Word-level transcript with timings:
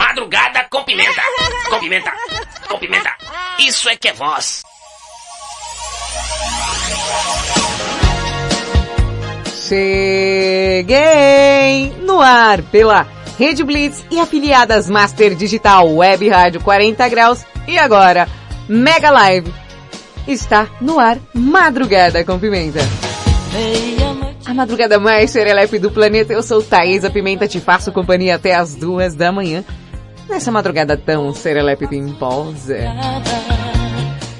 Madrugada 0.00 0.66
com 0.70 0.82
pimenta. 0.82 1.20
Com 1.68 1.78
pimenta. 1.78 2.10
Com 2.66 2.78
pimenta. 2.78 3.14
Isso 3.58 3.86
é 3.86 3.94
que 3.94 4.08
é 4.08 4.14
voz. 4.14 4.62
Cheguei 9.68 10.88
no 12.00 12.18
ar 12.18 12.62
pela 12.62 13.06
Rede 13.38 13.62
Blitz 13.62 14.02
e 14.10 14.18
afiliadas 14.18 14.88
Master 14.88 15.34
Digital 15.34 15.94
Web 15.94 16.30
Rádio 16.30 16.62
40 16.62 17.06
Graus 17.10 17.44
e 17.68 17.78
agora 17.78 18.26
Mega 18.66 19.10
Live. 19.10 19.52
Está 20.26 20.66
no 20.80 20.98
ar 20.98 21.18
Madrugada 21.34 22.24
com 22.24 22.38
Pimenta. 22.38 22.80
A 24.46 24.54
madrugada 24.54 24.98
mais 24.98 25.30
serelepe 25.30 25.78
do 25.78 25.90
planeta, 25.90 26.32
eu 26.32 26.42
sou 26.42 26.62
Thaisa 26.62 27.10
Pimenta, 27.10 27.46
te 27.46 27.60
faço 27.60 27.92
companhia 27.92 28.36
até 28.36 28.54
as 28.54 28.74
duas 28.74 29.14
da 29.14 29.30
manhã. 29.30 29.62
Nessa 30.30 30.52
madrugada 30.52 30.96
tão 30.96 31.34
serelepe 31.34 31.88
pimposa. 31.88 32.78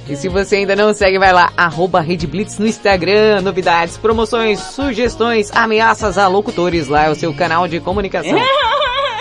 E 0.09 0.17
se 0.17 0.29
você 0.29 0.57
ainda 0.57 0.77
não 0.77 0.95
segue, 0.95 1.19
vai 1.19 1.33
lá, 1.33 1.53
arroba 1.57 2.01
Rede 2.01 2.27
Blitz 2.27 2.59
no 2.59 2.67
Instagram, 2.67 3.43
novidades, 3.43 3.97
promoções, 3.97 4.61
sugestões, 4.61 5.51
ameaças 5.53 6.17
a 6.17 6.29
locutores, 6.29 6.87
lá 6.87 7.07
é 7.07 7.11
o 7.11 7.15
seu 7.15 7.35
canal 7.35 7.67
de 7.69 7.81
comunicação. 7.81 8.39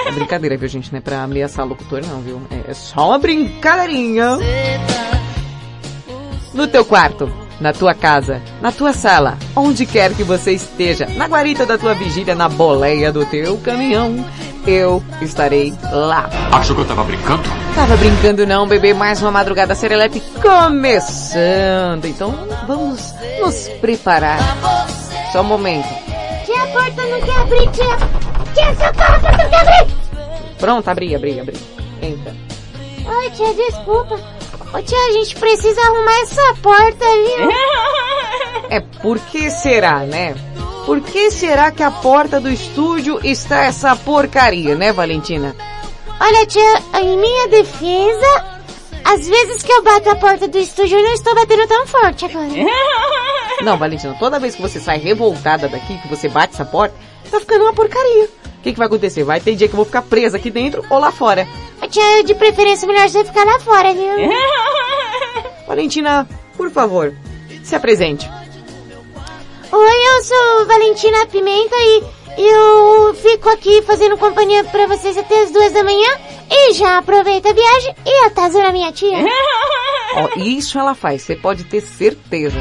É 0.06 0.12
brincadeira, 0.12 0.58
viu 0.58 0.68
gente, 0.68 0.92
não 0.92 0.98
é 0.98 1.02
pra 1.02 1.22
ameaçar 1.22 1.68
locutor 1.68 2.02
não, 2.04 2.22
viu? 2.22 2.42
É 2.68 2.74
só 2.74 3.10
uma 3.10 3.20
brincadeirinha. 3.20 4.40
No 6.54 6.66
teu 6.68 6.84
quarto, 6.84 7.32
na 7.60 7.74
tua 7.74 7.94
casa, 7.94 8.42
na 8.62 8.72
tua 8.72 8.94
sala, 8.94 9.38
onde 9.56 9.86
quer 9.86 10.14
que 10.16 10.24
você 10.24 10.54
esteja, 10.54 11.06
na 11.16 11.28
guarita 11.28 11.66
da 11.66 11.78
tua 11.78 11.94
vigília, 11.94 12.34
na 12.34 12.50
boleia 12.50 13.12
do 13.12 13.24
teu 13.26 13.58
caminhão, 13.58 14.26
eu 14.70 15.04
estarei 15.22 15.74
lá. 15.92 16.30
Achou 16.52 16.76
que 16.76 16.84
eu 16.84 16.88
tava 16.88 17.04
brincando? 17.04 17.44
Tava 17.76 17.98
brincando 17.98 18.46
não, 18.46 18.68
bebê, 18.68 18.94
mais 18.94 19.22
uma 19.22 19.32
madrugada 19.32 19.74
serelepe 19.76 20.22
começando. 20.42 22.06
Então 22.06 22.34
vamos 22.68 23.14
nos 23.40 23.68
preparar. 23.82 24.40
Só 25.32 25.42
um 25.42 25.46
momento. 25.46 25.88
Tia, 26.46 26.64
a 26.64 26.68
porta 26.68 27.04
não 27.04 27.22
quer 27.22 27.40
abrir, 27.40 27.70
tia. 27.72 27.98
Tia, 28.54 28.76
socorro, 28.76 29.16
a 29.16 29.20
porta 29.20 29.44
não 29.44 29.50
quer 29.50 29.62
abrir. 29.62 29.96
Pronto, 30.58 30.88
abri, 30.90 31.16
abri, 31.16 31.40
abri. 31.40 31.58
Entra. 32.02 32.34
Ai, 33.08 33.30
tia, 33.32 33.54
desculpa. 33.54 34.20
Ô, 34.74 34.82
tia, 34.82 34.98
a 34.98 35.12
gente 35.14 35.36
precisa 35.36 35.82
arrumar 35.82 36.20
essa 36.22 36.56
porta, 36.62 37.06
viu? 37.06 37.50
É, 38.70 38.80
por 39.02 39.20
que 39.20 39.50
será, 39.50 40.02
né? 40.02 40.36
Por 40.86 41.02
que 41.02 41.32
será 41.32 41.72
que 41.72 41.82
a 41.82 41.90
porta 41.90 42.40
do 42.40 42.50
estúdio 42.50 43.20
está 43.24 43.64
essa 43.64 43.96
porcaria, 43.96 44.76
né, 44.76 44.94
Valentina? 44.94 45.56
Olha, 46.20 46.46
tia, 46.46 46.84
em 47.02 47.18
minha 47.18 47.48
defesa, 47.48 48.60
às 49.04 49.28
vezes 49.28 49.64
que 49.64 49.72
eu 49.72 49.82
bato 49.82 50.10
a 50.10 50.16
porta 50.16 50.48
do 50.48 50.58
estúdio, 50.60 51.00
eu 51.00 51.04
não 51.04 51.14
estou 51.14 51.34
batendo 51.34 51.68
tão 51.68 51.88
forte 51.88 52.26
agora. 52.26 52.48
Não, 53.62 53.78
Valentina, 53.78 54.16
toda 54.18 54.40
vez 54.40 54.56
que 54.56 54.62
você 54.62 54.80
sai 54.80 55.00
revoltada 55.00 55.68
daqui, 55.68 55.98
que 55.98 56.08
você 56.08 56.30
bate 56.30 56.54
essa 56.54 56.64
porta, 56.64 56.96
tá 57.30 57.40
ficando 57.40 57.64
uma 57.64 57.74
porcaria. 57.74 58.26
O 58.26 58.62
que, 58.62 58.74
que 58.74 58.78
vai 58.78 58.88
acontecer? 58.88 59.24
Vai 59.24 59.40
ter 59.40 59.56
dia 59.56 59.68
que 59.68 59.74
eu 59.74 59.78
vou 59.78 59.86
ficar 59.86 60.02
presa 60.02 60.38
aqui 60.38 60.50
dentro 60.52 60.84
ou 60.90 61.00
lá 61.00 61.12
fora. 61.12 61.48
Tia, 61.90 62.24
de 62.24 62.36
preferência, 62.36 62.88
melhor 62.88 63.10
você 63.10 63.24
ficar 63.24 63.46
lá 63.46 63.60
fora, 63.60 63.94
viu? 63.94 64.30
Valentina, 65.66 66.28
por 66.56 66.70
favor, 66.70 67.16
se 67.64 67.76
apresente. 67.76 68.30
Oi, 69.72 70.08
eu 70.08 70.24
sou 70.24 70.66
Valentina 70.66 71.26
Pimenta 71.28 71.76
e 71.78 72.04
eu 72.38 73.14
fico 73.16 73.50
aqui 73.50 73.82
fazendo 73.84 74.18
companhia 74.18 74.64
pra 74.64 74.88
vocês 74.88 75.18
até 75.18 75.44
as 75.44 75.52
duas 75.52 75.72
da 75.72 75.84
manhã 75.84 76.10
e 76.50 76.74
já 76.74 76.98
aproveita 76.98 77.50
a 77.50 77.54
viagem 77.54 77.96
e 78.06 78.26
atazana 78.26 78.72
minha 78.72 78.92
tia. 78.92 79.18
Ó, 80.16 80.30
isso 80.38 80.80
ela 80.80 80.96
faz, 80.96 81.22
você 81.22 81.36
pode 81.36 81.66
ter 81.66 81.82
certeza. 81.82 82.60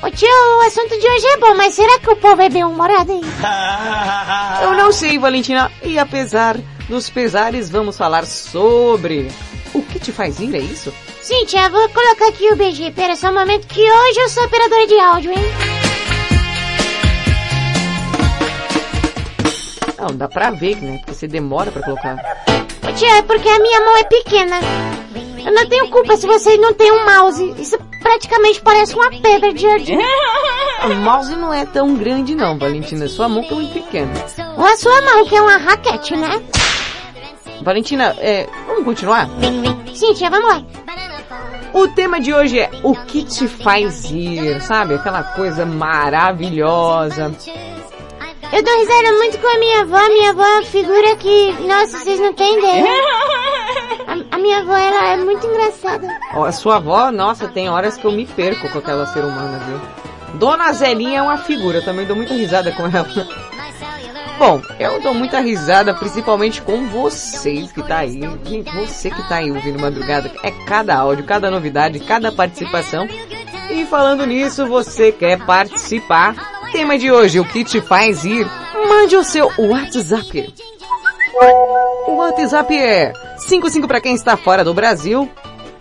Ô 0.00 0.10
tio, 0.10 0.28
o 0.28 0.60
assunto 0.66 0.90
de 0.90 1.08
hoje 1.08 1.26
é 1.26 1.36
bom, 1.38 1.54
mas 1.56 1.74
será 1.74 1.98
que 1.98 2.08
o 2.08 2.16
povo 2.16 2.40
é 2.40 2.48
bem 2.48 2.62
humorado, 2.62 3.10
hein? 3.10 3.20
Eu 4.62 4.72
não 4.74 4.92
sei, 4.92 5.18
Valentina, 5.18 5.72
e 5.82 5.98
apesar 5.98 6.56
dos 6.88 7.10
pesares, 7.10 7.68
vamos 7.68 7.96
falar 7.96 8.24
sobre 8.24 9.28
o 9.74 9.82
que 9.82 9.98
te 9.98 10.12
faz 10.12 10.38
ir, 10.38 10.54
é 10.54 10.60
isso? 10.60 10.94
Sim, 11.20 11.44
tia, 11.46 11.68
vou 11.68 11.88
colocar 11.88 12.28
aqui 12.28 12.48
o 12.52 12.56
BG. 12.56 12.92
Pera 12.92 13.16
só 13.16 13.30
um 13.30 13.34
momento 13.34 13.66
que 13.66 13.80
hoje 13.80 14.20
eu 14.20 14.28
sou 14.28 14.44
operadora 14.44 14.86
de 14.86 15.00
áudio, 15.00 15.32
hein? 15.32 15.44
Não, 19.98 20.16
dá 20.16 20.28
pra 20.28 20.52
ver, 20.52 20.76
né? 20.76 20.98
Porque 20.98 21.14
você 21.14 21.26
demora 21.26 21.72
pra 21.72 21.82
colocar. 21.82 22.16
Ô 22.88 22.92
tia, 22.92 23.18
é 23.18 23.22
porque 23.22 23.48
a 23.48 23.58
minha 23.58 23.80
mão 23.80 23.96
é 23.96 24.04
pequena. 24.04 24.60
Eu 25.48 25.54
não 25.54 25.66
tenho 25.66 25.88
culpa 25.88 26.14
se 26.14 26.26
vocês 26.26 26.60
não 26.60 26.74
têm 26.74 26.92
um 26.92 27.06
mouse. 27.06 27.54
Isso 27.58 27.78
praticamente 28.02 28.60
parece 28.60 28.94
uma 28.94 29.10
pedra 29.10 29.50
de 29.50 29.62
jardim. 29.62 29.96
O 30.84 30.94
mouse 30.94 31.34
não 31.34 31.52
é 31.52 31.66
tão 31.66 31.94
grande 31.96 32.36
não, 32.36 32.56
Valentina. 32.56 33.08
Sua 33.08 33.28
mão 33.28 33.42
que 33.42 33.52
é 33.52 33.56
muito 33.56 33.72
pequena. 33.72 34.12
Ou 34.56 34.64
a 34.64 34.76
sua 34.76 35.00
mão, 35.02 35.24
que 35.24 35.34
é 35.34 35.42
uma 35.42 35.56
raquete, 35.56 36.14
né? 36.14 36.40
Valentina, 37.62 38.14
é, 38.18 38.46
vamos 38.66 38.84
continuar? 38.84 39.28
Sim, 39.92 40.14
vamos 40.30 40.48
lá. 40.48 40.62
O 41.72 41.88
tema 41.88 42.20
de 42.20 42.32
hoje 42.32 42.60
é 42.60 42.70
o 42.84 42.94
que 42.94 43.24
te 43.24 43.48
faz 43.48 44.04
ir, 44.10 44.60
sabe? 44.62 44.94
Aquela 44.94 45.24
coisa 45.24 45.66
maravilhosa. 45.66 47.34
Eu 48.52 48.62
dou 48.62 48.78
risada 48.78 49.12
muito 49.14 49.38
com 49.38 49.48
a 49.48 49.58
minha 49.58 49.80
avó. 49.80 50.08
Minha 50.08 50.30
avó 50.30 50.44
é 50.44 50.58
uma 50.58 50.64
figura 50.64 51.16
que, 51.16 51.52
nossa, 51.66 51.98
vocês 51.98 52.20
não 52.20 52.32
têm 52.34 52.58
ideia. 52.58 52.84
Minha 54.48 54.60
avó, 54.60 54.74
ela 54.78 55.08
é 55.08 55.16
muito 55.18 55.46
engraçada. 55.46 56.08
Ó, 56.32 56.42
a 56.46 56.52
sua 56.52 56.76
avó, 56.76 57.12
nossa, 57.12 57.46
tem 57.48 57.68
horas 57.68 57.98
que 57.98 58.06
eu 58.06 58.12
me 58.12 58.24
perco 58.24 58.66
com 58.70 58.78
aquela 58.78 59.04
ser 59.04 59.22
humana, 59.22 59.58
viu? 59.58 59.78
Dona 60.38 60.72
Zelinha 60.72 61.18
é 61.18 61.22
uma 61.22 61.36
figura, 61.36 61.82
também 61.82 62.06
dou 62.06 62.16
muita 62.16 62.32
risada 62.32 62.72
com 62.72 62.86
ela. 62.86 63.06
Bom, 64.38 64.62
eu 64.80 65.02
dou 65.02 65.12
muita 65.12 65.38
risada 65.40 65.92
principalmente 65.92 66.62
com 66.62 66.86
vocês 66.86 67.70
que 67.70 67.82
tá 67.82 67.98
aí. 67.98 68.22
Gente, 68.42 68.74
você 68.74 69.10
que 69.10 69.28
tá 69.28 69.36
aí 69.36 69.52
ouvindo 69.52 69.78
madrugada, 69.78 70.32
é 70.42 70.50
cada 70.64 70.96
áudio, 70.96 71.26
cada 71.26 71.50
novidade, 71.50 72.00
cada 72.00 72.32
participação. 72.32 73.06
E 73.68 73.84
falando 73.84 74.24
nisso, 74.24 74.66
você 74.66 75.12
quer 75.12 75.44
participar? 75.44 76.34
Tema 76.72 76.96
de 76.96 77.12
hoje, 77.12 77.38
o 77.38 77.44
que 77.44 77.64
te 77.64 77.82
faz 77.82 78.24
ir? 78.24 78.46
Mande 78.88 79.14
o 79.14 79.22
seu 79.22 79.52
WhatsApp. 79.58 80.54
O 82.06 82.16
WhatsApp 82.16 82.74
é 82.74 83.12
55 83.48 83.88
para 83.88 84.00
quem 84.00 84.14
está 84.14 84.36
fora 84.36 84.62
do 84.62 84.74
Brasil. 84.74 85.28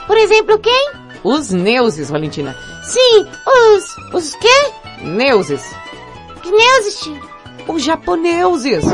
Por 0.08 0.16
exemplo, 0.16 0.58
quem? 0.58 0.92
Os 1.22 1.52
Neuses, 1.52 2.10
Valentina. 2.10 2.56
Sim, 2.84 3.28
os... 3.46 4.14
os 4.14 4.36
quê? 4.36 4.72
Neuses. 5.02 5.76
Que 6.42 6.50
neuses, 6.50 7.02
tio? 7.02 7.20
Os 7.68 7.84
japoneses. 7.84 8.86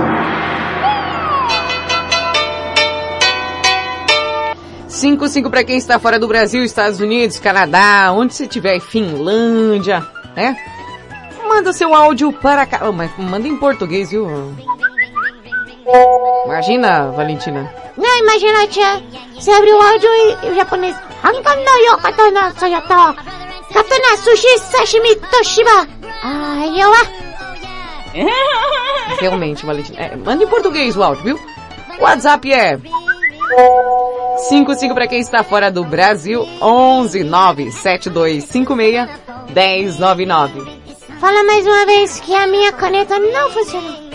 55 4.87 5.49
para 5.51 5.63
quem 5.63 5.77
está 5.77 5.99
fora 5.99 6.17
do 6.17 6.27
Brasil, 6.27 6.63
Estados 6.63 6.99
Unidos, 6.99 7.39
Canadá, 7.39 8.11
onde 8.11 8.33
você 8.33 8.45
estiver, 8.45 8.79
Finlândia, 8.79 10.03
né? 10.35 10.57
Manda 11.47 11.73
seu 11.73 11.93
áudio 11.93 12.33
para 12.33 12.65
cá. 12.65 12.87
Oh, 12.87 12.91
mas 12.91 13.11
manda 13.17 13.47
em 13.47 13.55
português, 13.57 14.09
viu? 14.09 14.27
Imagina, 16.45 17.11
Valentina. 17.11 17.73
Não, 17.97 18.19
imagina, 18.19 18.67
tia. 18.67 19.01
Você 19.35 19.51
abre 19.51 19.71
o 19.71 19.81
áudio 19.81 20.09
e, 20.09 20.51
o 20.51 20.55
japonês... 20.55 20.95
Hankano 21.23 21.77
yo 21.85 21.97
katana 21.97 22.53
soyato. 22.59 23.15
Katana 23.73 24.17
sushi 24.17 24.59
sashimi 24.59 25.15
toshiba. 25.15 25.87
Ai, 26.21 26.81
eu 26.81 26.89
lá. 26.89 27.07
Realmente, 29.19 29.65
Valentina. 29.65 29.99
É, 29.99 30.15
manda 30.15 30.43
em 30.43 30.47
português 30.47 30.95
o 30.97 31.03
áudio, 31.03 31.23
viu? 31.23 31.39
O 31.99 32.03
WhatsApp 32.03 32.51
é 32.51 32.77
55 34.49 34.93
para 34.93 35.07
quem 35.07 35.19
está 35.19 35.43
fora 35.43 35.71
do 35.71 35.83
Brasil, 35.83 36.47
11 36.61 37.23
97256 37.23 39.09
1099. 39.53 40.83
Fala 41.19 41.43
mais 41.43 41.65
uma 41.65 41.85
vez 41.85 42.19
que 42.19 42.35
a 42.35 42.47
minha 42.47 42.73
caneta 42.73 43.17
não 43.17 43.49
funcionou. 43.51 44.12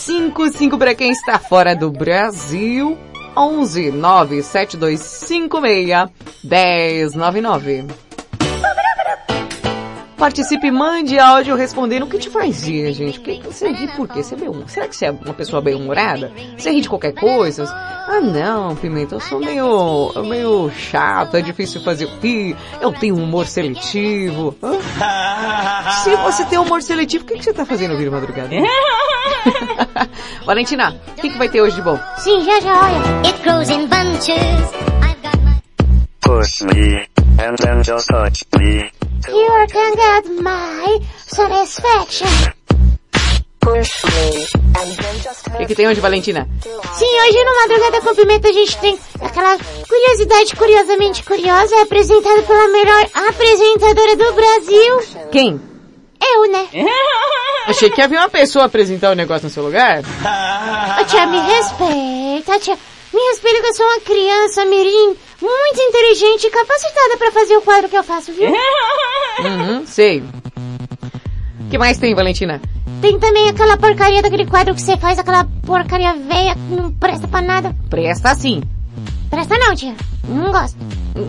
55 0.00 0.78
para 0.78 0.94
quem 0.94 1.10
está 1.10 1.38
fora 1.38 1.76
do 1.76 1.90
Brasil, 1.90 2.96
11 3.36 3.92
97256 3.92 6.08
1099. 6.42 8.09
Participe, 10.20 10.70
mande 10.70 11.18
áudio 11.18 11.56
respondendo 11.56 12.02
o 12.02 12.06
que 12.06 12.18
te 12.18 12.28
faz 12.28 12.62
rir, 12.68 12.92
gente. 12.92 13.18
Por 13.18 13.24
que 13.24 13.40
você 13.42 13.72
ri 13.72 13.88
por 13.96 14.06
quê? 14.06 14.22
Você 14.22 14.34
é 14.34 14.36
bem, 14.36 14.64
será 14.66 14.86
que 14.86 14.94
você 14.94 15.06
é 15.06 15.10
uma 15.12 15.32
pessoa 15.32 15.62
bem 15.62 15.74
humorada? 15.74 16.30
Você 16.58 16.70
ri 16.70 16.82
de 16.82 16.90
qualquer 16.90 17.14
coisa? 17.14 17.64
Ah 17.64 18.20
não, 18.20 18.76
Pimenta, 18.76 19.14
eu 19.14 19.20
sou 19.20 19.40
meio, 19.40 20.12
meio 20.26 20.70
chato, 20.72 21.38
é 21.38 21.40
difícil 21.40 21.80
fazer 21.80 22.06
rir, 22.22 22.54
eu 22.82 22.92
tenho 22.92 23.16
um 23.16 23.24
humor 23.24 23.46
seletivo. 23.46 24.54
Ah? 25.00 26.02
Se 26.04 26.14
você 26.16 26.44
tem 26.44 26.58
humor 26.58 26.82
seletivo, 26.82 27.24
o 27.24 27.26
que, 27.26 27.38
que 27.38 27.44
você 27.44 27.54
tá 27.54 27.64
fazendo 27.64 27.92
ouvir 27.92 28.10
madrugada? 28.10 28.50
Valentina, 30.44 31.00
o 31.16 31.20
que, 31.22 31.30
que 31.30 31.38
vai 31.38 31.48
ter 31.48 31.62
hoje 31.62 31.76
de 31.76 31.82
bom? 31.82 31.98
Sim, 32.18 32.44
já 32.44 32.60
já, 32.60 32.78
olha. 32.78 33.26
It 33.26 33.42
grows 33.42 33.70
in 33.70 33.86
bunches. 33.86 34.36
I've 35.02 35.22
got 35.22 35.42
my... 35.42 35.62
Push 36.20 36.60
me, 36.60 37.06
and 37.38 37.56
then 37.56 37.82
just 37.82 38.06
touch 38.08 38.44
me. 38.58 38.99
You 39.28 39.66
can 39.68 39.94
get 39.94 40.42
my 40.42 41.00
satisfaction. 41.26 42.28
O 45.52 45.56
que, 45.58 45.66
que 45.66 45.74
tem 45.74 45.86
hoje, 45.86 46.00
Valentina? 46.00 46.48
Sim, 46.62 47.04
hoje 47.04 47.44
no 47.44 47.54
Madrugada 47.56 48.00
com 48.00 48.14
Pimenta 48.14 48.48
a 48.48 48.52
gente 48.52 48.78
tem 48.78 48.98
aquela 49.20 49.58
curiosidade 49.86 50.56
curiosamente 50.56 51.22
curiosa 51.22 51.82
apresentada 51.82 52.42
pela 52.42 52.68
melhor 52.68 53.06
apresentadora 53.28 54.16
do 54.16 54.32
Brasil. 54.32 55.28
Quem? 55.30 55.60
Eu, 56.22 56.50
né? 56.50 56.68
Achei 57.66 57.90
que 57.90 58.00
havia 58.00 58.20
uma 58.20 58.30
pessoa 58.30 58.64
apresentar 58.64 59.10
o 59.10 59.14
negócio 59.14 59.44
no 59.44 59.50
seu 59.50 59.62
lugar. 59.62 60.02
Ô 61.00 61.04
tia, 61.04 61.26
me 61.26 61.40
respeita, 61.40 62.58
tia. 62.58 62.78
Me 63.12 63.20
respeita 63.30 63.60
que 63.60 63.66
eu 63.66 63.74
sou 63.74 63.86
uma 63.86 64.00
criança 64.00 64.64
mirim, 64.66 65.16
muito 65.40 65.80
inteligente 65.80 66.46
e 66.46 66.50
capacitada 66.50 67.16
pra 67.16 67.32
fazer 67.32 67.56
o 67.56 67.62
quadro 67.62 67.88
que 67.88 67.96
eu 67.96 68.04
faço, 68.04 68.32
viu? 68.32 68.50
Uhum, 68.50 69.84
sei. 69.86 70.22
O 71.60 71.70
que 71.70 71.78
mais 71.78 71.98
tem, 71.98 72.14
Valentina? 72.14 72.60
Tem 73.00 73.18
também 73.18 73.48
aquela 73.48 73.76
porcaria 73.76 74.22
daquele 74.22 74.46
quadro 74.46 74.74
que 74.74 74.82
você 74.82 74.96
faz, 74.96 75.18
aquela 75.18 75.44
porcaria 75.66 76.14
velha 76.14 76.54
que 76.54 76.74
não 76.74 76.92
presta 76.92 77.26
pra 77.26 77.40
nada. 77.40 77.74
Presta 77.88 78.34
sim. 78.34 78.62
Presta 79.28 79.56
não, 79.58 79.74
tia. 79.74 79.96
Não 80.28 80.52
gosto. 80.52 80.76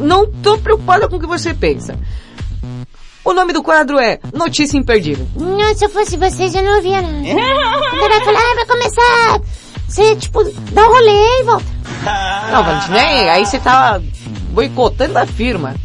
Não 0.01 0.25
tô 0.25 0.57
preocupada 0.57 1.07
com 1.07 1.15
o 1.15 1.19
que 1.19 1.27
você 1.27 1.53
pensa. 1.53 1.97
O 3.23 3.33
nome 3.33 3.53
do 3.53 3.63
quadro 3.63 3.99
é 3.99 4.19
Notícia 4.33 4.77
Imperdível. 4.77 5.27
Não, 5.35 5.73
se 5.75 5.85
eu 5.85 5.89
fosse 5.89 6.17
vocês 6.17 6.53
eu 6.53 6.63
não 6.63 6.75
ouvia 6.75 7.01
não. 7.01 7.25
Ela 7.25 8.21
falar, 8.25 8.39
ah, 8.39 8.55
vai 8.55 8.65
começar... 8.65 9.41
Você, 9.91 10.15
tipo, 10.15 10.41
dá 10.71 10.87
um 10.87 10.89
rolê 10.89 11.41
e 11.41 11.43
volta. 11.43 11.65
Não, 12.49 12.63
Valentina, 12.63 12.97
é, 12.97 13.29
aí 13.29 13.45
você 13.45 13.59
tá 13.59 14.01
boicotando 14.51 15.19
a 15.19 15.25
firma. 15.25 15.75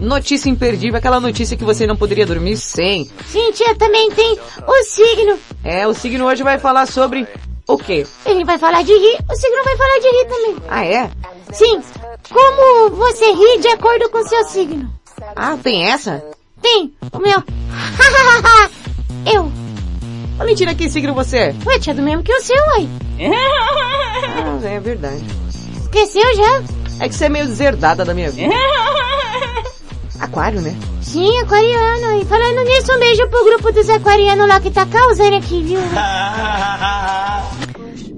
Notícia 0.00 0.50
imperdível, 0.50 0.98
aquela 0.98 1.20
notícia 1.20 1.56
que 1.56 1.62
você 1.62 1.86
não 1.86 1.94
poderia 1.94 2.26
dormir 2.26 2.56
sem. 2.56 3.08
Sim, 3.28 3.52
tia, 3.52 3.76
também 3.76 4.10
tem 4.10 4.36
o 4.66 4.82
signo. 4.82 5.38
É, 5.62 5.86
o 5.86 5.94
signo 5.94 6.26
hoje 6.26 6.42
vai 6.42 6.58
falar 6.58 6.86
sobre 6.86 7.24
o 7.68 7.78
quê? 7.78 8.04
Ele 8.26 8.44
vai 8.44 8.58
falar 8.58 8.82
de 8.82 8.92
rir, 8.92 9.18
o 9.30 9.36
signo 9.36 9.62
vai 9.62 9.76
falar 9.76 9.98
de 10.00 10.08
rir 10.08 10.24
também. 10.24 10.56
Ah, 10.68 10.84
é? 10.84 11.10
Sim, 11.52 11.80
como 12.28 12.90
você 12.96 13.26
ri 13.26 13.60
de 13.60 13.68
acordo 13.68 14.10
com 14.10 14.26
seu 14.26 14.44
signo. 14.46 14.92
Ah, 15.36 15.56
tem 15.62 15.88
essa? 15.88 16.24
Tem, 16.60 16.92
o 17.12 17.20
meu. 17.20 17.40
Eu. 19.32 19.52
Valentina, 20.36 20.74
que 20.74 20.90
signo 20.90 21.14
você 21.14 21.36
é? 21.36 21.54
Ué, 21.64 21.78
tia, 21.78 21.94
do 21.94 22.02
mesmo 22.02 22.24
que 22.24 22.32
o 22.32 22.40
seu, 22.42 22.56
uai. 22.56 22.88
Ah, 23.24 24.58
é 24.68 24.80
verdade. 24.80 25.24
Esqueceu 25.82 26.36
já? 26.36 26.62
É 27.00 27.08
que 27.08 27.14
você 27.14 27.24
é 27.26 27.28
meio 27.28 27.46
deserdada 27.46 28.04
da 28.04 28.14
minha 28.14 28.30
vida. 28.30 28.54
Aquário, 30.20 30.60
né? 30.60 30.76
Sim, 31.00 31.36
aquariano. 31.40 32.20
E 32.20 32.24
falando 32.24 32.64
nisso, 32.64 32.92
um 32.94 32.98
beijo 32.98 33.28
pro 33.28 33.44
grupo 33.44 33.72
dos 33.72 33.88
aquarianos 33.90 34.46
lá 34.48 34.60
que 34.60 34.70
tá 34.70 34.86
causando 34.86 35.36
aqui, 35.36 35.62
viu? 35.62 35.80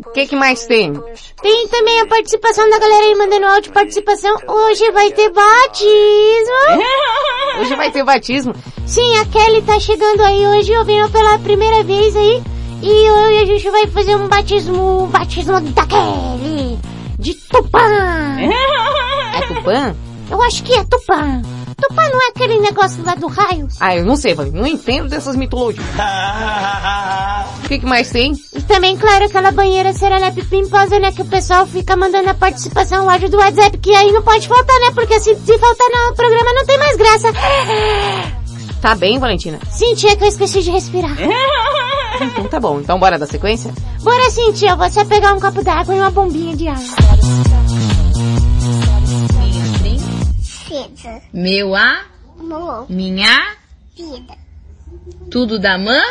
O 0.07 0.11
que, 0.15 0.27
que 0.29 0.37
mais 0.37 0.65
tem? 0.67 0.93
Tem 1.43 1.69
também 1.69 2.01
a 2.01 2.07
participação 2.07 2.69
da 2.71 2.79
galera 2.79 3.07
aí 3.07 3.15
mandando 3.17 3.47
áudio 3.47 3.73
participação. 3.73 4.37
Hoje 4.47 4.91
vai 4.93 5.11
ter 5.11 5.31
batismo. 5.31 6.55
Hoje 7.61 7.75
vai 7.75 7.91
ter 7.91 8.05
batismo. 8.05 8.55
Sim, 8.87 9.19
a 9.19 9.25
Kelly 9.27 9.63
tá 9.63 9.81
chegando 9.81 10.21
aí 10.23 10.47
hoje, 10.47 10.77
ouvindo 10.77 11.11
pela 11.11 11.39
primeira 11.41 11.83
vez 11.83 12.15
aí. 12.15 12.43
E 12.87 13.11
hoje 13.11 13.39
a 13.39 13.45
gente 13.47 13.71
vai 13.71 13.87
fazer 13.87 14.15
um 14.15 14.29
batismo, 14.29 15.05
um 15.05 15.07
batismo 15.07 15.59
da 15.59 15.87
Kelly. 15.87 16.79
De 17.19 17.33
Tupã. 17.33 17.79
É 19.33 19.41
Tupã? 19.47 19.97
Eu 20.31 20.43
acho 20.43 20.63
que 20.63 20.75
é 20.75 20.85
Tupã. 20.85 21.41
Tupã 21.81 22.03
não 22.11 22.27
é 22.27 22.29
aquele 22.29 22.59
negócio 22.59 23.03
lá 23.03 23.15
do 23.15 23.27
raio? 23.27 23.69
Ah, 23.81 23.97
eu 23.97 24.05
não 24.05 24.17
sei, 24.17 24.35
Valentina. 24.35 24.61
Não 24.61 24.69
entendo 24.69 25.09
dessas 25.09 25.35
mitologias. 25.35 25.83
O 27.65 27.69
que, 27.69 27.79
que 27.79 27.87
mais 27.87 28.11
tem? 28.11 28.35
E 28.53 28.61
também, 28.61 28.99
claro, 28.99 29.25
aquela 29.25 29.51
banheira 29.51 29.95
serelepe 29.95 30.45
pimposa, 30.45 30.99
né? 30.99 31.11
Que 31.11 31.23
o 31.23 31.27
pessoal 31.27 31.67
fica 31.67 31.97
mandando 31.97 32.29
a 32.29 32.35
participação, 32.35 33.07
o 33.07 33.11
áudio 33.11 33.31
do 33.31 33.39
WhatsApp, 33.39 33.79
que 33.79 33.95
aí 33.95 34.13
não 34.13 34.23
pode 34.23 34.47
faltar, 34.47 34.79
né? 34.81 34.91
Porque 34.95 35.19
se, 35.21 35.35
se 35.35 35.59
faltar 35.59 35.89
no 35.89 36.15
programa 36.15 36.53
não 36.53 36.67
tem 36.67 36.77
mais 36.77 36.99
graça. 36.99 37.29
Tá 38.83 38.95
bem, 38.95 39.19
Valentina? 39.19 39.59
Sim, 39.71 39.95
tia, 39.95 40.15
que 40.15 40.25
eu 40.25 40.29
esqueci 40.29 40.63
de 40.63 40.71
respirar. 40.71 41.17
Então 42.21 42.49
tá 42.49 42.61
bom. 42.61 42.81
Então 42.81 42.99
bora 42.99 43.19
dar 43.19 43.27
sequência? 43.27 43.73
Bora 44.03 44.31
sim, 44.31 44.53
tia. 44.53 44.77
Você 44.77 45.05
pegar 45.05 45.35
um 45.35 45.41
copo 45.41 45.63
d'água 45.63 45.95
e 45.95 45.99
uma 45.99 46.11
bombinha 46.11 46.57
de 46.57 46.69
água. 46.69 46.85
Vida. 50.69 51.23
Meu 51.33 51.75
a, 51.75 52.05
Amor, 52.39 52.91
minha, 52.91 53.57
vida, 53.97 54.37
tudo 55.31 55.59
da 55.59 55.79
mãe, 55.79 56.03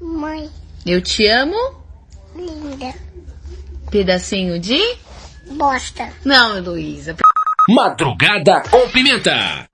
mãe, 0.00 0.50
eu 0.84 1.00
te 1.00 1.26
amo, 1.26 1.56
linda, 2.34 2.92
pedacinho 3.90 4.58
de... 4.58 4.80
bosta. 5.52 6.12
Não, 6.24 6.56
Heloísa. 6.56 7.16
Madrugada 7.68 8.62
com 8.68 8.88
Pimenta. 8.90 9.66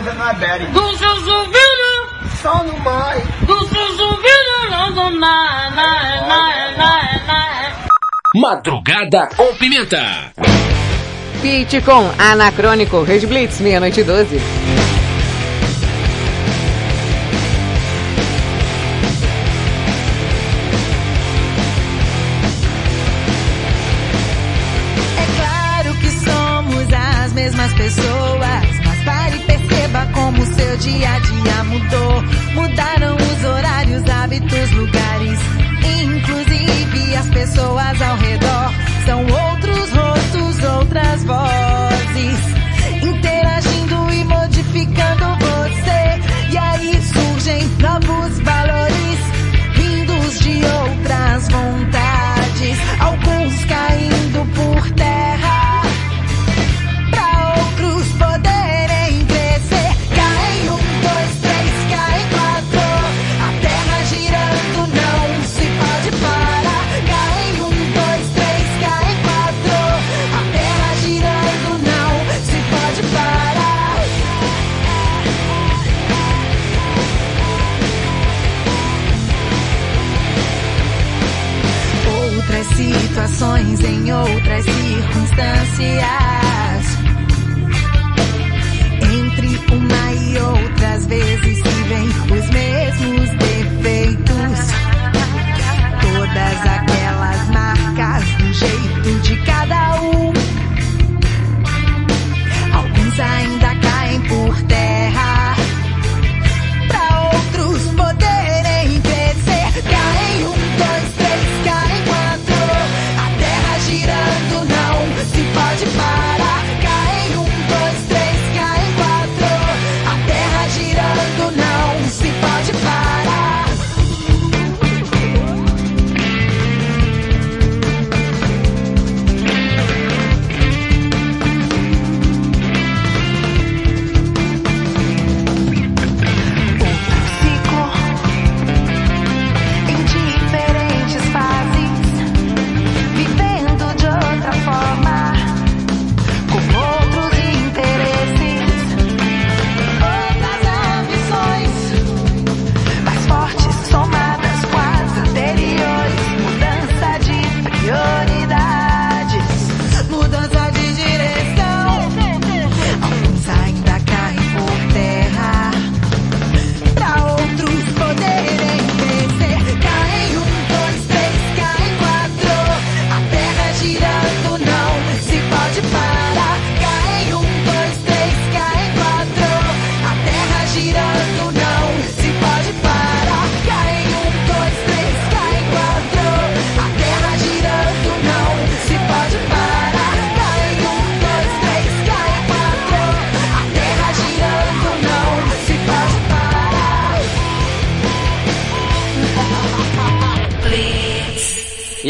live 0.00 0.12
in 0.12 0.18
my 0.18 0.32
belly. 0.32 0.64
Goosebumps 0.66 1.26
will 1.26 1.46
be 1.46 1.66
the 1.80 2.28
song 2.36 2.66
não 2.66 2.74
do 2.74 2.80
Goosebumps 3.46 3.98
will 3.98 4.16
be 4.16 4.28
the. 4.28 4.60
Madrugada 8.36 9.28
com 9.36 9.54
Pimenta. 9.56 10.32
Pit 11.42 11.80
com 11.82 12.10
Anacrônico, 12.18 13.02
Red 13.02 13.26
Blitz, 13.26 13.60
meia-noite 13.60 14.00
e 14.00 14.04
doze. 14.04 14.40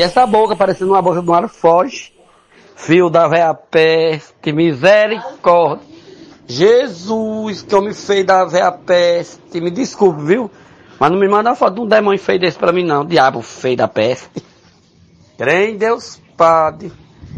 E 0.00 0.02
essa 0.02 0.26
boca, 0.26 0.56
parecendo 0.56 0.92
uma 0.92 1.02
boca 1.02 1.20
do 1.20 1.30
mar, 1.30 1.46
foge. 1.46 2.10
Fio 2.74 3.10
da 3.10 3.28
véia 3.28 3.52
peste, 3.52 4.50
misericórdia. 4.50 5.86
Jesus, 6.46 7.60
que 7.60 7.74
homem 7.74 7.92
feio 7.92 8.24
da 8.24 8.46
véia 8.46 8.72
peste. 8.72 9.60
Me 9.60 9.70
desculpe, 9.70 10.22
viu? 10.22 10.50
Mas 10.98 11.12
não 11.12 11.18
me 11.18 11.28
manda 11.28 11.54
foto 11.54 11.74
de 11.74 11.80
um 11.82 11.86
demônio 11.86 12.18
feio 12.18 12.40
desse 12.40 12.56
pra 12.56 12.72
mim, 12.72 12.82
não. 12.82 13.04
Diabo 13.04 13.42
feio 13.42 13.76
da 13.76 13.86
peste. 13.86 14.42
Crê 15.36 15.72
em 15.72 15.76
Deus, 15.76 16.18
Padre. 16.34 16.90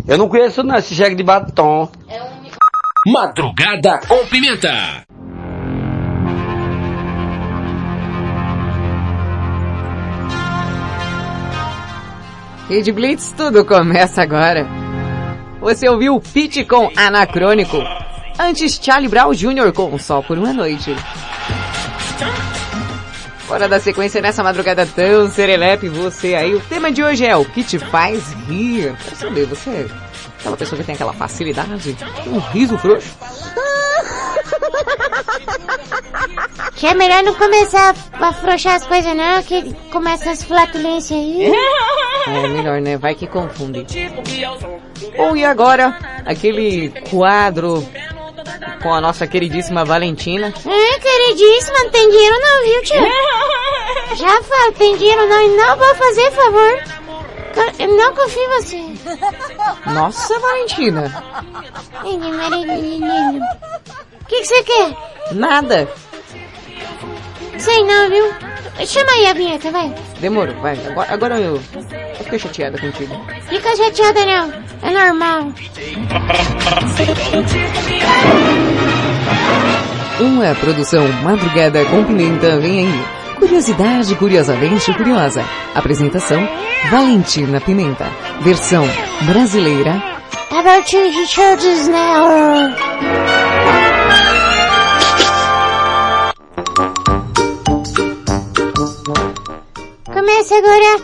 Eu 0.07 0.17
não 0.17 0.29
conheço, 0.29 0.63
não, 0.63 0.77
esse 0.77 0.95
jegue 0.95 1.17
de 1.17 1.25
batom. 1.25 1.91
É 2.09 2.23
um... 2.23 3.13
Madrugada 3.13 3.99
com 4.07 4.25
pimenta. 4.29 5.05
Rede 12.73 12.91
Blitz, 12.91 13.35
tudo 13.37 13.67
começa 13.67 14.23
agora. 14.23 14.67
Você 15.61 15.87
ouviu 15.87 16.19
Pete 16.19 16.65
com 16.65 16.91
Anacrônico. 16.97 17.77
Antes, 18.41 18.81
Charlie 18.83 19.11
Brown 19.11 19.35
Jr. 19.35 19.75
com 19.75 19.99
Só 19.99 20.23
por 20.23 20.39
uma 20.39 20.55
Noite. 20.55 20.97
Fora 23.41 23.69
da 23.69 23.79
sequência 23.79 24.23
nessa 24.23 24.43
madrugada 24.43 24.87
tão 24.87 25.29
serelepe, 25.29 25.91
você 25.91 26.35
aí. 26.35 26.55
O 26.55 26.61
tema 26.61 26.91
de 26.91 27.05
hoje 27.05 27.27
é 27.27 27.37
o 27.37 27.45
que 27.45 27.63
te 27.63 27.79
faz 27.79 28.33
rir. 28.49 28.97
Quero 29.05 29.17
saber, 29.17 29.45
você 29.45 29.87
aquela 30.43 30.57
pessoa 30.57 30.79
que 30.79 30.85
tem 30.85 30.95
aquela 30.95 31.13
facilidade? 31.13 31.97
Um 32.27 32.39
riso 32.39 32.77
frouxo? 32.77 33.17
Que 36.77 36.89
é 36.89 36.95
melhor 36.95 37.23
não 37.23 37.35
começar 37.35 37.95
a 38.13 38.29
afrouxar 38.29 38.75
as 38.75 38.85
coisas 38.85 39.15
não, 39.15 39.41
que 39.45 39.73
começa 39.93 40.33
as 40.33 40.43
flatulências 40.43 41.17
aí. 41.17 41.53
É 42.27 42.49
melhor, 42.49 42.81
né? 42.81 42.97
Vai 42.97 43.15
que 43.15 43.27
confunde. 43.27 43.87
Bom, 45.17 45.37
e 45.37 45.45
agora, 45.45 45.97
aquele 46.27 46.91
quadro 47.09 47.87
com 48.83 48.93
a 48.93 49.01
nossa 49.01 49.29
queridíssima 49.29 49.85
Valentina. 49.85 50.49
É, 50.49 50.99
queridíssima, 50.99 51.79
não 51.85 51.91
tem 51.91 52.11
dinheiro 52.11 52.37
não, 52.41 52.65
viu, 52.65 52.83
tio? 52.83 54.17
Já 54.17 54.43
falo, 54.43 54.73
tem 54.73 54.97
dinheiro 54.97 55.29
não 55.29 55.41
e 55.41 55.57
não 55.57 55.77
vou 55.77 55.95
fazer 55.95 56.31
favor. 56.33 57.02
Eu 57.79 57.89
não 57.97 58.15
confio 58.15 58.43
em 58.43 58.49
você. 58.49 59.91
Nossa, 59.91 60.39
Valentina. 60.39 61.25
O 64.21 64.25
que, 64.27 64.41
que 64.41 64.45
você 64.45 64.63
quer? 64.63 64.97
Nada. 65.33 65.89
Sei 67.59 67.85
não, 67.85 68.09
viu? 68.09 68.33
Chama 68.87 69.13
aí 69.13 69.27
a 69.27 69.33
vinheta, 69.35 69.71
vai. 69.71 69.95
Demorou, 70.19 70.55
vai. 70.57 70.79
Agora, 70.87 71.13
agora 71.13 71.41
eu, 71.41 71.55
eu 71.55 72.25
fiquei 72.25 72.39
chateada 72.39 72.79
contigo. 72.79 73.15
Fica 73.49 73.77
chateada 73.77 74.25
não, 74.25 74.53
é 74.83 74.91
normal. 74.91 75.53
Uma 80.21 80.55
produção 80.55 81.07
Madrugada 81.23 81.85
com 81.85 82.05
Pimenta 82.05 82.59
vem 82.59 82.87
aí. 82.87 83.22
Curiosidade 83.43 84.15
curiosamente 84.15 84.95
curiosa. 84.95 85.45
Apresentação 85.75 86.49
Valentina 86.89 87.61
Pimenta. 87.61 88.07
Versão 88.41 88.85
brasileira. 89.23 90.01
About 90.49 90.97
you, 90.97 91.11
Richards 91.11 91.89
now. 91.89 92.73
Começa 100.05 100.55
agora 100.57 101.03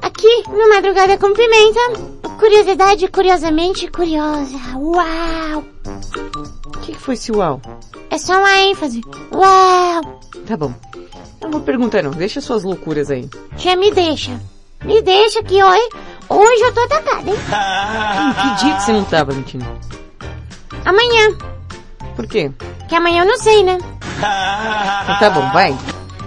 aqui 0.00 0.44
no 0.48 0.68
Madrugada 0.68 1.18
com 1.18 1.32
Pimenta. 1.32 2.38
Curiosidade 2.38 3.08
curiosamente 3.08 3.88
curiosa. 3.88 4.58
Uau! 4.76 5.71
O 6.66 6.78
que 6.80 6.94
foi 6.94 7.14
esse 7.14 7.32
uau? 7.32 7.60
É 8.10 8.18
só 8.18 8.38
uma 8.38 8.58
ênfase. 8.58 9.00
Uau! 9.32 10.20
Tá 10.46 10.56
bom. 10.56 10.72
Não 11.40 11.50
vou 11.50 11.60
perguntar 11.60 12.02
não, 12.02 12.12
deixa 12.12 12.40
suas 12.40 12.62
loucuras 12.62 13.10
aí. 13.10 13.28
Já 13.56 13.74
me 13.76 13.90
deixa. 13.90 14.40
Me 14.84 15.00
deixa 15.02 15.42
que 15.42 15.62
hoje, 15.62 15.88
hoje 16.28 16.62
eu 16.62 16.74
tô 16.74 16.80
atacada, 16.82 17.30
hein? 17.30 17.36
Em 17.36 18.34
que 18.34 18.64
dia 18.64 18.74
que 18.76 18.82
você 18.82 18.92
não 18.92 19.04
tá, 19.04 19.22
Valentina? 19.24 19.66
Amanhã. 20.84 21.36
Por 22.16 22.26
quê? 22.26 22.50
Que 22.88 22.94
amanhã 22.96 23.22
eu 23.22 23.26
não 23.28 23.38
sei, 23.38 23.62
né? 23.62 23.78
Então 24.18 25.18
tá 25.18 25.30
bom, 25.30 25.50
vai. 25.52 25.76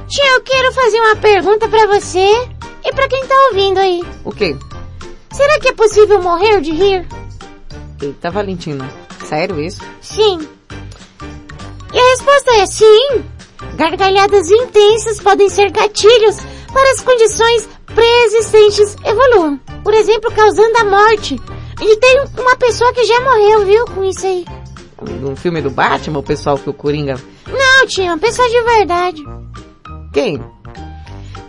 Tia, 0.07 0.35
eu 0.35 0.41
quero 0.41 0.71
fazer 0.73 0.99
uma 0.99 1.15
pergunta 1.17 1.67
pra 1.67 1.87
você 1.87 2.49
e 2.83 2.91
pra 2.93 3.07
quem 3.07 3.25
tá 3.25 3.35
ouvindo 3.49 3.79
aí. 3.79 4.03
O 4.23 4.31
quê? 4.31 4.55
Será 5.31 5.59
que 5.59 5.69
é 5.69 5.73
possível 5.73 6.21
morrer 6.21 6.61
de 6.61 6.71
rir? 6.71 7.07
Eita, 8.01 8.29
Valentina. 8.29 8.89
Sério 9.25 9.59
isso? 9.59 9.81
Sim. 10.01 10.47
E 11.93 11.99
a 11.99 12.09
resposta 12.09 12.51
é 12.55 12.65
sim. 12.65 13.23
Gargalhadas 13.75 14.49
intensas 14.49 15.19
podem 15.19 15.49
ser 15.49 15.71
gatilhos 15.71 16.37
para 16.71 16.91
as 16.91 17.01
condições 17.01 17.69
pré-existentes 17.85 18.95
evoluam. 19.05 19.57
Por 19.83 19.93
exemplo, 19.93 20.31
causando 20.31 20.77
a 20.77 20.83
morte. 20.83 21.39
E 21.81 21.97
tem 21.97 22.25
uma 22.37 22.55
pessoa 22.57 22.93
que 22.93 23.05
já 23.05 23.19
morreu, 23.21 23.65
viu, 23.65 23.85
com 23.85 24.03
isso 24.03 24.25
aí. 24.25 24.45
No 25.21 25.35
filme 25.35 25.61
do 25.61 25.69
Batman, 25.69 26.19
o 26.19 26.23
pessoal 26.23 26.57
que 26.57 26.69
o 26.69 26.73
Coringa... 26.73 27.19
Não, 27.47 27.87
tia, 27.87 28.05
uma 28.05 28.17
pessoa 28.17 28.47
de 28.49 28.61
verdade. 28.63 29.23
Quem? 30.13 30.41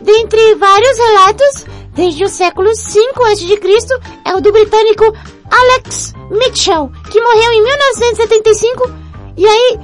Dentre 0.03 0.55
vários 0.57 0.99
relatos, 0.99 1.67
desde 1.97 2.25
o 2.25 2.29
século 2.29 2.69
V 2.69 2.75
a.C., 2.75 4.01
é 4.25 4.35
o 4.35 4.41
do 4.41 4.53
britânico 4.53 5.05
Alex 5.51 6.13
Mitchell, 6.31 6.93
que 7.11 7.21
morreu 7.21 7.53
em 7.53 7.63
1975, 7.63 8.93
e 9.37 9.47
aí, 9.47 9.79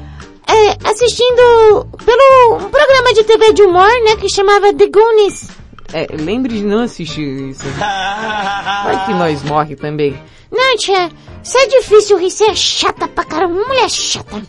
é, 0.46 0.88
assistindo 0.88 1.87
pelo 2.05 2.57
um 2.57 2.68
programa 2.70 3.14
de 3.14 3.25
TV 3.25 3.53
de 3.55 3.62
humor, 3.62 3.90
né, 4.05 4.16
que 4.16 4.29
chamava 4.29 4.72
The 4.75 4.87
Goonies. 4.87 5.48
É, 5.92 6.07
lembre 6.12 6.57
de 6.57 6.64
não 6.64 6.81
assistir 6.83 7.51
isso. 7.51 7.64
Vai 7.79 9.07
que 9.07 9.14
nós 9.14 9.42
morre 9.42 9.77
também. 9.77 10.18
Não, 10.51 10.77
tia, 10.77 11.11
isso 11.42 11.57
é 11.57 11.66
difícil 11.66 12.18
rir, 12.18 12.31
você 12.31 12.44
é 12.44 12.55
chata 12.55 13.09
pra 13.09 13.25
caramba, 13.25 13.55
uma 13.55 13.68
mulher 13.68 13.88
chata. 13.88 14.42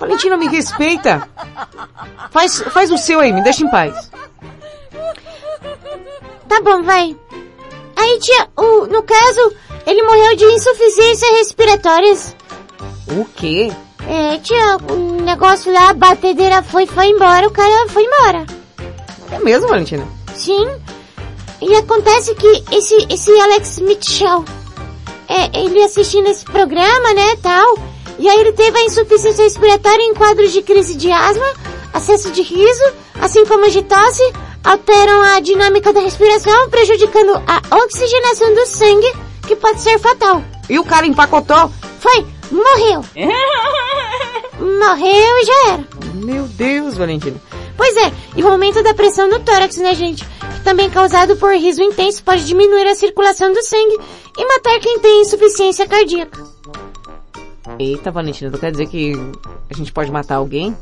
Valentina, 0.00 0.36
me 0.36 0.48
respeita. 0.48 1.28
Faz, 2.30 2.60
faz 2.62 2.90
o 2.90 2.98
seu 2.98 3.20
aí, 3.20 3.32
me 3.32 3.42
deixa 3.42 3.62
em 3.62 3.70
paz. 3.70 4.10
Tá 6.48 6.60
bom, 6.62 6.82
vai. 6.82 7.16
Aí, 7.96 8.18
tia, 8.20 8.48
o, 8.56 8.86
no 8.86 9.02
caso, 9.02 9.52
ele 9.86 10.02
morreu 10.02 10.36
de 10.36 10.44
insuficiência 10.44 11.36
respiratórias. 11.36 12.36
O 13.08 13.24
quê? 13.36 13.70
É, 14.08 14.38
tia, 14.38 14.76
o 14.90 15.20
negócio 15.22 15.72
lá, 15.72 15.90
a 15.90 15.94
batedeira 15.94 16.62
foi, 16.62 16.86
foi 16.86 17.06
embora, 17.08 17.46
o 17.46 17.50
cara 17.50 17.88
foi 17.88 18.04
embora. 18.04 18.46
É 19.30 19.38
mesmo, 19.40 19.68
Valentina? 19.68 20.06
Sim. 20.34 20.66
E 21.60 21.74
acontece 21.74 22.34
que 22.34 22.64
esse, 22.72 23.06
esse 23.10 23.30
Alex 23.40 23.80
Mitchell, 23.80 24.44
é, 25.28 25.58
ele 25.58 25.82
assistindo 25.82 26.28
esse 26.28 26.44
programa, 26.44 27.12
né, 27.14 27.36
tal, 27.42 27.76
e 28.18 28.28
aí 28.28 28.40
ele 28.40 28.52
teve 28.52 28.78
a 28.78 28.84
insuficiência 28.84 29.44
respiratória 29.44 30.02
em 30.02 30.14
quadros 30.14 30.52
de 30.52 30.62
crise 30.62 30.96
de 30.96 31.10
asma, 31.10 31.46
acesso 31.92 32.30
de 32.30 32.42
riso, 32.42 32.84
assim 33.20 33.44
como 33.44 33.68
de 33.70 33.82
tosse, 33.82 34.22
alteram 34.64 35.22
a 35.22 35.40
dinâmica 35.40 35.92
da 35.92 36.00
respiração, 36.00 36.68
prejudicando 36.70 37.42
a 37.46 37.76
oxigenação 37.76 38.54
do 38.54 38.66
sangue, 38.66 39.12
que 39.46 39.56
pode 39.56 39.80
ser 39.80 39.98
fatal. 39.98 40.42
E 40.68 40.78
o 40.78 40.84
cara 40.84 41.06
empacotou? 41.06 41.70
Foi, 42.00 42.26
morreu. 42.50 43.04
morreu 44.58 45.38
e 45.38 45.44
já 45.44 45.72
era. 45.72 45.88
Meu 46.14 46.44
Deus, 46.44 46.96
Valentina. 46.96 47.40
Pois 47.76 47.96
é, 47.96 48.12
e 48.36 48.42
o 48.42 48.48
aumento 48.48 48.82
da 48.82 48.92
pressão 48.92 49.28
no 49.28 49.38
tórax, 49.40 49.76
né, 49.76 49.94
gente? 49.94 50.24
Que 50.24 50.60
também 50.64 50.90
causado 50.90 51.36
por 51.36 51.54
riso 51.54 51.80
intenso 51.80 52.22
pode 52.24 52.44
diminuir 52.44 52.86
a 52.88 52.94
circulação 52.94 53.52
do 53.52 53.62
sangue 53.62 53.98
e 54.36 54.44
matar 54.44 54.80
quem 54.80 54.98
tem 54.98 55.22
insuficiência 55.22 55.86
cardíaca. 55.86 56.44
Eita, 57.78 58.10
Valentina, 58.10 58.50
não 58.50 58.58
quer 58.58 58.70
dizer 58.70 58.86
que 58.86 59.12
a 59.70 59.74
gente 59.74 59.92
pode 59.92 60.10
matar 60.10 60.36
alguém? 60.36 60.76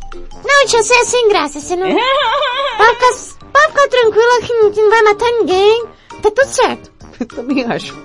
Não, 0.44 0.66
tia, 0.66 0.82
você 0.82 0.94
é 0.94 1.04
sem 1.04 1.28
graça, 1.28 1.60
você 1.60 1.76
não... 1.76 1.86
pode, 2.76 2.94
ficar, 2.94 3.48
pode 3.52 3.68
ficar 3.68 3.88
tranquila 3.88 4.40
que 4.42 4.52
não, 4.54 4.72
que 4.72 4.80
não 4.80 4.90
vai 4.90 5.02
matar 5.02 5.30
ninguém. 5.32 5.84
Tá 6.22 6.30
tudo 6.30 6.48
certo. 6.48 6.92
Eu 7.18 7.26
também 7.26 7.64
acho. 7.64 7.96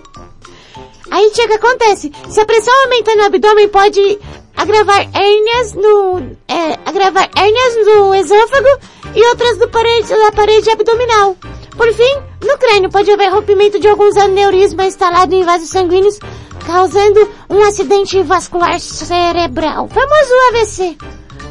Aí, 1.12 1.30
tia, 1.32 1.46
o 1.46 1.48
que 1.48 1.54
acontece? 1.54 2.12
Se 2.30 2.40
a 2.40 2.46
pressão 2.46 2.74
aumenta 2.84 3.16
no 3.16 3.24
abdômen, 3.24 3.68
pode 3.70 4.20
agravar 4.56 5.02
hérnias 5.14 5.74
no... 5.74 6.20
É, 6.48 6.80
agravar 6.86 7.30
hérnias 7.36 7.86
no 7.86 8.16
esôfago 8.16 8.70
e 9.14 9.28
outras 9.28 9.58
do 9.58 9.68
parede, 9.70 10.08
da 10.08 10.32
parede 10.32 10.70
abdominal. 10.70 11.36
Por 11.76 11.92
fim, 11.94 12.16
no 12.46 12.58
crânio 12.58 12.90
pode 12.90 13.10
haver 13.12 13.30
rompimento 13.30 13.80
de 13.80 13.88
alguns 13.88 14.16
aneurismas 14.18 14.88
instalados 14.88 15.34
em 15.34 15.44
vasos 15.44 15.70
sanguíneos, 15.70 16.20
causando 16.66 17.30
um 17.50 17.62
acidente 17.64 18.22
vascular 18.24 18.80
cerebral, 18.80 19.88
famoso 19.88 20.34
AVC. 20.50 20.98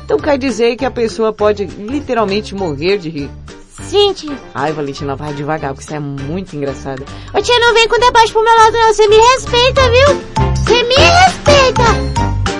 Então 0.05 0.19
quer 0.19 0.39
dizer 0.39 0.77
que 0.77 0.85
a 0.85 0.91
pessoa 0.91 1.33
pode 1.33 1.65
literalmente 1.67 2.55
morrer 2.55 2.99
de 2.99 3.09
rir. 3.09 3.31
Sim, 3.81 4.13
tia. 4.13 4.37
Ai, 4.55 4.73
Valentina, 4.73 5.17
vai 5.17 5.33
devagar, 5.33 5.73
porque 5.73 5.85
isso 5.85 5.95
é 5.95 6.01
muito 6.01 6.55
engraçado. 6.55 7.05
Ô 7.35 7.41
tia, 7.41 7.59
não 7.59 7.73
vem 7.75 7.89
com 7.89 7.99
deboche 7.99 8.33
pro 8.33 8.45
meu 8.45 8.55
lado 8.55 8.73
não, 8.73 8.93
você 8.93 9.09
me 9.09 9.17
respeita, 9.17 9.83
viu? 9.91 10.55
Você 10.57 10.83
me 10.83 10.95
respeita! 10.95 12.60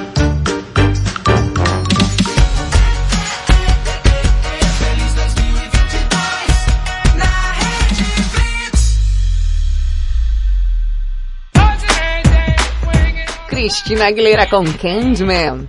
Cristina 13.61 14.07
Aguilera 14.07 14.47
com 14.47 14.65
Candyman. 14.65 15.67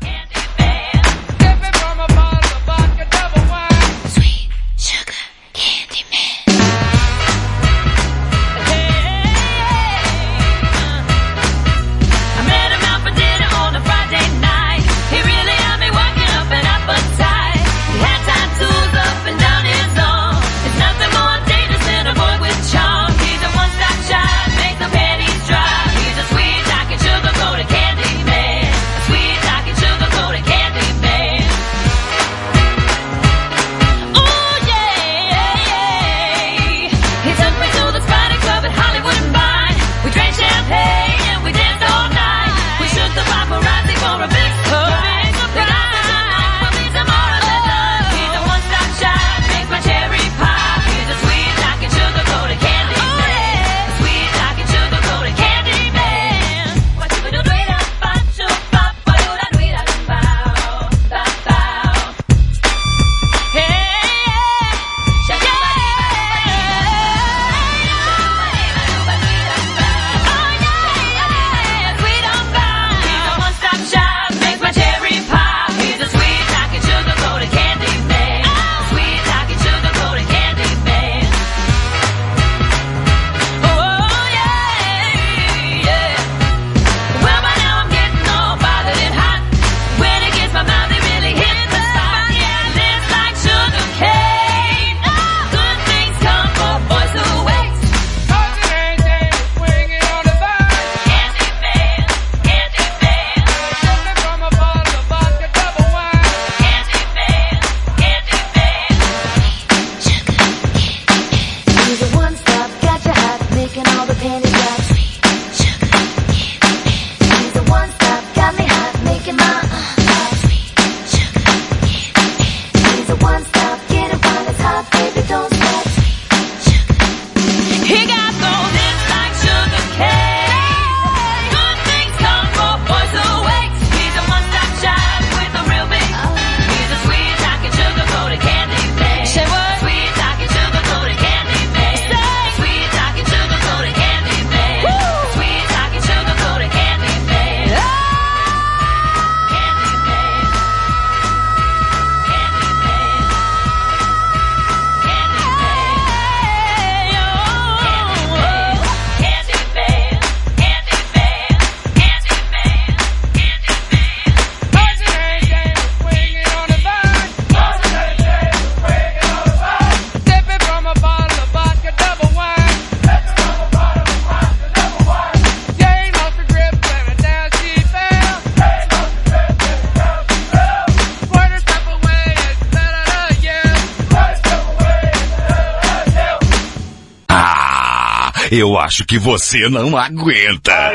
Acho 189.01 189.05
que 189.05 189.17
você 189.17 189.67
não 189.69 189.97
aguenta. 189.97 190.91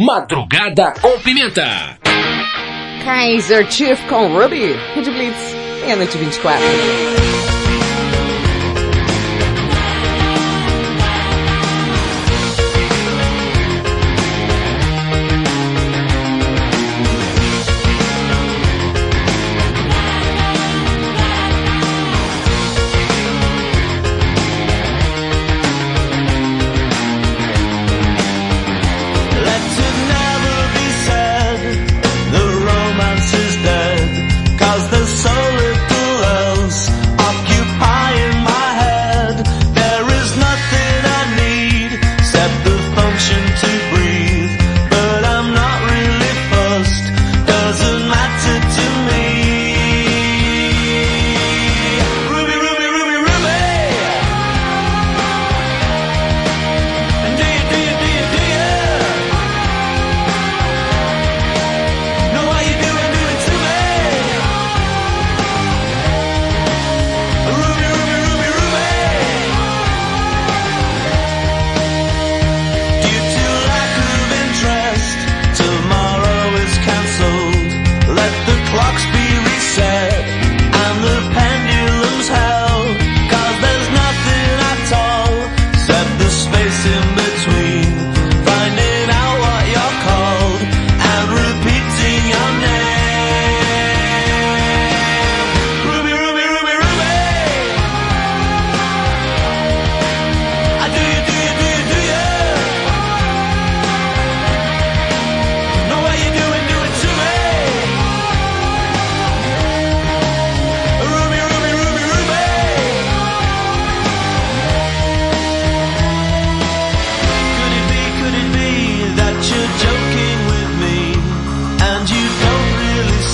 Madrugada 0.00 0.92
com 1.00 1.18
Pimenta. 1.20 1.98
Kaiser 3.04 3.70
Chief 3.70 3.98
com 4.08 4.28
Ruby. 4.28 4.74
Red 4.94 5.10
Blitz, 5.10 5.54
meia-noite 5.82 6.18
24. 6.18 7.29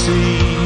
See 0.07 0.66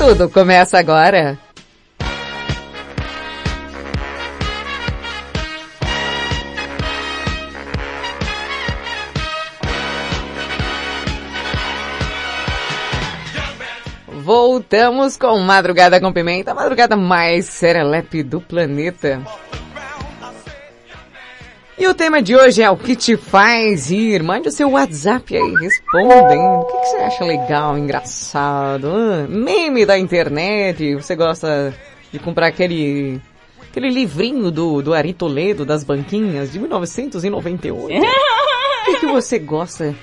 Tudo 0.00 0.30
começa 0.30 0.78
agora. 0.78 1.38
Voltamos 14.08 15.18
com 15.18 15.38
Madrugada 15.40 16.00
com 16.00 16.10
Pimenta, 16.10 16.52
a 16.52 16.54
madrugada 16.54 16.96
mais 16.96 17.44
serelepe 17.44 18.22
do 18.22 18.40
planeta. 18.40 19.20
E 21.80 21.88
o 21.88 21.94
tema 21.94 22.20
de 22.20 22.36
hoje 22.36 22.62
é 22.62 22.70
o 22.70 22.76
que 22.76 22.94
te 22.94 23.16
faz 23.16 23.90
rir. 23.90 24.22
Mande 24.22 24.48
o 24.48 24.52
seu 24.52 24.72
WhatsApp 24.72 25.34
aí, 25.34 25.54
respondem. 25.54 26.38
O 26.38 26.64
que, 26.66 26.78
que 26.78 26.86
você 26.86 26.96
acha 26.98 27.24
legal, 27.24 27.78
engraçado? 27.78 28.86
hã? 28.86 29.26
meme 29.26 29.86
da 29.86 29.98
internet? 29.98 30.96
Você 30.96 31.16
gosta 31.16 31.74
de 32.12 32.18
comprar 32.18 32.48
aquele 32.48 33.18
aquele 33.62 33.88
livrinho 33.88 34.50
do, 34.50 34.82
do 34.82 34.92
Ari 34.92 35.14
Toledo 35.14 35.64
das 35.64 35.82
banquinhas 35.82 36.52
de 36.52 36.58
1998? 36.58 37.98
O 38.80 38.92
que, 38.92 39.00
que 39.00 39.06
você 39.06 39.38
gosta? 39.38 39.94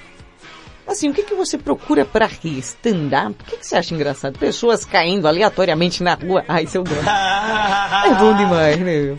Assim, 0.87 1.09
o 1.09 1.13
que, 1.13 1.23
que 1.23 1.35
você 1.35 1.57
procura 1.57 2.05
pra 2.05 2.25
rir? 2.25 2.59
Stand-up? 2.59 3.35
O 3.41 3.45
que, 3.45 3.57
que 3.57 3.67
você 3.67 3.75
acha 3.75 3.93
engraçado? 3.93 4.39
Pessoas 4.39 4.85
caindo 4.85 5.27
aleatoriamente 5.27 6.01
na 6.01 6.13
rua. 6.13 6.43
Ai, 6.47 6.65
seu 6.65 6.83
Deus. 6.83 7.03
É 7.05 8.15
bom 8.15 8.35
demais, 8.35 8.77
né? 8.79 9.17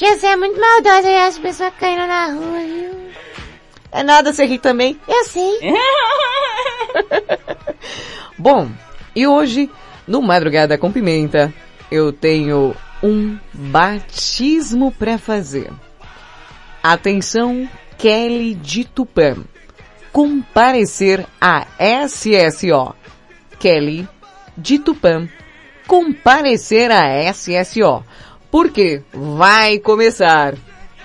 Tia, 0.00 0.16
você 0.16 0.28
é 0.28 0.36
muito 0.36 0.58
maldosa 0.58 1.10
e 1.10 1.14
as 1.14 1.38
pessoas 1.38 1.74
caindo 1.78 2.06
na 2.06 2.28
rua, 2.28 2.58
viu? 2.60 3.10
É 3.92 4.02
nada, 4.02 4.32
você 4.32 4.46
ri 4.46 4.58
também. 4.58 4.98
Eu 5.06 5.24
sei. 5.26 5.60
Bom, 8.38 8.70
e 9.14 9.26
hoje, 9.26 9.68
no 10.08 10.22
Madrugada 10.22 10.78
com 10.78 10.90
Pimenta, 10.90 11.52
eu 11.92 12.14
tenho 12.14 12.74
um 13.02 13.38
batismo 13.52 14.90
pra 14.90 15.18
fazer. 15.18 15.70
Atenção, 16.82 17.68
Kelly 17.98 18.54
de 18.54 18.86
Tupã. 18.86 19.36
Comparecer 20.10 21.26
a 21.38 21.66
SSO. 22.08 22.94
Kelly 23.58 24.08
de 24.56 24.78
Tupã. 24.78 25.28
Comparecer 25.86 26.90
a 26.90 27.30
SSO. 27.34 28.02
Porque 28.50 29.02
vai 29.12 29.78
começar. 29.78 30.54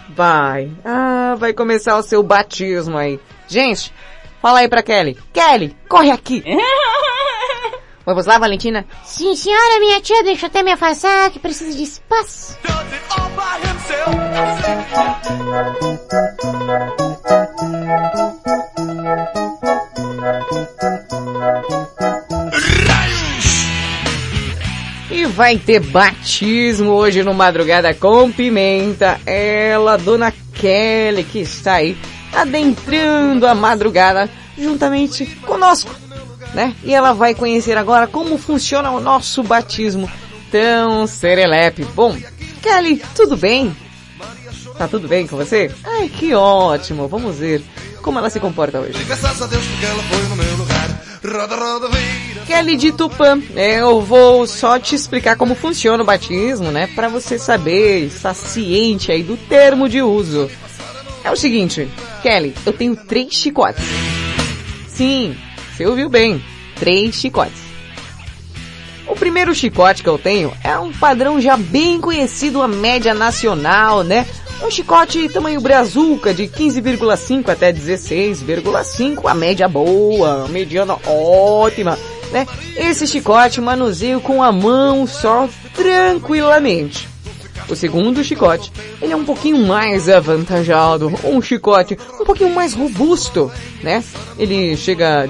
Vai. 0.10 0.72
Ah, 0.84 1.36
vai 1.38 1.54
começar 1.54 1.98
o 1.98 2.04
seu 2.04 2.24
batismo 2.24 2.98
aí. 2.98 3.20
Gente, 3.48 3.94
fala 4.42 4.60
aí 4.60 4.68
pra 4.68 4.84
Kelly. 4.84 5.18
Kelly, 5.34 5.76
corre 5.88 6.12
aqui. 6.12 6.44
Vamos 8.06 8.28
lá, 8.28 8.38
Valentina? 8.38 8.86
Sim, 9.04 9.36
senhora, 9.36 9.80
minha 9.80 10.00
tia, 10.00 10.24
deixa 10.24 10.46
eu 10.46 10.48
até 10.48 10.62
me 10.62 10.72
afastar, 10.72 11.32
que 11.32 11.40
precisa 11.40 11.76
de 11.76 11.84
espaço. 11.84 12.56
Vai 25.36 25.58
ter 25.58 25.82
batismo 25.82 26.92
hoje 26.92 27.22
no 27.22 27.34
Madrugada 27.34 27.94
com 27.94 28.32
Pimenta. 28.32 29.20
Ela, 29.26 29.98
Dona 29.98 30.34
Kelly, 30.54 31.26
que 31.26 31.40
está 31.40 31.74
aí 31.74 31.98
adentrando 32.34 33.46
a 33.46 33.54
madrugada 33.54 34.30
juntamente 34.58 35.26
conosco, 35.46 35.94
né? 36.54 36.74
E 36.84 36.94
ela 36.94 37.12
vai 37.12 37.36
conhecer 37.36 37.78
agora 37.78 38.08
como 38.08 38.38
funciona 38.38 38.92
o 38.92 39.02
nosso 39.02 39.44
batismo 39.44 40.10
tão 40.50 41.06
serelepe. 41.06 41.84
Bom, 41.94 42.18
Kelly, 42.62 43.02
tudo 43.14 43.36
bem? 43.36 43.76
Tá 44.78 44.88
tudo 44.88 45.08
bem 45.08 45.28
com 45.28 45.36
você? 45.36 45.70
Ai, 45.84 46.08
que 46.08 46.34
ótimo. 46.34 47.10
Vamos 47.10 47.38
ver 47.38 47.62
como 48.02 48.20
ela 48.20 48.30
se 48.30 48.40
comporta 48.40 48.80
hoje. 48.80 48.94
A 48.94 49.48
Deus 49.48 49.66
porque 49.66 49.86
ela 49.86 50.04
foi 50.04 50.22
no 50.30 50.36
meu 50.38 50.58
lugar. 50.58 51.04
Roda, 51.26 51.56
roda, 51.56 51.90
vira. 51.90 52.35
Kelly 52.48 52.78
de 52.78 52.92
Tupã, 52.92 53.42
é, 53.56 53.82
eu 53.82 54.02
vou 54.02 54.46
só 54.46 54.78
te 54.78 54.94
explicar 54.94 55.36
como 55.36 55.56
funciona 55.56 56.04
o 56.04 56.06
batismo, 56.06 56.72
né? 56.72 56.88
Pra 56.94 57.08
você 57.08 57.40
saber, 57.40 58.06
estar 58.06 58.36
ciente 58.36 59.12
aí 59.12 59.24
do 59.24 59.36
termo 59.36 59.90
de 59.90 60.02
uso. 60.02 60.50
É 61.24 61.32
o 61.32 61.36
seguinte, 61.36 61.90
Kelly, 62.22 62.54
eu 62.66 62.72
tenho 62.72 62.96
três 62.96 63.34
chicotes. 63.34 63.84
Sim, 64.88 65.36
você 65.76 65.88
ouviu 65.88 66.08
bem, 66.08 66.44
três 66.76 67.16
chicotes. 67.16 67.66
O 69.08 69.16
primeiro 69.16 69.54
chicote 69.56 70.04
que 70.04 70.10
eu 70.10 70.18
tenho 70.18 70.54
é 70.64 70.78
um 70.78 70.92
padrão 70.92 71.42
já 71.42 71.58
bem 71.58 72.00
conhecido, 72.00 72.62
a 72.62 72.68
média 72.68 73.14
nacional, 73.14 74.04
né? 74.04 74.26
Um 74.64 74.72
chicote 74.72 75.28
tamanho 75.30 75.60
brazuca 75.62 76.34
de 76.34 76.44
15,5 76.48 77.50
até 77.50 77.74
16,5, 77.74 79.30
a 79.30 79.34
média 79.34 79.68
boa, 79.68 80.46
a 80.46 80.48
mediana 80.48 80.98
ótima, 81.06 81.98
né? 82.32 82.48
Esse 82.76 83.08
chicote 83.08 83.62
manuseio 83.62 84.20
com 84.22 84.42
a 84.42 84.52
mão 84.52 85.08
só 85.08 85.48
tranquilamente. 85.74 87.08
O 87.68 87.76
segundo 87.76 88.24
chicote, 88.24 88.72
ele 89.02 89.14
é 89.14 89.16
um 89.16 89.26
pouquinho 89.26 89.58
mais 89.66 90.08
avantajado, 90.08 91.12
um 91.24 91.42
chicote 91.42 91.98
um 92.20 92.26
pouquinho 92.26 92.54
mais 92.54 92.74
robusto, 92.74 93.52
né? 93.82 94.04
Ele 94.38 94.78
chega 94.78 95.28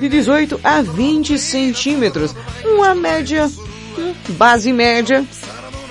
de 0.00 0.08
18 0.08 0.60
a 0.64 0.80
20 0.80 1.38
centímetros, 1.38 2.34
uma 2.64 2.94
média, 2.94 3.50
hum, 3.98 4.14
base 4.30 4.72
média. 4.72 5.24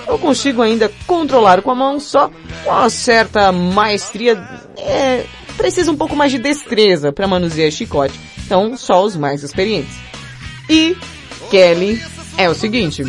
Eu 0.07 0.17
consigo 0.17 0.61
ainda 0.61 0.91
controlar 1.05 1.61
com 1.61 1.71
a 1.71 1.75
mão 1.75 1.99
só 1.99 2.29
com 2.63 2.71
uma 2.71 2.89
certa 2.89 3.51
maestria, 3.51 4.35
é, 4.77 5.25
precisa 5.55 5.91
um 5.91 5.95
pouco 5.95 6.15
mais 6.15 6.31
de 6.31 6.39
destreza 6.39 7.11
para 7.11 7.27
manusear 7.27 7.71
chicote, 7.71 8.19
então 8.45 8.75
só 8.75 9.03
os 9.03 9.15
mais 9.15 9.43
experientes. 9.43 10.02
E 10.69 10.95
Kelly 11.49 12.01
é 12.37 12.49
o 12.49 12.55
seguinte, 12.55 13.03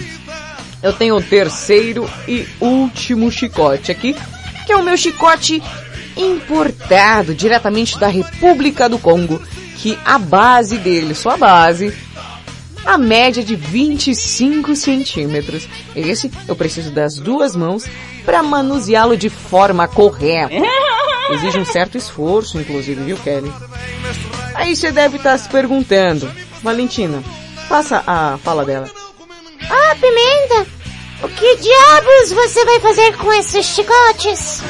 eu 0.82 0.92
tenho 0.92 1.16
o 1.16 1.22
terceiro 1.22 2.08
e 2.28 2.46
último 2.60 3.30
chicote 3.30 3.90
aqui, 3.90 4.14
que 4.66 4.72
é 4.72 4.76
o 4.76 4.82
meu 4.82 4.96
chicote 4.96 5.62
importado 6.16 7.34
diretamente 7.34 7.98
da 7.98 8.08
República 8.08 8.88
do 8.88 8.98
Congo, 8.98 9.40
que 9.76 9.98
a 10.04 10.18
base 10.18 10.78
dele, 10.78 11.14
sua 11.14 11.36
base, 11.36 11.94
a 12.84 12.98
média 12.98 13.42
de 13.42 13.56
25 13.56 14.76
centímetros. 14.76 15.66
Esse 15.96 16.30
eu 16.46 16.54
preciso 16.54 16.90
das 16.90 17.16
duas 17.16 17.56
mãos 17.56 17.84
para 18.24 18.42
manuseá-lo 18.42 19.16
de 19.16 19.30
forma 19.30 19.88
correta. 19.88 20.54
Exige 21.32 21.58
um 21.58 21.64
certo 21.64 21.96
esforço, 21.96 22.58
inclusive, 22.58 23.02
viu, 23.02 23.16
Kelly? 23.16 23.50
Aí 24.54 24.76
você 24.76 24.92
deve 24.92 25.16
estar 25.16 25.38
se 25.38 25.48
perguntando, 25.48 26.30
Valentina, 26.62 27.24
faça 27.68 28.02
a 28.06 28.38
fala 28.38 28.64
dela. 28.64 28.88
Ah, 29.70 29.96
Pimenta, 29.96 30.66
o 31.22 31.28
que 31.28 31.56
diabos 31.56 32.32
você 32.32 32.64
vai 32.64 32.80
fazer 32.80 33.16
com 33.16 33.32
esses 33.32 33.66
chicotes? 33.66 34.62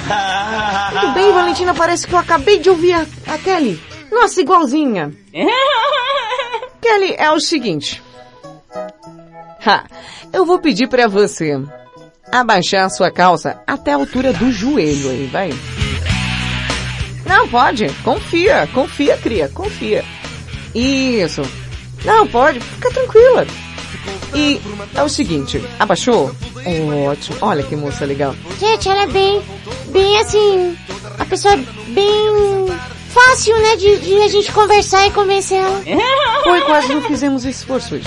Tudo 1.00 1.12
bem, 1.12 1.32
Valentina, 1.32 1.74
parece 1.74 2.06
que 2.06 2.12
eu 2.12 2.18
acabei 2.18 2.58
de 2.58 2.70
ouvir 2.70 2.92
a, 2.92 3.06
a 3.26 3.38
Kelly. 3.38 3.82
Nossa, 4.10 4.40
igualzinha. 4.40 5.12
Kelly, 6.80 7.14
é 7.18 7.30
o 7.32 7.40
seguinte. 7.40 8.02
Ha, 9.66 9.84
eu 10.32 10.44
vou 10.44 10.58
pedir 10.58 10.88
pra 10.88 11.08
você 11.08 11.58
abaixar 12.30 12.84
a 12.84 12.90
sua 12.90 13.10
calça 13.10 13.60
até 13.66 13.92
a 13.92 13.96
altura 13.96 14.32
do 14.32 14.52
joelho 14.52 15.10
aí, 15.10 15.26
vai. 15.26 15.50
Não, 17.26 17.48
pode. 17.48 17.88
Confia, 18.04 18.68
confia, 18.72 19.16
cria, 19.16 19.48
confia. 19.48 20.04
Isso. 20.74 21.42
Não, 22.04 22.26
pode. 22.26 22.60
Fica 22.60 22.90
tranquila. 22.90 23.46
E 24.34 24.60
é 24.94 25.02
o 25.02 25.08
seguinte, 25.08 25.64
abaixou? 25.78 26.34
Ótimo, 27.08 27.38
olha 27.40 27.62
que 27.62 27.76
moça 27.76 28.04
legal. 28.04 28.34
Gente, 28.58 28.88
ela 28.88 29.02
é 29.02 29.06
bem, 29.06 29.42
bem 29.88 30.18
assim, 30.18 30.76
a 31.18 31.24
pessoa 31.24 31.56
bem 31.88 32.66
fácil, 33.10 33.56
né, 33.60 33.76
de, 33.76 33.98
de 33.98 34.22
a 34.22 34.28
gente 34.28 34.50
conversar 34.50 35.06
e 35.06 35.10
convencer 35.12 35.58
ela. 35.58 35.80
Foi 36.42 36.60
quase 36.62 36.92
não 36.92 37.02
fizemos 37.02 37.44
esse 37.44 37.60
esforço 37.60 37.94
hoje. 37.94 38.06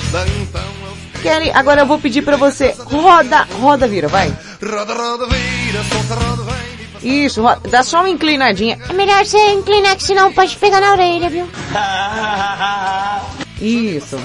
Kelly, 1.21 1.49
agora 1.51 1.81
eu 1.81 1.85
vou 1.85 1.97
pedir 1.97 2.21
pra 2.23 2.35
você, 2.35 2.75
roda, 2.77 3.47
roda, 3.59 3.87
vira, 3.87 4.07
vai. 4.07 4.27
Roda, 4.61 4.93
roda, 4.93 5.27
vira, 5.27 5.83
solta, 5.83 6.15
roda, 6.23 6.43
vem. 6.43 7.25
Isso, 7.25 7.41
roda, 7.41 7.61
dá 7.69 7.83
só 7.83 7.99
uma 7.99 8.09
inclinadinha. 8.09 8.77
É 8.89 8.93
melhor 8.93 9.25
você 9.25 9.37
inclinar 9.53 9.95
que 9.95 10.03
senão 10.03 10.33
pode 10.33 10.55
pegar 10.57 10.81
na 10.81 10.91
orelha, 10.91 11.29
viu? 11.29 11.47
Isso. 13.61 14.17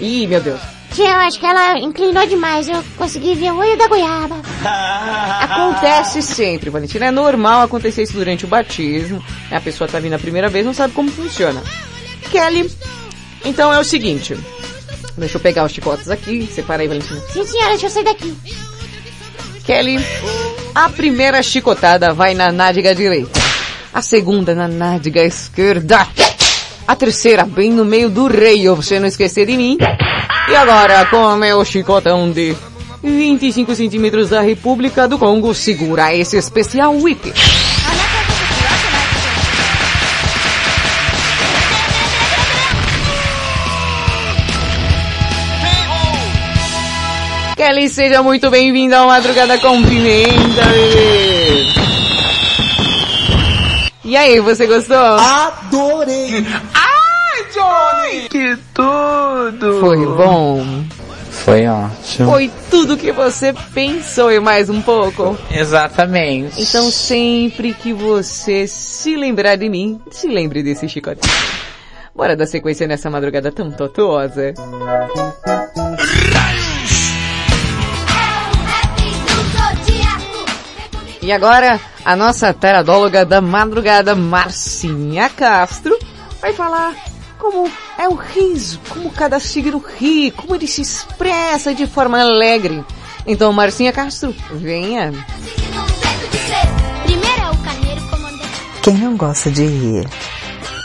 Ih, 0.00 0.26
meu 0.26 0.40
Deus. 0.40 0.60
Tia, 0.94 1.08
eu 1.08 1.16
acho 1.16 1.40
que 1.40 1.46
ela 1.46 1.76
inclinou 1.80 2.24
demais, 2.24 2.68
eu 2.68 2.82
consegui 2.96 3.34
ver 3.34 3.50
o 3.52 3.58
olho 3.58 3.76
da 3.76 3.88
goiaba. 3.88 4.36
Acontece 5.40 6.22
sempre, 6.22 6.70
Valentina. 6.70 7.06
É 7.06 7.10
normal 7.10 7.62
acontecer 7.62 8.04
isso 8.04 8.12
durante 8.12 8.44
o 8.44 8.48
batismo. 8.48 9.22
A 9.50 9.60
pessoa 9.60 9.88
tá 9.88 9.98
vindo 9.98 10.12
a 10.14 10.18
primeira 10.20 10.48
vez, 10.48 10.64
não 10.64 10.72
sabe 10.72 10.94
como 10.94 11.10
funciona. 11.10 11.60
Kelly, 12.30 12.70
então 13.44 13.72
é 13.72 13.78
o 13.80 13.84
seguinte. 13.84 14.38
Deixa 15.16 15.36
eu 15.36 15.40
pegar 15.40 15.64
os 15.64 15.72
chicotes 15.72 16.08
aqui. 16.08 16.46
Separa 16.46 16.82
aí, 16.82 16.88
Valentina. 16.88 17.20
Sim, 17.32 17.44
senhora, 17.44 17.70
deixa 17.70 17.86
eu 17.86 17.90
sair 17.90 18.04
daqui. 18.04 18.36
Kelly, 19.64 19.98
a 20.74 20.88
primeira 20.90 21.42
chicotada 21.42 22.12
vai 22.12 22.34
na 22.34 22.52
nádega 22.52 22.94
direita. 22.94 23.40
A 23.92 24.00
segunda 24.00 24.54
na 24.54 24.68
nádega 24.68 25.22
esquerda. 25.22 26.06
A 26.86 26.94
terceira 26.94 27.44
bem 27.44 27.70
no 27.70 27.84
meio 27.84 28.10
do 28.10 28.26
reio, 28.26 28.76
você 28.76 29.00
não 29.00 29.06
esquecer 29.06 29.46
de 29.46 29.56
mim. 29.56 29.78
E 30.48 30.54
agora, 30.54 31.06
com 31.06 31.16
o 31.16 31.36
meu 31.36 31.64
chicotão 31.64 32.30
de 32.30 32.54
25 33.02 33.74
centímetros 33.74 34.28
da 34.28 34.42
República 34.42 35.08
do 35.08 35.18
Congo, 35.18 35.54
segura 35.54 36.14
esse 36.14 36.36
especial 36.36 36.94
whip. 36.94 37.32
Kelly, 47.56 47.88
seja 47.88 48.22
muito 48.22 48.50
bem-vindo 48.50 48.94
ao 48.94 49.06
Madrugada 49.06 49.56
com 49.58 49.82
Pimenta, 49.82 50.64
bebê. 50.66 51.83
E 54.04 54.16
aí, 54.18 54.38
você 54.38 54.66
gostou? 54.66 54.96
Adorei! 54.98 56.44
Ai, 56.74 57.44
Johnny! 57.54 58.28
Que 58.28 58.54
tudo! 58.74 59.80
Foi 59.80 59.96
bom? 60.04 60.84
Foi 61.30 61.66
ótimo. 61.66 62.30
Foi 62.30 62.50
tudo 62.70 62.98
que 62.98 63.10
você 63.12 63.54
pensou 63.72 64.30
e 64.30 64.38
mais 64.40 64.68
um 64.68 64.82
pouco? 64.82 65.36
Exatamente. 65.50 66.60
Então 66.60 66.90
sempre 66.90 67.72
que 67.72 67.92
você 67.94 68.66
se 68.66 69.16
lembrar 69.16 69.56
de 69.56 69.68
mim, 69.68 70.00
se 70.10 70.28
lembre 70.28 70.62
desse 70.62 70.86
chicote. 70.88 71.20
Bora 72.14 72.36
dar 72.36 72.46
sequência 72.46 72.86
nessa 72.86 73.10
madrugada 73.10 73.50
tão 73.50 73.70
totosa. 73.70 74.54
E 81.24 81.32
agora, 81.32 81.80
a 82.04 82.14
nossa 82.14 82.52
teradóloga 82.52 83.24
da 83.24 83.40
madrugada, 83.40 84.14
Marcinha 84.14 85.30
Castro, 85.30 85.98
vai 86.38 86.52
falar 86.52 86.94
como 87.38 87.66
é 87.98 88.06
o 88.06 88.14
riso, 88.14 88.78
como 88.90 89.10
cada 89.10 89.40
signo 89.40 89.82
ri, 89.98 90.30
como 90.30 90.54
ele 90.54 90.66
se 90.66 90.82
expressa 90.82 91.74
de 91.74 91.86
forma 91.86 92.20
alegre. 92.20 92.84
Então, 93.26 93.54
Marcinha 93.54 93.90
Castro, 93.90 94.34
venha. 94.52 95.14
Quem 98.82 98.98
não 98.98 99.16
gosta 99.16 99.50
de 99.50 99.64
rir? 99.64 100.06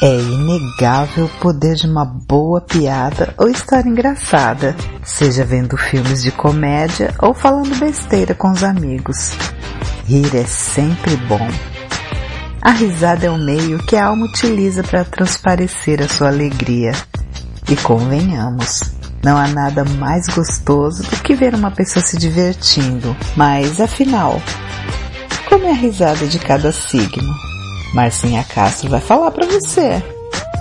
É 0.01 0.15
inegável 0.15 1.25
o 1.25 1.39
poder 1.41 1.75
de 1.75 1.85
uma 1.85 2.05
boa 2.05 2.61
piada 2.61 3.33
ou 3.37 3.49
história 3.49 3.89
engraçada, 3.89 4.73
seja 5.03 5.43
vendo 5.43 5.75
filmes 5.75 6.23
de 6.23 6.31
comédia 6.31 7.13
ou 7.19 7.33
falando 7.33 7.77
besteira 7.77 8.33
com 8.33 8.49
os 8.49 8.63
amigos. 8.63 9.33
Rir 10.10 10.36
é 10.38 10.43
sempre 10.43 11.16
bom. 11.28 11.47
A 12.64 12.72
risada 12.72 13.28
é 13.28 13.30
o 13.30 13.38
meio 13.38 13.78
que 13.78 13.95
a 13.95 14.07
alma 14.07 14.26
utiliza 14.26 14.82
para 14.82 15.05
transparecer 15.05 16.01
a 16.01 16.10
sua 16.10 16.30
alegria. 16.30 16.93
E 17.70 17.76
convenhamos, 17.76 18.82
não 19.24 19.38
há 19.38 19.47
nada 19.47 19.86
mais 19.86 20.28
gostoso 20.28 21.03
do 21.03 21.16
que 21.18 21.36
ver 21.36 21.53
uma 21.53 21.70
pessoa 21.70 22.03
se 22.03 22.18
divertindo. 22.18 23.16
Mas 23.36 23.80
afinal, 23.80 24.41
como 25.47 25.66
é 25.66 25.70
a 25.70 25.76
risada 25.76 26.26
de 26.26 26.39
cada 26.39 26.72
signo? 26.72 27.32
Marcinha 27.93 28.43
Castro 28.43 28.89
vai 28.89 29.01
falar 29.01 29.30
para 29.30 29.45
você. 29.45 30.03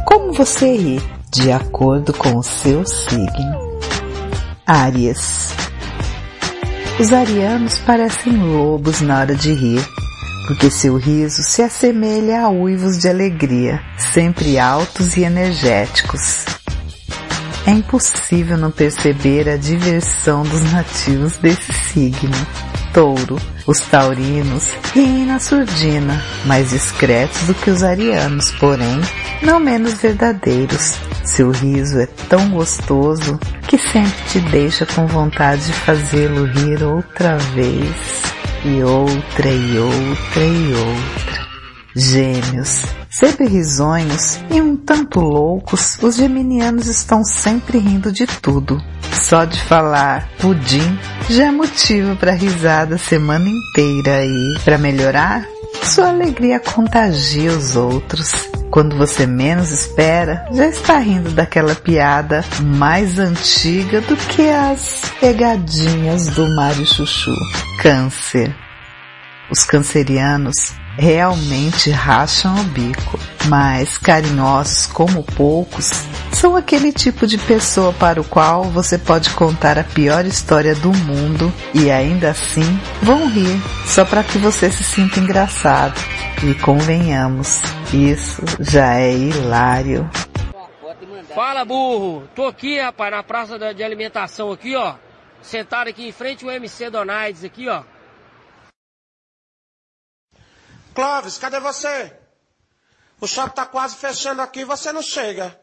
Como 0.04 0.34
você 0.34 0.76
ri 0.76 1.02
de 1.32 1.50
acordo 1.50 2.12
com 2.12 2.36
o 2.36 2.42
seu 2.42 2.84
signo? 2.86 3.80
Áries. 4.66 5.54
Os 6.98 7.12
arianos 7.12 7.78
parecem 7.78 8.36
lobos 8.36 9.00
na 9.00 9.20
hora 9.20 9.34
de 9.36 9.52
rir, 9.52 9.80
porque 10.48 10.68
seu 10.68 10.96
riso 10.96 11.44
se 11.44 11.62
assemelha 11.62 12.42
a 12.42 12.48
uivos 12.48 12.98
de 12.98 13.08
alegria, 13.08 13.80
sempre 13.96 14.58
altos 14.58 15.16
e 15.16 15.22
energéticos. 15.22 16.44
É 17.64 17.70
impossível 17.70 18.58
não 18.58 18.72
perceber 18.72 19.48
a 19.48 19.56
diversão 19.56 20.42
dos 20.42 20.72
nativos 20.72 21.36
desse 21.36 21.72
signo. 21.72 22.34
Touro, 22.92 23.38
os 23.66 23.80
taurinos 23.80 24.68
riem 24.94 25.26
na 25.26 25.38
surdina, 25.38 26.22
mais 26.46 26.70
discretos 26.70 27.42
do 27.42 27.54
que 27.54 27.70
os 27.70 27.82
arianos, 27.82 28.50
porém, 28.52 29.00
não 29.42 29.60
menos 29.60 29.94
verdadeiros. 29.94 30.94
Seu 31.24 31.50
riso 31.50 31.98
é 32.00 32.06
tão 32.28 32.50
gostoso 32.50 33.38
que 33.66 33.76
sempre 33.76 34.24
te 34.30 34.40
deixa 34.40 34.86
com 34.86 35.06
vontade 35.06 35.66
de 35.66 35.72
fazê-lo 35.72 36.46
rir 36.46 36.82
outra 36.82 37.36
vez, 37.36 37.96
e 38.64 38.82
outra 38.82 39.48
e 39.48 39.78
outra 39.78 40.44
e 40.44 40.74
outra. 40.74 41.47
Gêmeos, 41.96 42.84
sempre 43.10 43.46
risonhos 43.46 44.38
e 44.50 44.60
um 44.60 44.76
tanto 44.76 45.20
loucos, 45.20 45.98
os 46.02 46.16
geminianos 46.16 46.86
estão 46.86 47.24
sempre 47.24 47.78
rindo 47.78 48.12
de 48.12 48.26
tudo. 48.26 48.80
Só 49.10 49.44
de 49.44 49.60
falar 49.62 50.28
pudim 50.38 50.98
já 51.28 51.46
é 51.46 51.50
motivo 51.50 52.14
para 52.16 52.32
risada 52.32 52.96
a 52.96 52.98
semana 52.98 53.46
inteira 53.48 54.24
e, 54.24 54.58
para 54.64 54.78
melhorar, 54.78 55.44
sua 55.82 56.10
alegria 56.10 56.60
contagia 56.60 57.50
os 57.50 57.74
outros. 57.74 58.32
Quando 58.70 58.96
você 58.96 59.26
menos 59.26 59.70
espera, 59.70 60.46
já 60.52 60.68
está 60.68 60.98
rindo 60.98 61.30
daquela 61.30 61.74
piada 61.74 62.44
mais 62.62 63.18
antiga 63.18 64.02
do 64.02 64.14
que 64.14 64.48
as 64.48 65.10
pegadinhas 65.18 66.28
do 66.28 66.46
Mário 66.54 66.86
Chuchu. 66.86 67.34
Câncer. 67.80 68.54
Os 69.50 69.64
cancerianos 69.64 70.74
realmente 70.98 71.90
racham 71.90 72.54
o 72.60 72.64
bico, 72.64 73.18
mas 73.46 73.96
carinhosos 73.96 74.86
como 74.86 75.22
poucos, 75.22 75.90
são 76.32 76.56
aquele 76.56 76.92
tipo 76.92 77.26
de 77.26 77.38
pessoa 77.38 77.92
para 77.92 78.20
o 78.20 78.24
qual 78.24 78.64
você 78.64 78.98
pode 78.98 79.30
contar 79.30 79.78
a 79.78 79.84
pior 79.84 80.26
história 80.26 80.74
do 80.74 80.92
mundo 80.92 81.52
e 81.72 81.90
ainda 81.90 82.30
assim 82.30 82.80
vão 83.00 83.28
rir 83.28 83.60
só 83.86 84.04
para 84.04 84.24
que 84.24 84.38
você 84.38 84.70
se 84.70 84.82
sinta 84.82 85.20
engraçado. 85.20 85.98
E 86.42 86.54
convenhamos, 86.54 87.60
isso 87.92 88.42
já 88.60 88.94
é 88.96 89.12
hilário. 89.12 90.08
Fala 91.34 91.64
burro, 91.64 92.28
tô 92.34 92.46
aqui 92.46 92.80
rapaz 92.80 93.12
na 93.12 93.22
praça 93.22 93.58
de 93.72 93.82
alimentação 93.84 94.50
aqui 94.50 94.74
ó, 94.74 94.94
sentado 95.40 95.88
aqui 95.88 96.08
em 96.08 96.12
frente 96.12 96.44
ao 96.44 96.50
MC 96.50 96.90
Donaides 96.90 97.44
aqui 97.44 97.68
ó. 97.68 97.82
Clóvis, 100.98 101.38
cadê 101.38 101.60
você? 101.60 102.12
O 103.20 103.26
shopping 103.28 103.54
tá 103.54 103.64
quase 103.64 103.94
fechando 103.94 104.42
aqui 104.42 104.62
e 104.62 104.64
você 104.64 104.90
não 104.90 105.00
chega. 105.00 105.56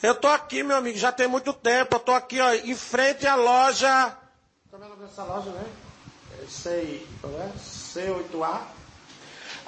Eu 0.00 0.14
tô 0.14 0.28
aqui, 0.28 0.62
meu 0.62 0.76
amigo, 0.76 0.96
já 0.96 1.10
tem 1.10 1.26
muito 1.26 1.52
tempo. 1.52 1.96
Eu 1.96 1.98
tô 1.98 2.12
aqui, 2.12 2.40
ó, 2.40 2.52
em 2.52 2.76
frente 2.76 3.26
à 3.26 3.34
loja. 3.34 4.16
Como 4.70 4.84
é 4.84 4.86
o 4.86 4.90
nome 4.90 5.04
dessa 5.04 5.24
loja, 5.24 5.50
né? 5.50 5.66
É 6.40 6.46
C, 6.46 7.04
é? 7.24 7.52
C8A. 7.58 8.60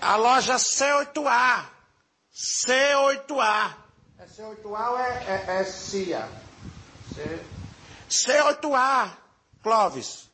A 0.00 0.14
loja 0.14 0.54
C8A. 0.54 1.64
C8A. 2.32 3.74
É 4.20 4.26
C8A 4.26 4.90
ou 4.90 4.98
é, 5.00 5.24
é, 5.26 5.60
é 5.60 5.64
CIA? 5.64 6.28
C... 7.12 7.44
C8A, 8.08 9.10
Clóvis. 9.60 10.30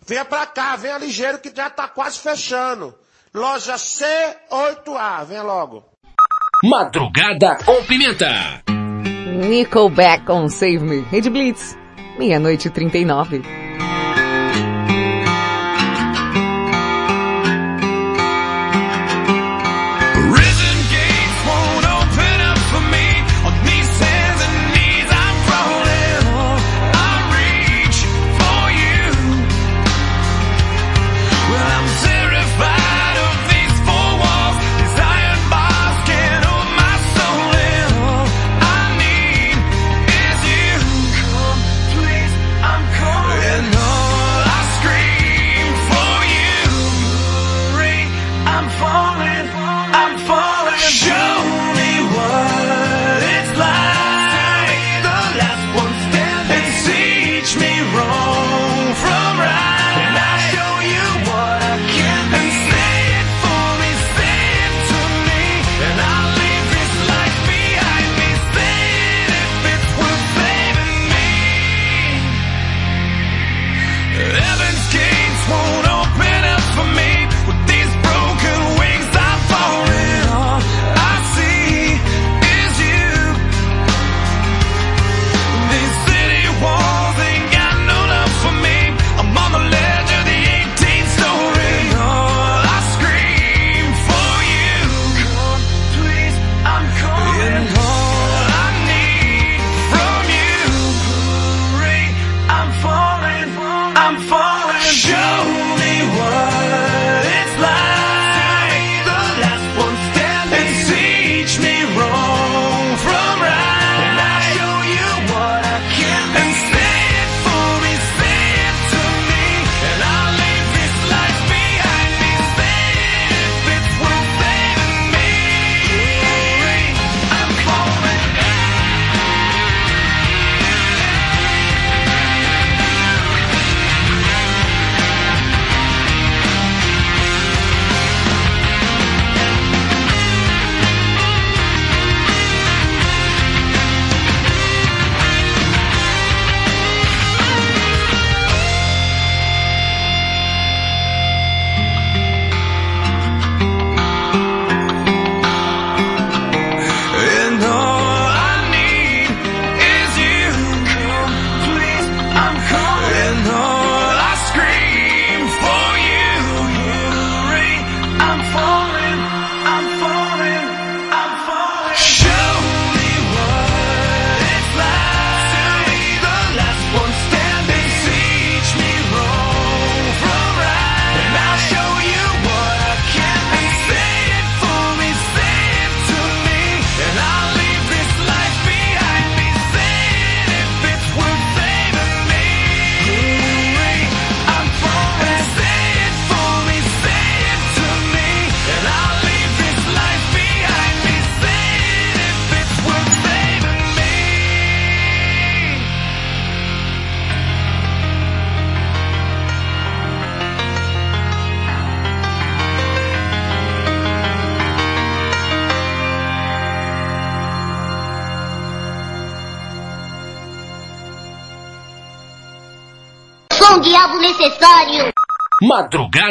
Venha 0.00 0.24
pra 0.24 0.46
cá, 0.46 0.76
venha 0.76 0.96
ligeiro 0.96 1.38
que 1.38 1.54
já 1.54 1.68
tá 1.68 1.86
quase 1.86 2.18
fechando. 2.18 3.03
Loja 3.34 3.74
C8A, 3.74 5.24
vem 5.24 5.42
logo. 5.42 5.82
Madrugada 6.62 7.58
com 7.64 7.82
Pimenta. 7.82 8.62
Nickelback 9.48 10.30
on 10.30 10.48
Save 10.48 10.78
Me. 10.78 11.00
Red 11.10 11.28
Blitz. 11.30 11.76
Meia-noite 12.16 12.68
e 12.68 12.70
39. 12.70 13.63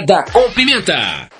Piada 0.05 0.25
com 0.31 0.51
Pimenta. 0.51 1.32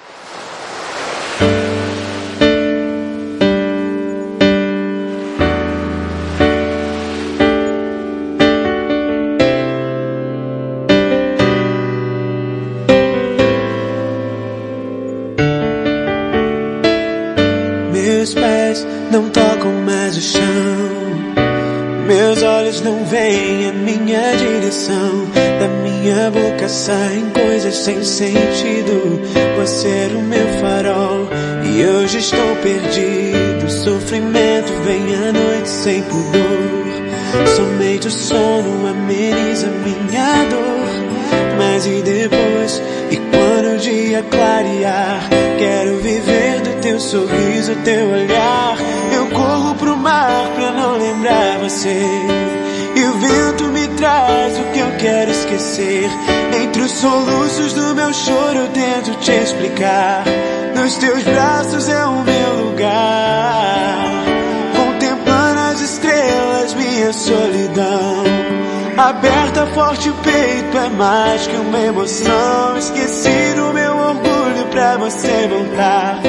mais 71.04 71.46
que 71.48 71.56
uma 71.58 71.80
emoção. 71.80 72.78
Esqueci 72.78 73.54
do 73.56 73.74
meu 73.74 73.98
orgulho 73.98 74.66
pra 74.72 74.96
você 74.98 75.48
voltar. 75.50 76.22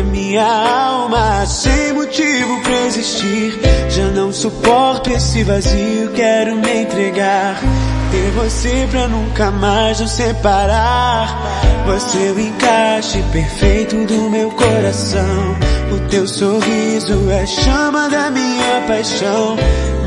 A 0.00 0.02
minha 0.02 0.46
alma 0.46 1.44
sem 1.46 1.92
motivo 1.92 2.60
pra 2.62 2.86
existir. 2.86 3.60
Já 3.90 4.06
não 4.08 4.32
suporto 4.32 5.10
esse 5.10 5.44
vazio, 5.44 6.10
quero 6.14 6.56
me 6.56 6.82
entregar. 6.82 7.60
Ter 8.10 8.30
você 8.32 8.88
pra 8.90 9.06
nunca 9.08 9.50
mais 9.50 10.00
nos 10.00 10.10
separar. 10.10 11.38
Você 11.86 12.18
é 12.28 12.32
o 12.32 12.40
encaixe 12.40 13.22
perfeito 13.30 13.96
do 14.06 14.30
meu 14.30 14.50
coração. 14.50 15.56
O 15.92 16.08
teu 16.08 16.26
sorriso 16.26 17.30
é 17.30 17.46
chama 17.46 18.08
da 18.08 18.30
minha 18.30 18.82
paixão. 18.86 19.56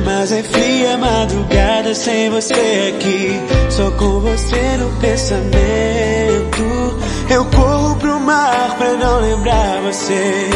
Mas 0.06 0.32
é 0.32 0.44
fria 0.44 0.98
madrugada 0.98 1.94
sem 1.94 2.30
você 2.30 2.94
aqui. 2.96 3.40
Só 3.70 3.92
com 3.92 4.20
você 4.20 4.78
no 4.78 4.90
pensamento. 5.00 6.93
Eu 7.34 7.46
corro 7.46 7.96
pro 7.96 8.20
mar 8.20 8.76
pra 8.78 8.94
não 8.94 9.20
lembrar 9.20 9.82
você. 9.82 10.50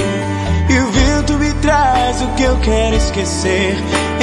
E 0.69 0.79
o 0.79 0.91
vento 0.91 1.33
me 1.39 1.51
traz 1.55 2.21
o 2.21 2.27
que 2.35 2.43
eu 2.43 2.55
quero 2.59 2.95
esquecer. 2.95 3.75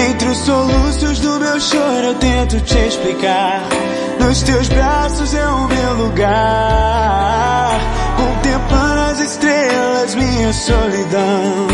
Entre 0.08 0.28
os 0.28 0.38
soluços 0.38 1.18
do 1.18 1.40
meu 1.40 1.60
choro 1.60 2.06
eu 2.06 2.14
tento 2.14 2.60
te 2.60 2.78
explicar. 2.78 3.60
Nos 4.20 4.42
teus 4.42 4.68
braços 4.68 5.34
é 5.34 5.44
o 5.48 5.66
meu 5.66 5.94
lugar. 5.94 7.80
Contemplando 8.64 9.00
as 9.00 9.20
estrelas, 9.20 10.14
minha 10.14 10.52
solidão. 10.52 11.66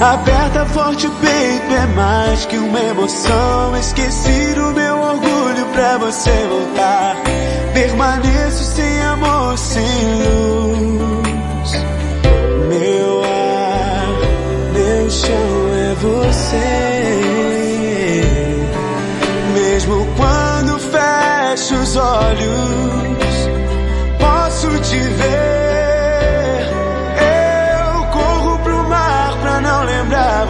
Aperta 0.00 0.66
forte 0.66 1.06
o 1.06 1.10
peito, 1.10 1.72
é 1.74 1.86
mais 1.94 2.44
que 2.46 2.56
uma 2.58 2.80
emoção. 2.80 3.76
Esqueci 3.76 4.54
do 4.54 4.72
meu 4.72 4.98
orgulho 4.98 5.66
pra 5.72 5.98
você 5.98 6.30
voltar. 6.48 7.16
Permaneço 7.74 8.64
sem 8.64 9.02
amor, 9.02 9.58
sem 9.58 9.82
luz. 10.22 11.72
Meu 12.68 13.24
ar, 13.24 14.08
meu 14.72 15.10
chão 15.10 15.74
é 15.74 15.94
você. 15.94 16.82
Mesmo 19.54 20.06
quando 20.16 20.78
fecho 20.78 21.74
os 21.74 21.96
olhos, 21.96 23.48
posso 24.18 24.68
te 24.80 24.98
ver. 24.98 25.51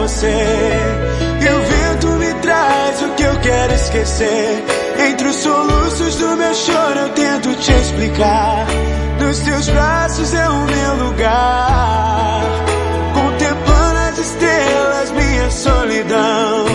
Você. 0.03 0.27
E 0.27 1.49
o 1.49 1.61
vento 1.61 2.07
me 2.17 2.33
traz 2.41 3.01
o 3.01 3.09
que 3.15 3.23
eu 3.23 3.39
quero 3.39 3.73
esquecer. 3.73 4.63
Entre 5.09 5.27
os 5.27 5.35
soluços 5.35 6.15
do 6.15 6.35
meu 6.35 6.53
choro 6.53 6.99
eu 6.99 7.09
tento 7.09 7.55
te 7.55 7.71
explicar. 7.71 8.65
Nos 9.19 9.39
teus 9.39 9.69
braços 9.69 10.33
é 10.33 10.49
o 10.49 10.65
meu 10.65 11.07
lugar. 11.07 12.41
Contemplando 13.13 13.99
as 14.09 14.17
estrelas, 14.17 15.11
minha 15.11 15.51
solidão. 15.51 16.65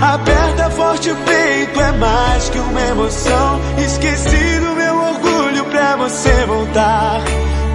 Aperta 0.00 0.70
forte 0.70 1.10
o 1.10 1.16
peito, 1.16 1.80
é 1.80 1.92
mais 1.92 2.48
que 2.48 2.58
uma 2.58 2.80
emoção. 2.80 3.60
Esqueci 3.78 4.60
do 4.60 4.74
meu 4.74 4.96
orgulho 4.96 5.64
pra 5.66 5.96
você 5.96 6.32
voltar. 6.46 7.20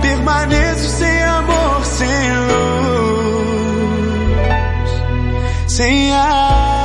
Permaneço 0.02 0.90
sem 0.90 1.24
amor, 1.24 1.86
sem 1.86 2.08
luz, 2.08 3.09
sem 5.80 6.12
ar. 6.12 6.79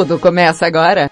Tudo 0.00 0.18
começa 0.18 0.64
agora. 0.64 1.10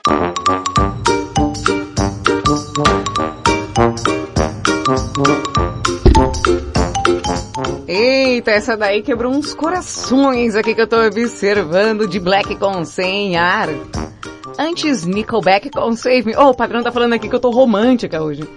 Eita, 7.87 8.51
essa 8.51 8.79
daí 8.79 9.03
quebrou 9.03 9.31
uns 9.31 9.53
corações 9.53 10.57
aqui 10.57 10.75
que 10.75 10.81
eu 10.81 10.87
tô 10.87 11.05
observando 11.05 12.09
de 12.09 12.19
Black 12.19 12.57
com 12.57 12.83
sem 12.87 13.37
ar. 13.37 13.69
Antes 14.59 15.05
Nickelback 15.05 15.71
com 15.71 15.93
Save 15.95 16.25
Me. 16.25 16.35
Oh, 16.35 16.49
o 16.49 16.55
padrão 16.55 16.83
tá 16.83 16.91
falando 16.91 17.13
aqui 17.13 17.29
que 17.29 17.35
eu 17.35 17.41
tô 17.41 17.51
romântica 17.51 18.23
hoje. 18.23 18.49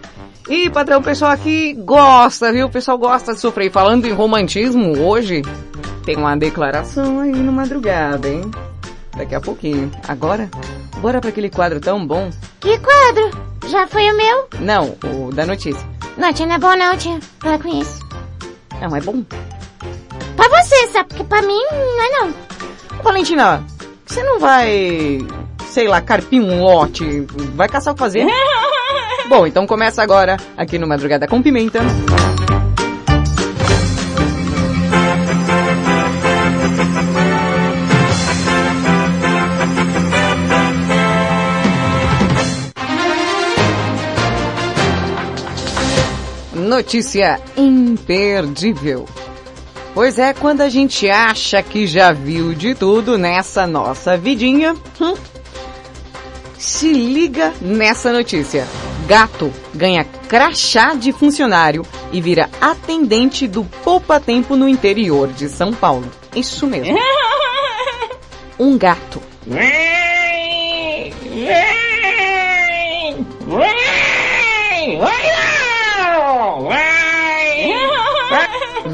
E 0.49 0.69
padrão, 0.69 1.01
o 1.01 1.03
pessoal 1.03 1.31
aqui 1.31 1.73
gosta, 1.73 2.53
viu? 2.53 2.67
O 2.67 2.71
pessoal 2.71 2.97
gosta 2.97 3.33
de 3.33 3.39
sofrer. 3.41 3.69
Falando 3.69 4.07
em 4.07 4.13
romantismo, 4.13 4.97
hoje 4.97 5.41
tem 6.05 6.15
uma 6.15 6.37
declaração 6.37 7.19
aí 7.19 7.33
no 7.33 7.51
madrugada, 7.51 8.29
hein? 8.29 8.49
Daqui 9.15 9.35
a 9.35 9.41
pouquinho. 9.41 9.91
Agora, 10.07 10.49
bora 10.97 11.19
para 11.19 11.29
aquele 11.29 11.49
quadro 11.49 11.79
tão 11.79 12.05
bom. 12.05 12.29
Que 12.59 12.77
quadro? 12.79 13.31
Já 13.67 13.87
foi 13.87 14.11
o 14.11 14.17
meu? 14.17 14.47
Não, 14.59 14.95
o 15.03 15.31
da 15.31 15.45
notícia. 15.45 15.85
Não, 16.17 16.33
tia, 16.33 16.45
não 16.45 16.55
é 16.55 16.57
bom 16.57 16.75
não, 16.75 16.97
tia. 16.97 17.19
Para 17.39 17.59
com 17.59 17.69
isso. 17.69 17.99
Não, 18.79 18.95
é 18.95 19.01
bom. 19.01 19.23
Pra 20.35 20.49
você, 20.49 20.87
sabe? 20.87 21.09
Porque 21.09 21.23
pra 21.23 21.41
mim 21.41 21.61
não 21.71 22.03
é 22.03 22.09
não. 22.09 22.33
Valentina, 23.03 23.63
você 24.05 24.23
não 24.23 24.39
vai, 24.39 25.19
sei 25.67 25.87
lá, 25.87 26.01
carpir 26.01 26.41
um 26.41 26.61
lote? 26.61 27.21
Vai 27.55 27.67
caçar 27.67 27.93
o 27.93 27.95
que 27.95 27.99
fazer? 27.99 28.25
bom, 29.29 29.47
então 29.47 29.65
começa 29.65 30.03
agora, 30.03 30.37
aqui 30.57 30.77
no 30.77 30.87
Madrugada 30.87 31.27
com 31.27 31.41
Pimenta. 31.41 31.79
Notícia 46.71 47.37
imperdível. 47.57 49.05
Pois 49.93 50.17
é, 50.17 50.33
quando 50.33 50.61
a 50.61 50.69
gente 50.69 51.09
acha 51.09 51.61
que 51.61 51.85
já 51.85 52.13
viu 52.13 52.53
de 52.53 52.73
tudo 52.73 53.17
nessa 53.17 53.67
nossa 53.67 54.15
vidinha, 54.15 54.73
hum, 55.01 55.13
se 56.57 56.93
liga 56.93 57.53
nessa 57.59 58.13
notícia. 58.13 58.65
Gato 59.05 59.51
ganha 59.75 60.05
crachá 60.29 60.93
de 60.93 61.11
funcionário 61.11 61.85
e 62.09 62.21
vira 62.21 62.49
atendente 62.61 63.49
do 63.49 63.65
Poupa 63.83 64.17
Tempo 64.17 64.55
no 64.55 64.65
interior 64.65 65.27
de 65.27 65.49
São 65.49 65.73
Paulo. 65.73 66.09
Isso 66.33 66.65
mesmo. 66.65 66.97
Um 68.57 68.77
gato. 68.77 69.21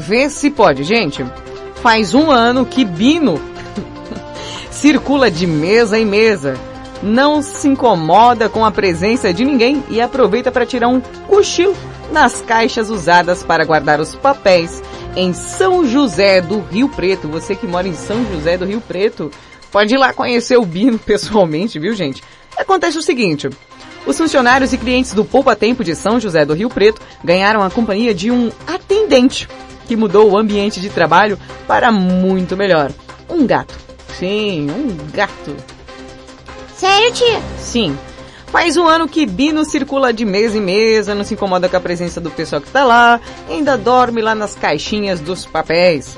Vê 0.08 0.30
se 0.30 0.48
pode, 0.48 0.84
gente. 0.84 1.22
Faz 1.82 2.14
um 2.14 2.30
ano 2.30 2.64
que 2.64 2.82
Bino 2.82 3.38
circula 4.72 5.30
de 5.30 5.46
mesa 5.46 5.98
em 5.98 6.06
mesa, 6.06 6.56
não 7.02 7.42
se 7.42 7.68
incomoda 7.68 8.48
com 8.48 8.64
a 8.64 8.70
presença 8.70 9.34
de 9.34 9.44
ninguém 9.44 9.84
e 9.90 10.00
aproveita 10.00 10.50
para 10.50 10.64
tirar 10.64 10.88
um 10.88 10.98
cochilo 11.28 11.76
nas 12.10 12.40
caixas 12.40 12.88
usadas 12.88 13.42
para 13.42 13.66
guardar 13.66 14.00
os 14.00 14.14
papéis 14.14 14.82
em 15.14 15.34
São 15.34 15.86
José 15.86 16.40
do 16.40 16.58
Rio 16.58 16.88
Preto. 16.88 17.28
Você 17.28 17.54
que 17.54 17.66
mora 17.66 17.86
em 17.86 17.92
São 17.92 18.24
José 18.32 18.56
do 18.56 18.64
Rio 18.64 18.80
Preto, 18.80 19.30
pode 19.70 19.94
ir 19.94 19.98
lá 19.98 20.14
conhecer 20.14 20.56
o 20.56 20.64
Bino 20.64 20.96
pessoalmente, 21.04 21.78
viu 21.78 21.92
gente? 21.92 22.22
Acontece 22.56 22.96
o 22.96 23.02
seguinte, 23.02 23.50
os 24.06 24.16
funcionários 24.16 24.72
e 24.72 24.78
clientes 24.78 25.12
do 25.12 25.22
Poupa 25.22 25.54
Tempo 25.54 25.84
de 25.84 25.94
São 25.94 26.18
José 26.18 26.46
do 26.46 26.54
Rio 26.54 26.70
Preto 26.70 27.02
ganharam 27.22 27.62
a 27.62 27.68
companhia 27.68 28.14
de 28.14 28.30
um 28.30 28.50
atendente 28.66 29.46
que 29.88 29.96
mudou 29.96 30.30
o 30.30 30.38
ambiente 30.38 30.80
de 30.80 30.90
trabalho 30.90 31.38
para 31.66 31.90
muito 31.90 32.56
melhor. 32.56 32.92
Um 33.28 33.46
gato. 33.46 33.74
Sim, 34.18 34.70
um 34.70 35.10
gato. 35.10 35.56
Sério, 36.76 37.12
tia? 37.12 37.40
Sim. 37.58 37.98
Faz 38.48 38.76
um 38.76 38.86
ano 38.86 39.08
que 39.08 39.26
Bino 39.26 39.64
circula 39.64 40.12
de 40.12 40.24
mesa 40.24 40.56
em 40.56 40.60
mesa, 40.60 41.14
não 41.14 41.24
se 41.24 41.34
incomoda 41.34 41.68
com 41.68 41.76
a 41.76 41.80
presença 41.80 42.20
do 42.20 42.30
pessoal 42.30 42.62
que 42.62 42.70
tá 42.70 42.84
lá, 42.84 43.20
ainda 43.48 43.76
dorme 43.76 44.22
lá 44.22 44.34
nas 44.34 44.54
caixinhas 44.54 45.20
dos 45.20 45.44
papéis. 45.44 46.16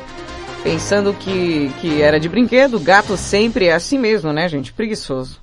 Pensando 0.62 1.14
que, 1.14 1.72
que 1.80 2.02
era 2.02 2.20
de 2.20 2.28
brinquedo, 2.28 2.78
gato 2.78 3.16
sempre 3.16 3.66
é 3.66 3.72
assim 3.72 3.98
mesmo, 3.98 4.32
né, 4.32 4.48
gente? 4.48 4.72
Preguiçoso. 4.72 5.40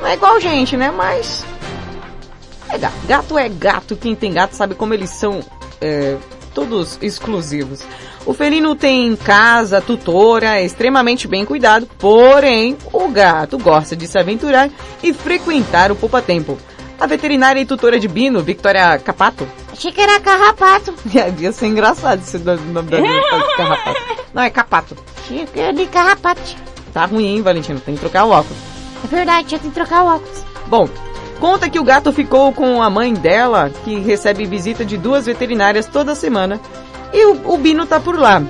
Não 0.00 0.06
é 0.06 0.14
igual 0.14 0.40
gente, 0.40 0.76
né? 0.76 0.90
Mas. 0.90 1.44
É 2.68 2.78
gato. 2.78 3.06
Gato 3.06 3.38
é 3.38 3.48
gato. 3.48 3.96
Quem 3.96 4.14
tem 4.14 4.32
gato 4.32 4.54
sabe 4.54 4.74
como 4.74 4.94
eles 4.94 5.10
são 5.10 5.40
é, 5.80 6.16
todos 6.54 6.98
exclusivos. 7.00 7.80
O 8.26 8.34
felino 8.34 8.74
tem 8.74 9.14
casa, 9.16 9.80
tutora, 9.80 10.58
é 10.58 10.64
extremamente 10.64 11.26
bem 11.26 11.44
cuidado, 11.44 11.88
porém, 11.98 12.76
o 12.92 13.08
gato 13.08 13.58
gosta 13.58 13.96
de 13.96 14.06
se 14.06 14.18
aventurar 14.18 14.70
e 15.02 15.12
frequentar 15.12 15.90
o 15.90 15.96
poupa-tempo. 15.96 16.58
A 17.00 17.06
veterinária 17.06 17.60
e 17.60 17.64
tutora 17.64 17.98
de 17.98 18.08
Bino, 18.08 18.42
Victoria 18.42 18.98
Capato. 18.98 19.46
Achei 19.72 19.92
que 19.92 20.00
era 20.00 20.18
carrapato. 20.18 20.92
Ia 21.38 21.52
ser 21.52 21.66
engraçado 21.66 22.20
esse 22.20 22.38
nome 22.38 22.90
da 22.90 23.00
minha 23.00 23.22
Carrapato. 23.56 24.00
Não, 24.34 24.42
é 24.42 24.50
Capato. 24.50 24.96
Achei 25.22 25.46
que 25.46 25.60
eu 25.60 25.70
li 25.70 25.86
carrapato. 25.86 26.56
Tá 26.92 27.04
ruim, 27.04 27.36
hein, 27.36 27.42
Valentino? 27.42 27.78
Tem 27.78 27.94
que 27.94 28.00
trocar 28.00 28.24
o 28.24 28.30
óculos. 28.30 28.58
É 29.04 29.06
verdade, 29.06 29.54
eu 29.54 29.60
tenho 29.60 29.72
que 29.72 29.78
trocar 29.78 30.02
o 30.02 30.16
óculos. 30.16 30.44
Bom, 30.66 30.88
conta 31.40 31.68
que 31.68 31.78
o 31.78 31.84
gato 31.84 32.12
ficou 32.12 32.52
com 32.52 32.82
a 32.82 32.90
mãe 32.90 33.14
dela, 33.14 33.70
que 33.84 33.98
recebe 33.98 34.46
visita 34.46 34.84
de 34.84 34.96
duas 34.96 35.26
veterinárias 35.26 35.86
toda 35.86 36.14
semana, 36.14 36.60
e 37.12 37.24
o, 37.26 37.54
o 37.54 37.56
Bino 37.56 37.86
tá 37.86 37.98
por 37.98 38.18
lá. 38.18 38.42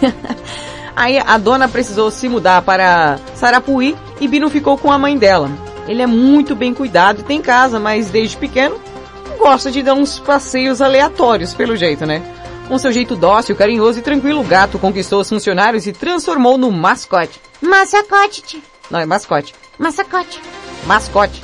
Aí 0.94 1.18
a 1.18 1.38
dona 1.38 1.68
precisou 1.68 2.10
se 2.10 2.28
mudar 2.28 2.62
para 2.62 3.18
Sarapuí 3.34 3.96
e 4.20 4.28
Bino 4.28 4.50
ficou 4.50 4.76
com 4.76 4.92
a 4.92 4.98
mãe 4.98 5.16
dela. 5.16 5.50
Ele 5.88 6.02
é 6.02 6.06
muito 6.06 6.54
bem 6.54 6.74
cuidado 6.74 7.20
e 7.20 7.24
tem 7.24 7.40
casa, 7.40 7.80
mas 7.80 8.10
desde 8.10 8.36
pequeno 8.36 8.78
gosta 9.38 9.70
de 9.70 9.82
dar 9.82 9.94
uns 9.94 10.20
passeios 10.20 10.80
aleatórios, 10.80 11.52
pelo 11.52 11.76
jeito, 11.76 12.06
né? 12.06 12.22
Com 12.68 12.78
seu 12.78 12.92
jeito 12.92 13.16
dócil, 13.16 13.56
carinhoso 13.56 13.98
e 13.98 14.02
tranquilo, 14.02 14.40
o 14.40 14.44
gato 14.44 14.78
conquistou 14.78 15.20
os 15.20 15.28
funcionários 15.28 15.86
e 15.86 15.92
transformou 15.92 16.56
no 16.56 16.70
mascote. 16.70 17.40
Massacote, 17.60 18.42
tia. 18.42 18.60
Não, 18.90 19.00
é 19.00 19.06
mascote. 19.06 19.54
Massacote. 19.78 20.40
Mascote. 20.86 21.42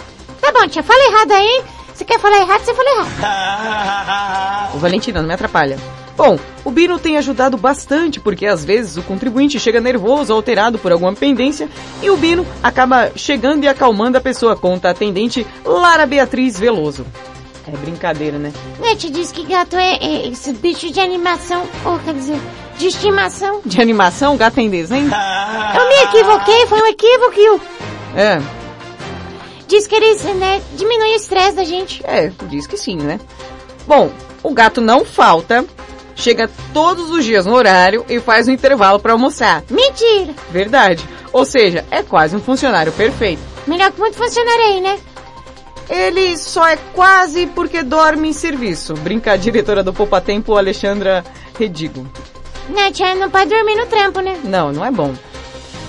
Tá 0.49 0.61
bom, 0.61 0.67
tia, 0.67 0.83
fala 0.83 1.13
errado 1.13 1.33
aí. 1.33 1.63
Você 1.95 2.07
quer 2.07 2.19
falar 2.19 2.39
errado, 2.41 2.63
você 2.63 2.73
fala 2.73 2.89
errado. 2.89 4.73
O 4.75 4.79
Valentina, 4.79 5.21
não 5.21 5.29
me 5.29 5.35
atrapalha. 5.35 5.79
Bom, 6.17 6.39
o 6.65 6.71
Bino 6.71 6.99
tem 6.99 7.19
ajudado 7.19 7.59
bastante 7.59 8.19
porque 8.19 8.47
às 8.47 8.65
vezes 8.65 8.97
o 8.97 9.03
contribuinte 9.03 9.61
chega 9.61 9.79
nervoso 9.79 10.33
ou 10.33 10.39
alterado 10.39 10.79
por 10.79 10.91
alguma 10.91 11.13
pendência 11.13 11.69
e 12.03 12.09
o 12.09 12.17
Bino 12.17 12.47
acaba 12.63 13.13
chegando 13.15 13.65
e 13.65 13.69
acalmando 13.69 14.17
a 14.17 14.23
pessoa, 14.23 14.57
conta 14.57 14.89
a 14.89 14.93
atendente 14.93 15.47
Lara 15.67 16.07
Beatriz 16.07 16.59
Veloso. 16.59 17.05
É 17.67 17.77
brincadeira, 17.77 18.39
né? 18.39 18.51
Né, 18.81 18.97
te 18.97 19.11
diz 19.11 19.31
que 19.31 19.45
gato 19.45 19.77
é, 19.77 19.97
é 19.97 20.29
esse 20.29 20.55
bicho 20.55 20.91
de 20.91 20.99
animação, 20.99 21.63
ou 21.85 21.99
quer 21.99 22.15
dizer, 22.15 22.41
de 22.79 22.87
estimação. 22.87 23.61
De 23.67 23.83
animação, 23.83 24.35
gato 24.35 24.59
em 24.61 24.71
desenho? 24.71 25.11
Eu 25.75 25.89
me 25.89 25.95
equivoquei, 26.05 26.67
foi 26.67 26.81
um 26.81 26.87
equívoco. 26.87 27.61
É, 28.17 28.41
Diz 29.69 29.87
que 29.87 29.95
eles, 29.95 30.23
né, 30.25 30.63
diminuem 30.77 31.13
o 31.13 31.17
estresse 31.17 31.53
da 31.53 31.65
gente. 31.65 32.03
É, 32.05 32.33
diz 32.49 32.67
que 32.67 32.79
sim, 32.79 32.97
né? 32.97 33.21
Bom, 33.87 34.11
o 34.43 34.53
gato 34.55 34.81
não 34.81 35.05
falta, 35.05 35.65
chega 36.17 36.51
todos 36.73 37.11
os 37.11 37.23
dias 37.23 37.45
no 37.45 37.55
horário 37.55 38.03
e 38.09 38.19
faz 38.19 38.49
um 38.49 38.53
intervalo 38.53 38.99
para 38.99 39.13
almoçar. 39.13 39.63
Mentira! 39.71 40.35
Verdade. 40.51 41.07
Ou 41.33 41.45
seja, 41.45 41.85
é 41.91 42.03
quase 42.03 42.35
um 42.35 42.41
funcionário 42.41 42.93
perfeito. 42.93 43.43
Melhor 43.67 43.93
que 43.93 44.01
muito 44.01 44.17
funcionário 44.17 44.65
aí, 44.65 44.81
né? 44.81 44.99
Ele 45.91 46.37
só 46.39 46.67
é 46.67 46.79
quase 46.95 47.47
porque 47.47 47.83
dorme 47.83 48.29
em 48.29 48.33
serviço. 48.33 48.95
Brinca 48.95 49.33
a 49.33 49.37
diretora 49.37 49.83
do 49.83 49.93
Poupa 49.93 50.21
Tempo, 50.21 50.57
Alexandra 50.57 51.23
Redigo. 51.59 52.07
Né, 52.71 52.91
tia, 52.91 53.15
não 53.15 53.31
pode 53.31 53.51
dormir 53.51 53.77
no 53.77 53.87
trampo, 53.87 54.21
né? 54.21 54.39
Não, 54.45 54.73
não 54.73 54.85
é 54.85 54.91
bom. 54.91 55.15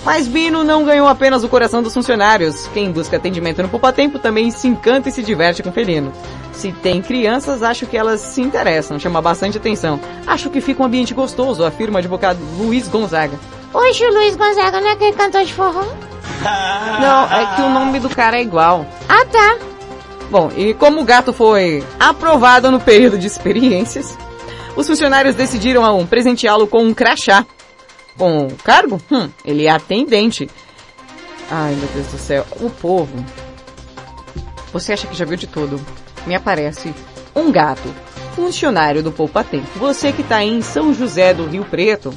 Mas 0.10 0.28
Bino 0.28 0.64
não 0.64 0.84
ganhou 0.84 1.08
apenas 1.08 1.44
o 1.44 1.48
coração 1.48 1.84
dos 1.84 1.94
funcionários. 1.94 2.68
Quem 2.74 2.92
busca 2.92 3.18
atendimento 3.18 3.62
no 3.62 3.70
Poupa 3.70 3.94
Tempo 3.94 4.18
também 4.18 4.50
se 4.50 4.68
encanta 4.68 5.08
e 5.08 5.12
se 5.12 5.22
diverte 5.22 5.62
com 5.62 5.70
o 5.70 5.72
felino. 5.72 6.12
Se 6.52 6.72
tem 6.72 7.00
crianças, 7.00 7.62
acho 7.62 7.86
que 7.86 7.96
elas 7.96 8.20
se 8.20 8.42
interessam, 8.42 8.98
chama 8.98 9.22
bastante 9.22 9.60
atenção. 9.60 10.00
Acho 10.26 10.50
que 10.50 10.62
fica 10.62 10.82
um 10.82 10.86
ambiente 10.88 11.14
gostoso, 11.14 11.64
afirma 11.64 11.98
o 11.98 12.00
advogado 12.00 12.40
Luiz 12.58 12.88
Gonzaga. 12.88 13.40
Oxe, 13.72 14.04
o 14.04 14.12
Luiz 14.12 14.36
Gonzaga 14.36 14.82
não 14.82 14.88
é 14.88 14.94
aquele 14.94 15.14
cantor 15.14 15.46
de 15.46 15.54
forró? 15.54 15.86
Não, 17.00 17.26
é 17.32 17.56
que 17.56 17.62
o 17.62 17.70
nome 17.70 18.00
do 18.00 18.10
cara 18.10 18.40
é 18.40 18.42
igual. 18.42 18.88
Ah, 19.08 19.26
tá. 19.26 19.60
Bom, 20.32 20.50
e 20.58 20.74
como 20.74 21.02
o 21.02 21.06
gato 21.06 21.32
foi 21.32 21.84
aprovado 22.00 22.72
no 22.72 22.80
período 22.80 23.16
de 23.16 23.28
experiências, 23.28 24.18
os 24.76 24.88
funcionários 24.88 25.36
decidiram 25.36 25.84
um, 25.96 26.08
presenteá-lo 26.08 26.66
com 26.66 26.82
um 26.82 26.96
crachá. 26.96 27.46
Com 28.20 28.48
o 28.48 28.56
cargo? 28.58 29.02
Hum, 29.10 29.30
ele 29.46 29.66
é 29.66 29.70
atendente. 29.72 30.50
Ai, 31.50 31.74
meu 31.74 31.88
Deus 31.88 32.08
do 32.08 32.18
céu. 32.18 32.46
O 32.60 32.70
povo. 32.70 33.26
Você 34.74 34.94
acha 34.94 35.08
que 35.08 35.16
já 35.16 35.26
viu 35.26 35.38
de 35.38 35.48
tudo? 35.48 35.80
Me 36.28 36.36
aparece 36.36 36.94
um 37.36 37.52
gato, 37.52 37.90
funcionário 38.36 39.02
do 39.02 39.12
Poupa 39.12 39.44
Tempo. 39.44 39.68
Você 39.78 40.12
que 40.12 40.22
está 40.22 40.44
em 40.44 40.62
São 40.62 40.94
José 40.94 41.34
do 41.34 41.46
Rio 41.48 41.64
Preto 41.66 42.14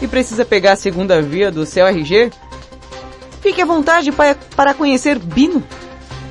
e 0.00 0.06
precisa 0.06 0.44
pegar 0.44 0.72
a 0.72 0.76
segunda 0.76 1.20
via 1.20 1.50
do 1.50 1.66
seu 1.66 1.86
RG, 1.86 2.30
fique 3.42 3.60
à 3.60 3.66
vontade 3.66 4.12
para, 4.12 4.36
para 4.56 4.72
conhecer 4.72 5.18
Bino, 5.18 5.62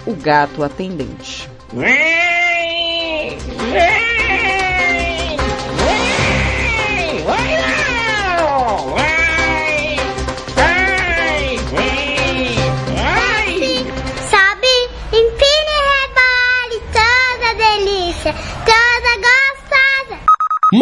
o 0.07 0.13
gato 0.13 0.63
atendente. 0.63 1.49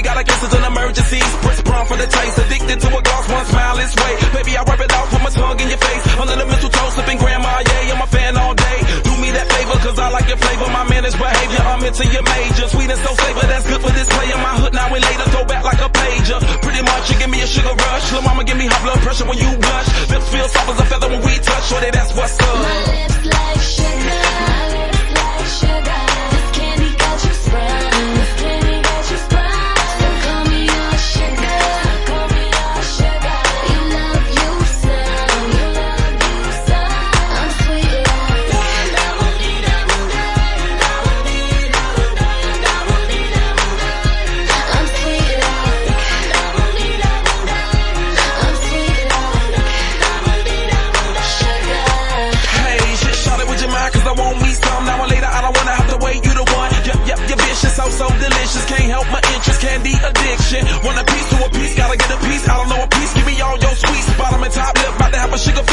Ear, 0.00 0.02
they 0.02 0.08
gotta 0.08 0.24
guess 0.24 0.42
it's 0.42 0.54
an 0.54 0.64
emergency. 0.64 1.20
Press 1.44 1.60
prong 1.62 1.86
for 1.86 1.96
the 1.96 2.06
taste, 2.06 2.38
addicted 2.38 2.80
to 2.80 2.88
a 2.88 3.02
gloss, 3.02 3.28
one 3.28 3.44
smile 3.44 3.76
this 3.76 3.94
way. 3.96 4.12
Baby, 4.32 4.56
I 4.56 4.62
wipe 4.64 4.80
it 4.80 4.92
off, 4.92 5.10
put 5.10 5.22
my 5.22 5.30
tongue 5.30 5.60
in 5.60 5.68
your 5.68 5.78
face. 5.78 6.02
Under 6.16 6.36
the 6.36 6.46
mistletoe, 6.46 6.90
sipping 6.96 7.18
grandma, 7.18 7.52
yeah, 7.60 7.92
I'm 7.92 8.02
a 8.02 8.06
fan 8.06 8.36
all 8.36 8.54
day. 8.54 8.78
Do 9.04 9.12
me 9.20 9.28
that 9.32 9.46
favor, 9.52 9.76
cause 9.84 9.98
I 9.98 10.08
like 10.10 10.28
your 10.28 10.40
flavor, 10.40 10.68
my 10.72 10.84
managed 10.88 11.18
behavior. 11.18 11.62
I'm 11.64 11.84
into 11.84 12.04
your 12.08 12.24
major, 12.24 12.66
sweet 12.68 12.90
and 12.90 13.00
so 13.00 13.10
flavor, 13.14 13.44
that's 13.46 13.66
good 13.68 13.80
for 13.80 13.92
this 13.92 14.08
player. 14.08 14.36
My 14.40 14.54
hood 14.56 14.74
now 14.74 14.88
and 14.88 15.04
later, 15.04 15.26
throw 15.32 15.44
back 15.44 15.64
like 15.64 15.80
a 15.80 15.90
pager. 15.90 16.40
Pretty 16.64 16.82
much, 16.82 17.04
you 17.10 17.16
give 17.20 17.30
me 17.30 17.40
a 17.42 17.46
sugar 17.46 17.74
rush. 17.74 18.12
Lil' 18.12 18.22
mama, 18.22 18.44
give 18.44 18.56
me 18.56 18.66
high 18.66 18.82
blood 18.84 19.00
pressure 19.04 19.26
when 19.28 19.38
you 19.38 19.50
blush. 19.58 19.88
Lips 20.08 20.28
feel 20.32 20.48
soft 20.48 20.68
as 20.70 20.80
a 20.80 20.86
feather 20.88 21.08
when 21.08 21.20
we 21.20 21.32
touch, 21.44 21.64
shorty, 21.68 21.90
that's 21.92 22.12
what's 22.16 22.40
up. 22.40 23.19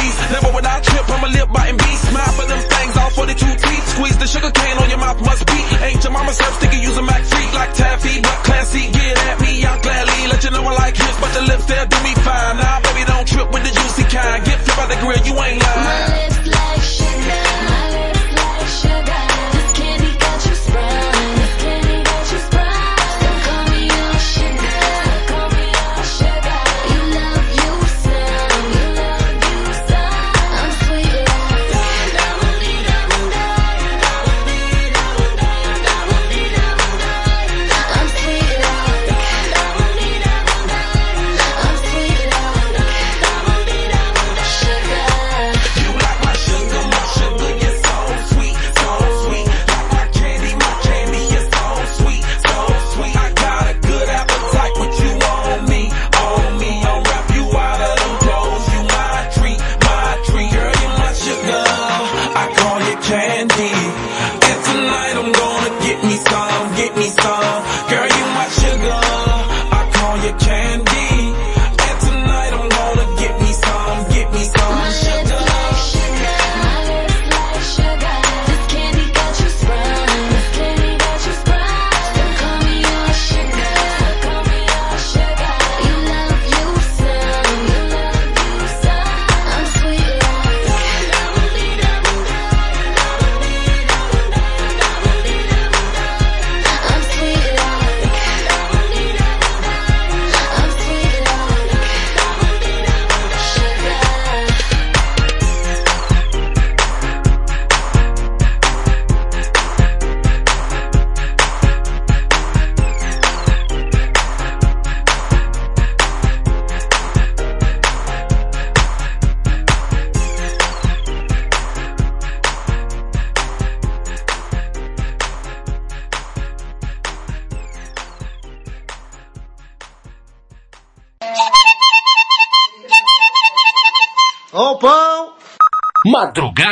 least. 0.07 0.31
Never 0.31 0.49
would 0.55 0.65
I 0.65 0.79
trip, 0.79 1.05
on 1.09 1.19
my 1.21 1.29
lip 1.29 1.49
biting 1.51 1.77
beast. 1.77 2.03
Smile 2.09 2.33
for 2.39 2.45
them 2.47 2.61
things, 2.63 2.93
all 2.97 3.11
42 3.11 3.35
teeth. 3.35 3.85
Squeeze 3.95 4.17
the 4.17 4.27
sugar 4.27 4.51
cane 4.51 4.77
on 4.77 4.89
your 4.89 4.99
mouth, 4.99 5.19
must 5.21 5.43
be. 5.45 5.59
Ain't 5.83 6.03
your 6.03 6.13
mama 6.13 6.31
serve 6.33 6.53
sticky, 6.59 6.79
use 6.79 6.97
a 6.97 7.03
Mac 7.03 7.23
freak 7.23 7.51
like 7.53 7.73
taffy, 7.73 8.21
but 8.21 8.37
classy. 8.47 8.91
Get 8.91 9.17
at 9.27 9.37
me, 9.41 9.65
I'll 9.65 9.81
gladly 9.81 10.19
let 10.31 10.43
you 10.43 10.51
know 10.51 10.63
I 10.63 10.73
like 10.83 10.95
hips, 10.95 11.19
but 11.19 11.31
the 11.33 11.43
lips 11.49 11.63
still 11.63 11.85
do 11.85 11.97
me 12.03 12.13
fine. 12.23 12.55
Nah, 12.57 12.79
baby, 12.81 13.03
don't 13.05 13.27
trip 13.27 13.47
with 13.51 13.63
the 13.67 13.73
juicy 13.77 14.05
kind. 14.07 14.39
Get 14.45 14.57
flipped 14.63 14.79
by 14.79 14.87
the 14.87 14.97
grill, 15.01 15.21
you 15.27 15.35
ain't 15.43 15.61
lying. 15.61 16.26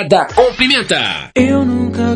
Morada 0.06 0.28
com 0.36 0.54
Pimenta. 0.54 1.32
Eu 1.34 1.66
nunca 1.66 2.16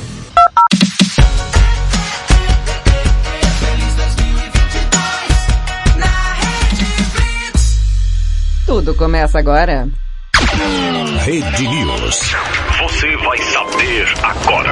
Tudo 8.71 8.95
começa 8.95 9.37
agora. 9.37 9.89
Rede 11.25 11.67
News. 11.67 12.21
Você 12.79 13.17
vai 13.17 13.37
saber 13.37 14.07
agora. 14.23 14.71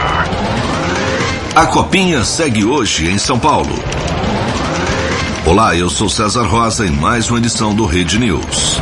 A 1.53 1.65
Copinha 1.65 2.23
segue 2.23 2.63
hoje 2.63 3.11
em 3.11 3.17
São 3.17 3.37
Paulo. 3.37 3.75
Olá, 5.45 5.75
eu 5.75 5.89
sou 5.89 6.07
César 6.07 6.43
Rosa 6.43 6.87
em 6.87 6.91
mais 6.91 7.29
uma 7.29 7.39
edição 7.39 7.75
do 7.75 7.85
Rede 7.85 8.17
News. 8.17 8.81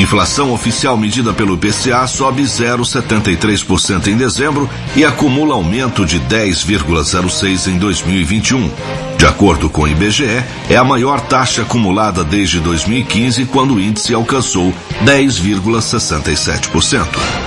Inflação 0.00 0.50
oficial 0.50 0.96
medida 0.96 1.32
pelo 1.34 1.56
IPCA 1.56 2.06
sobe 2.06 2.44
0,73% 2.44 4.06
em 4.06 4.16
dezembro 4.16 4.66
e 4.96 5.04
acumula 5.04 5.54
aumento 5.54 6.06
de 6.06 6.18
10,06% 6.20 7.66
em 7.66 7.76
2021. 7.76 8.70
De 9.18 9.26
acordo 9.26 9.68
com 9.68 9.82
o 9.82 9.88
IBGE, 9.88 10.42
é 10.70 10.76
a 10.76 10.82
maior 10.82 11.20
taxa 11.20 11.60
acumulada 11.60 12.24
desde 12.24 12.60
2015, 12.60 13.44
quando 13.44 13.74
o 13.74 13.80
índice 13.80 14.14
alcançou 14.14 14.72
10,67%. 15.04 17.39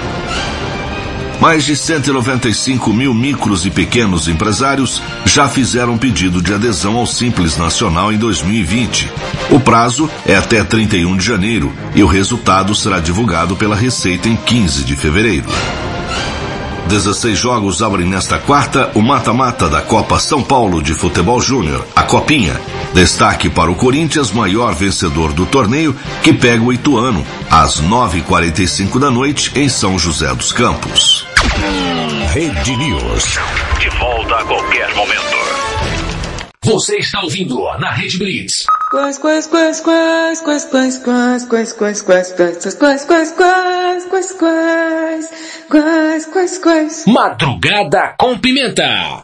Mais 1.43 1.65
de 1.65 1.75
195 1.75 2.93
mil 2.93 3.13
micros 3.13 3.65
e 3.65 3.69
pequenos 3.69 4.29
empresários 4.29 5.01
já 5.25 5.45
fizeram 5.45 5.97
pedido 5.97 6.41
de 6.41 6.53
adesão 6.53 6.95
ao 6.95 7.05
Simples 7.05 7.57
Nacional 7.57 8.13
em 8.13 8.17
2020. 8.17 9.11
O 9.51 9.59
prazo 9.59 10.09
é 10.25 10.37
até 10.37 10.63
31 10.63 11.17
de 11.17 11.25
janeiro 11.25 11.73
e 11.93 12.01
o 12.01 12.07
resultado 12.07 12.73
será 12.73 13.01
divulgado 13.01 13.57
pela 13.57 13.75
Receita 13.75 14.29
em 14.29 14.37
15 14.37 14.85
de 14.85 14.95
fevereiro. 14.95 15.49
16 16.87 17.37
jogos 17.37 17.83
abrem 17.83 18.07
nesta 18.07 18.37
quarta 18.37 18.89
o 18.95 19.01
mata-mata 19.01 19.67
da 19.67 19.81
Copa 19.81 20.19
São 20.19 20.41
Paulo 20.41 20.81
de 20.81 20.93
Futebol 20.93 21.41
Júnior, 21.41 21.85
a 21.93 22.03
Copinha. 22.03 22.57
Destaque 22.93 23.49
para 23.49 23.69
o 23.69 23.75
Corinthians, 23.75 24.31
maior 24.31 24.73
vencedor 24.73 25.33
do 25.33 25.45
torneio, 25.45 25.93
que 26.21 26.31
pega 26.31 26.63
o 26.63 26.71
Ituano, 26.71 27.25
às 27.51 27.81
9h45 27.81 28.97
da 28.97 29.11
noite, 29.11 29.51
em 29.55 29.67
São 29.67 29.99
José 29.99 30.33
dos 30.33 30.53
Campos. 30.53 31.32
Rede 32.33 32.75
News. 32.77 33.37
De 33.79 33.89
volta 33.99 34.35
a 34.37 34.45
qualquer 34.45 34.93
momento. 34.95 35.37
Você 36.63 36.97
está 36.97 37.21
ouvindo 37.21 37.61
na 37.77 37.91
Rede 37.91 38.17
Blitz. 38.17 38.65
Quais, 38.89 39.19
quais, 39.19 39.45
quais, 39.47 39.79
quais, 39.81 40.41
quais, 40.41 40.65
quais, 40.65 40.97
quais, 40.97 41.43
quais, 41.45 41.73
quais, 41.73 42.01
quais, 42.01 42.01
quais, 42.01 42.33
quais, 42.33 42.75
quais, 42.75 43.03
quais, 43.05 43.33
quais, 43.33 44.05
quais, 44.09 44.33
quais, 44.39 45.29
quais, 45.69 46.25
quais, 46.25 46.57
quais. 46.57 47.05
Madrugada 47.05 48.15
com 48.17 48.37
Pimenta. 48.39 49.21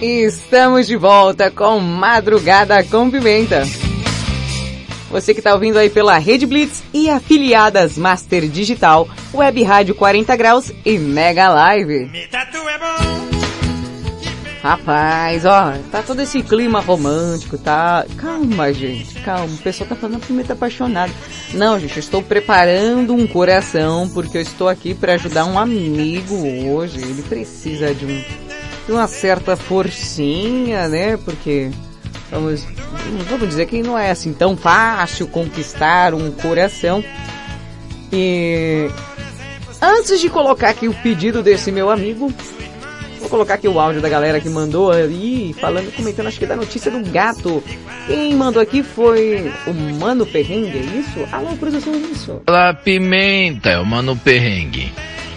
Estamos 0.00 0.88
de 0.88 0.96
volta 0.96 1.52
com 1.52 1.78
Madrugada 1.78 2.82
com 2.82 3.08
Pimenta. 3.08 3.62
Você 5.12 5.34
que 5.34 5.40
está 5.40 5.52
ouvindo 5.52 5.78
aí 5.78 5.90
pela 5.90 6.16
Rede 6.16 6.46
Blitz 6.46 6.82
e 6.92 7.10
afiliadas 7.10 7.98
Master 7.98 8.48
Digital, 8.48 9.06
Web 9.34 9.62
Rádio 9.62 9.94
40 9.94 10.34
Graus 10.36 10.72
e 10.86 10.98
Mega 10.98 11.50
Live. 11.50 12.10
Rapaz, 14.62 15.44
ó, 15.44 15.74
tá 15.90 16.02
todo 16.02 16.22
esse 16.22 16.42
clima 16.42 16.80
romântico, 16.80 17.58
tá? 17.58 18.06
Calma, 18.16 18.72
gente, 18.72 19.20
calma. 19.20 19.52
O 19.54 19.58
pessoal 19.58 19.90
tá 19.90 19.94
falando 19.94 20.26
pimenta 20.26 20.54
apaixonada. 20.54 21.12
Não, 21.52 21.78
gente, 21.78 21.96
eu 21.96 22.00
estou 22.00 22.22
preparando 22.22 23.12
um 23.12 23.26
coração 23.26 24.08
porque 24.14 24.38
eu 24.38 24.42
estou 24.42 24.66
aqui 24.66 24.94
para 24.94 25.12
ajudar 25.12 25.44
um 25.44 25.58
amigo 25.58 26.36
hoje. 26.70 27.02
Ele 27.02 27.22
precisa 27.22 27.94
de 27.94 28.06
um 28.06 28.24
de 28.86 28.92
uma 28.92 29.06
certa 29.06 29.56
forcinha, 29.56 30.88
né? 30.88 31.18
Porque 31.18 31.70
vamos 32.32 32.66
vamos 33.28 33.48
dizer 33.48 33.66
que 33.66 33.82
não 33.82 33.98
é 33.98 34.10
assim 34.10 34.32
tão 34.32 34.56
fácil 34.56 35.28
conquistar 35.28 36.14
um 36.14 36.30
coração. 36.30 37.04
E 38.10 38.90
antes 39.80 40.20
de 40.20 40.28
colocar 40.28 40.70
aqui 40.70 40.88
o 40.88 40.94
pedido 40.94 41.42
desse 41.42 41.70
meu 41.70 41.90
amigo, 41.90 42.32
vou 43.20 43.28
colocar 43.28 43.54
aqui 43.54 43.68
o 43.68 43.78
áudio 43.78 44.00
da 44.00 44.08
galera 44.08 44.40
que 44.40 44.48
mandou 44.48 44.90
ali, 44.90 45.54
falando, 45.54 45.94
comentando, 45.94 46.26
acho 46.26 46.38
que 46.38 46.46
da 46.46 46.56
notícia 46.56 46.90
do 46.90 47.08
gato. 47.10 47.62
Quem 48.06 48.34
mandou 48.34 48.60
aqui 48.60 48.82
foi 48.82 49.52
o 49.66 49.72
Mano 50.00 50.26
Perrengue, 50.26 50.78
é 50.78 50.98
isso? 50.98 51.28
Alô, 51.30 51.54
produção, 51.56 51.94
é 51.94 51.98
isso? 51.98 52.42
Fala 52.44 52.74
pimenta, 52.74 53.70
é 53.70 53.78
o 53.78 53.86
mano 53.86 54.16
perrengue. 54.16 54.92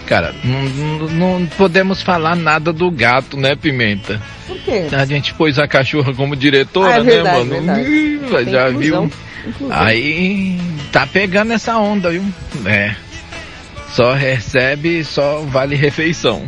Cara, 0.08 0.36
não, 0.44 1.10
não- 1.10 1.46
podemos 1.58 2.02
falar 2.02 2.36
nada 2.36 2.72
do 2.72 2.92
gato, 2.92 3.36
né, 3.38 3.56
Pimenta? 3.56 4.22
Por 4.48 4.58
quê? 4.60 4.88
A 4.96 5.04
gente 5.06 5.34
pôs 5.34 5.58
a 5.58 5.68
cachorra 5.68 6.14
como 6.14 6.36
diretora, 6.36 6.96
Ah, 6.96 6.98
é 6.98 7.02
verdade, 7.04 7.44
né, 7.46 7.60
mano? 7.62 7.84
verdade. 7.84 8.52
Já 8.52 8.70
inclusão, 8.70 8.80
viu? 8.80 9.12
inclusão. 9.48 9.78
Aí 9.78 10.60
tá 10.92 11.08
pegando 11.08 11.54
essa 11.54 11.78
onda, 11.78 12.12
viu? 12.12 12.24
É. 12.66 12.96
só 13.90 14.14
recebe 14.14 15.04
só 15.04 15.40
vale 15.48 15.76
refeição. 15.76 16.46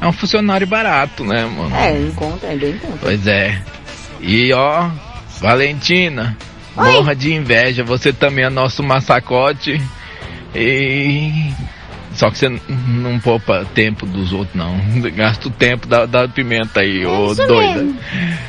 É 0.00 0.06
um 0.06 0.12
funcionário 0.12 0.66
barato, 0.66 1.24
né, 1.24 1.44
mano? 1.44 1.74
É, 1.76 1.92
em 1.96 2.10
conta, 2.12 2.46
é 2.48 2.56
bem 2.56 2.70
em 2.72 2.78
conta. 2.78 2.98
Pois 3.00 3.26
é. 3.26 3.62
E 4.20 4.52
ó, 4.52 4.90
Valentina, 5.40 6.36
Oi. 6.76 6.92
morra 6.92 7.14
de 7.14 7.32
inveja, 7.32 7.82
você 7.84 8.12
também 8.12 8.44
é 8.44 8.50
nosso 8.50 8.82
massacote. 8.82 9.80
E. 10.54 11.52
Só 12.20 12.30
que 12.30 12.36
você 12.36 12.50
não 12.68 13.18
poupa 13.18 13.66
tempo 13.74 14.04
dos 14.04 14.30
outros, 14.30 14.54
não. 14.54 14.78
Gasta 15.16 15.48
o 15.48 15.50
tempo 15.50 15.86
da, 15.86 16.04
da 16.04 16.28
pimenta 16.28 16.80
aí, 16.80 17.06
ô 17.06 17.32
isso 17.32 17.46
doida. 17.46 17.82
mesmo. 17.82 17.98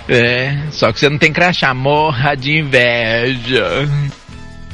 É, 0.10 0.58
só 0.72 0.92
que 0.92 1.00
você 1.00 1.08
não 1.08 1.18
tem 1.18 1.32
crachá, 1.32 1.74
morra 1.74 2.36
de 2.36 2.58
inveja. 2.58 3.88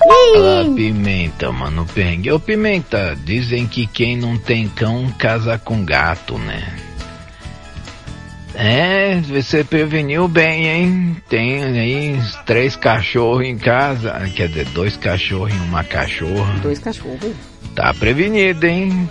Ah, 0.01 0.73
pimenta, 0.75 1.51
mano, 1.51 1.85
perrengue. 1.93 2.31
Ô, 2.31 2.39
pimenta, 2.39 3.15
dizem 3.23 3.67
que 3.67 3.85
quem 3.85 4.17
não 4.17 4.35
tem 4.35 4.67
cão 4.67 5.13
casa 5.19 5.59
com 5.59 5.85
gato, 5.85 6.35
né? 6.39 6.63
É, 8.55 9.21
você 9.27 9.63
preveniu 9.63 10.27
bem, 10.27 10.67
hein? 10.67 11.17
Tem 11.29 11.63
aí 11.63 12.19
três 12.47 12.75
cachorros 12.75 13.45
em 13.45 13.59
casa. 13.59 14.19
Quer 14.35 14.47
dizer, 14.47 14.65
dois 14.69 14.97
cachorros 14.97 15.53
e 15.53 15.57
uma 15.57 15.83
cachorra. 15.83 16.57
Dois 16.63 16.79
cachorros. 16.79 17.56
Tá 17.77 17.93
prevenido, 17.93 18.65
hein? 18.65 19.07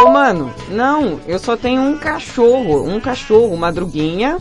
Ô, 0.00 0.08
mano, 0.08 0.54
não, 0.68 1.20
eu 1.26 1.40
só 1.40 1.56
tenho 1.56 1.82
um 1.82 1.98
cachorro, 1.98 2.88
um 2.88 3.00
cachorro, 3.00 3.56
Madruguinha 3.56 4.38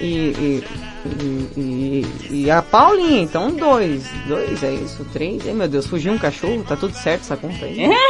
e, 0.00 0.06
e, 0.06 0.64
e, 1.04 1.60
e- 1.60 2.44
e 2.44 2.50
a 2.50 2.62
Paulinha, 2.62 3.20
então 3.20 3.50
dois, 3.50 4.04
dois, 4.26 4.62
é 4.62 4.72
isso, 4.72 5.04
três, 5.12 5.46
ai 5.46 5.52
meu 5.52 5.68
Deus, 5.68 5.86
fugiu 5.86 6.14
um 6.14 6.18
cachorro, 6.18 6.64
tá 6.66 6.74
tudo 6.76 6.94
certo 6.94 7.20
essa 7.20 7.36
conta 7.36 7.66
aí? 7.66 7.86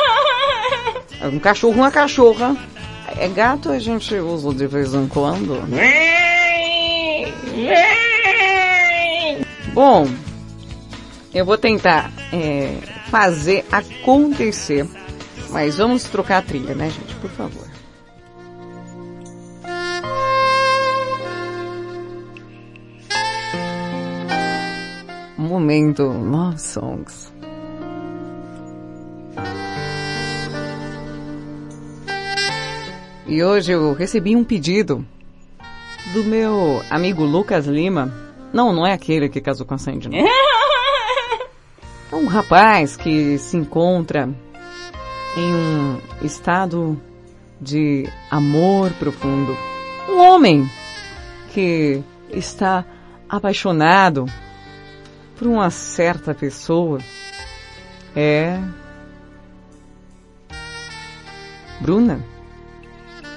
Um 1.22 1.38
cachorro, 1.38 1.74
uma 1.74 1.90
cachorra, 1.90 2.56
é 3.18 3.28
gato 3.28 3.68
a 3.70 3.78
gente 3.78 4.14
usa 4.14 4.54
de 4.54 4.66
vez 4.66 4.94
em 4.94 5.06
quando. 5.06 5.62
Bom, 9.74 10.08
eu 11.34 11.44
vou 11.44 11.58
tentar 11.58 12.10
é, 12.32 12.72
fazer 13.10 13.64
acontecer. 13.72 14.86
Mas 15.50 15.76
vamos 15.76 16.04
trocar 16.04 16.38
a 16.38 16.42
trilha, 16.42 16.74
né, 16.74 16.88
gente? 16.88 17.14
Por 17.16 17.30
favor. 17.30 17.68
Momento 25.36 26.04
Love 26.04 26.60
Songs. 26.60 27.32
E 33.26 33.42
hoje 33.42 33.72
eu 33.72 33.92
recebi 33.92 34.36
um 34.36 34.44
pedido 34.44 35.04
do 36.12 36.24
meu 36.24 36.82
amigo 36.90 37.24
Lucas 37.24 37.66
Lima. 37.66 38.12
Não, 38.52 38.72
não 38.72 38.86
é 38.86 38.92
aquele 38.92 39.28
que 39.28 39.40
casou 39.40 39.66
com 39.66 39.74
a 39.74 39.78
Sandy, 39.78 40.08
não. 40.08 40.18
É 42.12 42.16
um 42.16 42.26
rapaz 42.26 42.96
que 42.96 43.38
se 43.38 43.56
encontra 43.56 44.28
em 45.36 45.54
um 45.54 46.00
estado 46.22 47.00
de 47.60 48.08
amor 48.28 48.90
profundo. 48.94 49.56
Um 50.08 50.18
homem 50.18 50.68
que 51.52 52.02
está 52.30 52.84
apaixonado 53.28 54.26
por 55.36 55.46
uma 55.46 55.70
certa 55.70 56.34
pessoa. 56.34 56.98
É. 58.16 58.58
Bruna, 61.80 62.20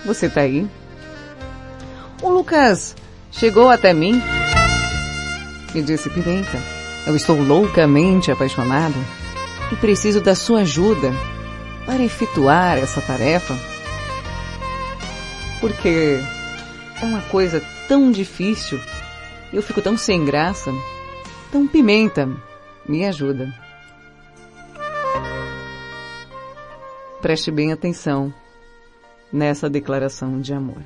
você 0.04 0.28
tá 0.28 0.42
aí? 0.42 0.68
O 2.24 2.30
Lucas 2.30 2.96
chegou 3.32 3.70
até 3.70 3.94
mim 3.94 4.20
e 5.76 5.82
disse: 5.84 6.10
Pimenta, 6.10 6.73
eu 7.06 7.16
estou 7.16 7.42
loucamente 7.42 8.32
apaixonado 8.32 8.96
e 9.72 9.76
preciso 9.76 10.22
da 10.22 10.36
sua 10.36 10.62
ajuda 10.62 11.12
para 11.86 12.04
efetuar 12.04 12.78
essa 12.78 13.02
tarefa. 13.02 13.58
Porque 15.60 16.20
é 17.02 17.06
uma 17.06 17.22
coisa 17.24 17.62
tão 17.88 18.12
difícil, 18.12 18.80
eu 19.52 19.62
fico 19.62 19.82
tão 19.82 19.98
sem 19.98 20.24
graça. 20.24 20.72
Então, 21.50 21.68
Pimenta, 21.68 22.30
me 22.88 23.06
ajuda. 23.06 23.54
Preste 27.22 27.52
bem 27.52 27.72
atenção 27.72 28.34
nessa 29.32 29.70
declaração 29.70 30.42
de 30.42 30.54
amor. 30.54 30.84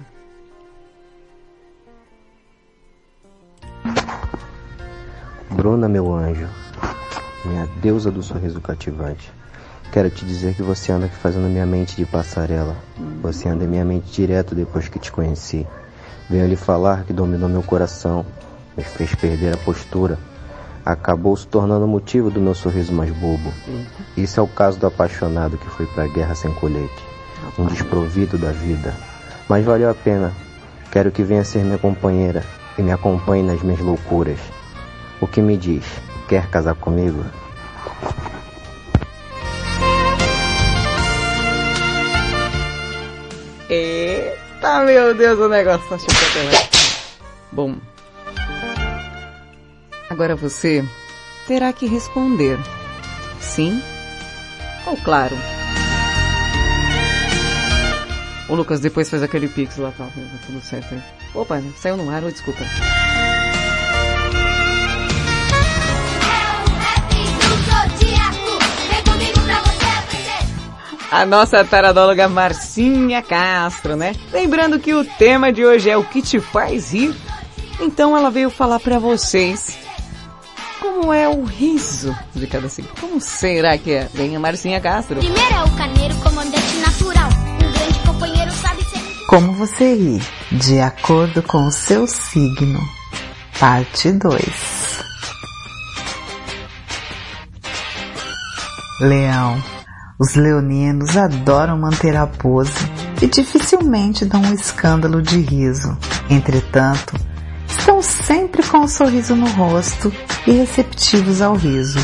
Bruna, 5.58 5.90
meu 5.90 6.14
anjo, 6.14 6.48
minha 7.44 7.68
deusa 7.82 8.12
do 8.12 8.22
sorriso 8.22 8.62
cativante. 8.62 9.34
Quero 9.92 10.08
te 10.08 10.24
dizer 10.24 10.54
que 10.54 10.62
você 10.62 10.92
anda 10.92 11.08
fazendo 11.08 11.50
minha 11.50 11.66
mente 11.66 11.96
de 11.96 12.06
passarela. 12.06 12.76
Você 13.24 13.50
anda 13.50 13.64
em 13.64 13.68
minha 13.68 13.84
mente 13.84 14.12
direto 14.12 14.54
depois 14.54 14.88
que 14.88 15.00
te 15.00 15.12
conheci. 15.12 15.66
Venho 16.30 16.46
lhe 16.46 16.56
falar 16.56 17.06
que 17.06 17.12
dominou 17.12 17.50
meu 17.50 17.64
coração, 17.64 18.24
me 18.78 18.84
fez 18.84 19.16
perder 19.16 19.56
a 19.56 19.58
postura. 19.58 20.20
Acabou 20.86 21.36
se 21.36 21.48
tornando 21.48 21.88
motivo 21.88 22.30
do 22.30 22.40
meu 22.40 22.54
sorriso 22.54 22.94
mais 22.94 23.10
bobo. 23.10 23.52
Isso 24.16 24.40
é 24.40 24.44
o 24.44 24.48
caso 24.48 24.78
do 24.78 24.86
apaixonado 24.86 25.58
que 25.58 25.70
foi 25.72 25.88
pra 25.88 26.06
guerra 26.06 26.36
sem 26.36 26.54
colete. 26.54 27.04
Um 27.58 27.66
desprovido 27.66 28.38
da 28.38 28.52
vida. 28.52 28.94
Mas 29.50 29.66
valeu 29.66 29.90
a 29.90 29.96
pena. 29.96 30.32
Quero 30.92 31.12
que 31.12 31.24
venha 31.24 31.44
ser 31.44 31.64
minha 31.64 31.80
companheira 31.80 32.44
e 32.78 32.84
me 32.84 32.92
acompanhe 32.92 33.42
nas 33.42 33.64
minhas 33.64 33.80
loucuras. 33.80 34.38
O 35.20 35.28
que 35.28 35.42
me 35.42 35.58
diz? 35.58 35.84
Quer 36.28 36.48
casar 36.50 36.76
comigo? 36.76 37.24
Eita, 43.70 44.80
meu 44.86 45.16
Deus, 45.16 45.40
o 45.40 45.50
negócio 45.50 45.88
tá 45.90 45.98
chocando. 45.98 46.78
Bom, 47.52 47.76
agora 50.10 50.36
você 50.36 50.86
terá 51.48 51.74
que 51.74 51.86
responder 51.86 52.58
sim 53.40 53.82
ou 54.86 54.96
claro. 54.98 55.36
O 58.48 58.56
Lucas 58.56 58.80
depois 58.80 59.10
fez 59.10 59.22
aquele 59.22 59.50
pix 59.50 59.78
lá, 59.78 59.92
tá, 59.92 60.06
tá 60.06 60.12
tudo 60.46 60.62
certo 60.62 60.94
aí. 60.94 61.02
Opa, 61.34 61.62
saiu 61.78 61.98
no 61.98 62.10
ar, 62.10 62.22
desculpa. 62.22 62.64
A 71.10 71.26
nossa 71.26 71.64
taradóloga 71.64 72.28
Marcinha 72.28 73.22
Castro, 73.22 73.96
né? 73.96 74.14
Lembrando 74.32 74.80
que 74.80 74.94
o 74.94 75.06
tema 75.06 75.52
de 75.54 75.66
hoje 75.66 75.90
é 75.90 75.96
o 75.96 76.04
que 76.04 76.22
te 76.22 76.40
faz 76.40 76.92
rir. 76.92 77.16
Então 77.80 78.18
ela 78.18 78.30
veio 78.30 78.50
falar 78.50 78.80
pra 78.80 79.00
vocês 79.00 79.78
como 80.82 81.14
é 81.14 81.28
o 81.28 81.44
riso 81.44 82.16
de 82.36 82.46
cada 82.48 82.68
signo. 82.68 82.90
Como 83.00 83.22
será 83.22 83.78
que 83.78 83.92
é? 83.92 84.10
Vem 84.14 84.36
a 84.36 84.40
Marcinha 84.40 84.82
Castro. 84.82 85.20
Primeiro 85.20 85.54
é 85.54 85.64
o 85.64 85.72
carneiro, 85.78 86.16
comandante 86.16 86.76
natural. 86.78 87.30
Um 87.56 87.72
grande 87.72 88.00
companheiro 88.06 88.52
sabe 88.52 88.84
ser. 88.84 89.26
Como 89.28 89.54
você 89.54 89.96
ri, 89.96 90.22
de 90.52 90.80
acordo 90.82 91.42
com 91.44 91.68
o 91.68 91.72
seu 91.72 92.06
signo. 92.08 92.80
Parte 93.60 94.12
2. 94.12 95.04
Leão. 99.02 99.77
Os 100.20 100.34
leoninos 100.34 101.16
adoram 101.16 101.78
manter 101.78 102.16
a 102.16 102.26
pose 102.26 102.74
e 103.22 103.28
dificilmente 103.28 104.26
dão 104.26 104.42
um 104.42 104.54
escândalo 104.54 105.22
de 105.22 105.40
riso. 105.40 105.96
Entretanto, 106.28 107.16
estão 107.68 108.02
sempre 108.02 108.64
com 108.64 108.80
um 108.80 108.88
sorriso 108.88 109.36
no 109.36 109.48
rosto 109.50 110.12
e 110.48 110.54
receptivos 110.54 111.40
ao 111.40 111.56
riso. 111.56 112.00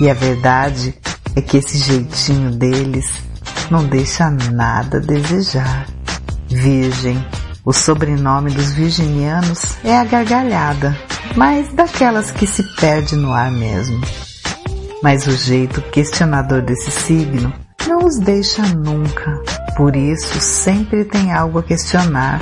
E 0.00 0.08
a 0.08 0.14
verdade 0.14 0.94
é 1.34 1.40
que 1.40 1.56
esse 1.56 1.78
jeitinho 1.78 2.52
deles 2.52 3.10
não 3.68 3.84
deixa 3.84 4.30
nada 4.30 4.98
a 4.98 5.00
desejar. 5.00 5.86
Virgem. 6.48 7.26
O 7.64 7.72
sobrenome 7.72 8.52
dos 8.52 8.70
virginianos 8.70 9.76
é 9.84 9.98
a 9.98 10.04
gargalhada, 10.04 10.96
mas 11.36 11.70
daquelas 11.74 12.30
que 12.30 12.46
se 12.46 12.62
perde 12.76 13.16
no 13.16 13.32
ar 13.32 13.50
mesmo. 13.50 14.00
Mas 15.02 15.26
o 15.26 15.32
jeito 15.32 15.80
questionador 15.82 16.62
desse 16.62 16.90
signo 16.90 17.52
não 17.86 18.04
os 18.04 18.18
deixa 18.18 18.62
nunca. 18.62 19.40
Por 19.76 19.94
isso 19.94 20.40
sempre 20.40 21.04
tem 21.04 21.32
algo 21.32 21.60
a 21.60 21.62
questionar 21.62 22.40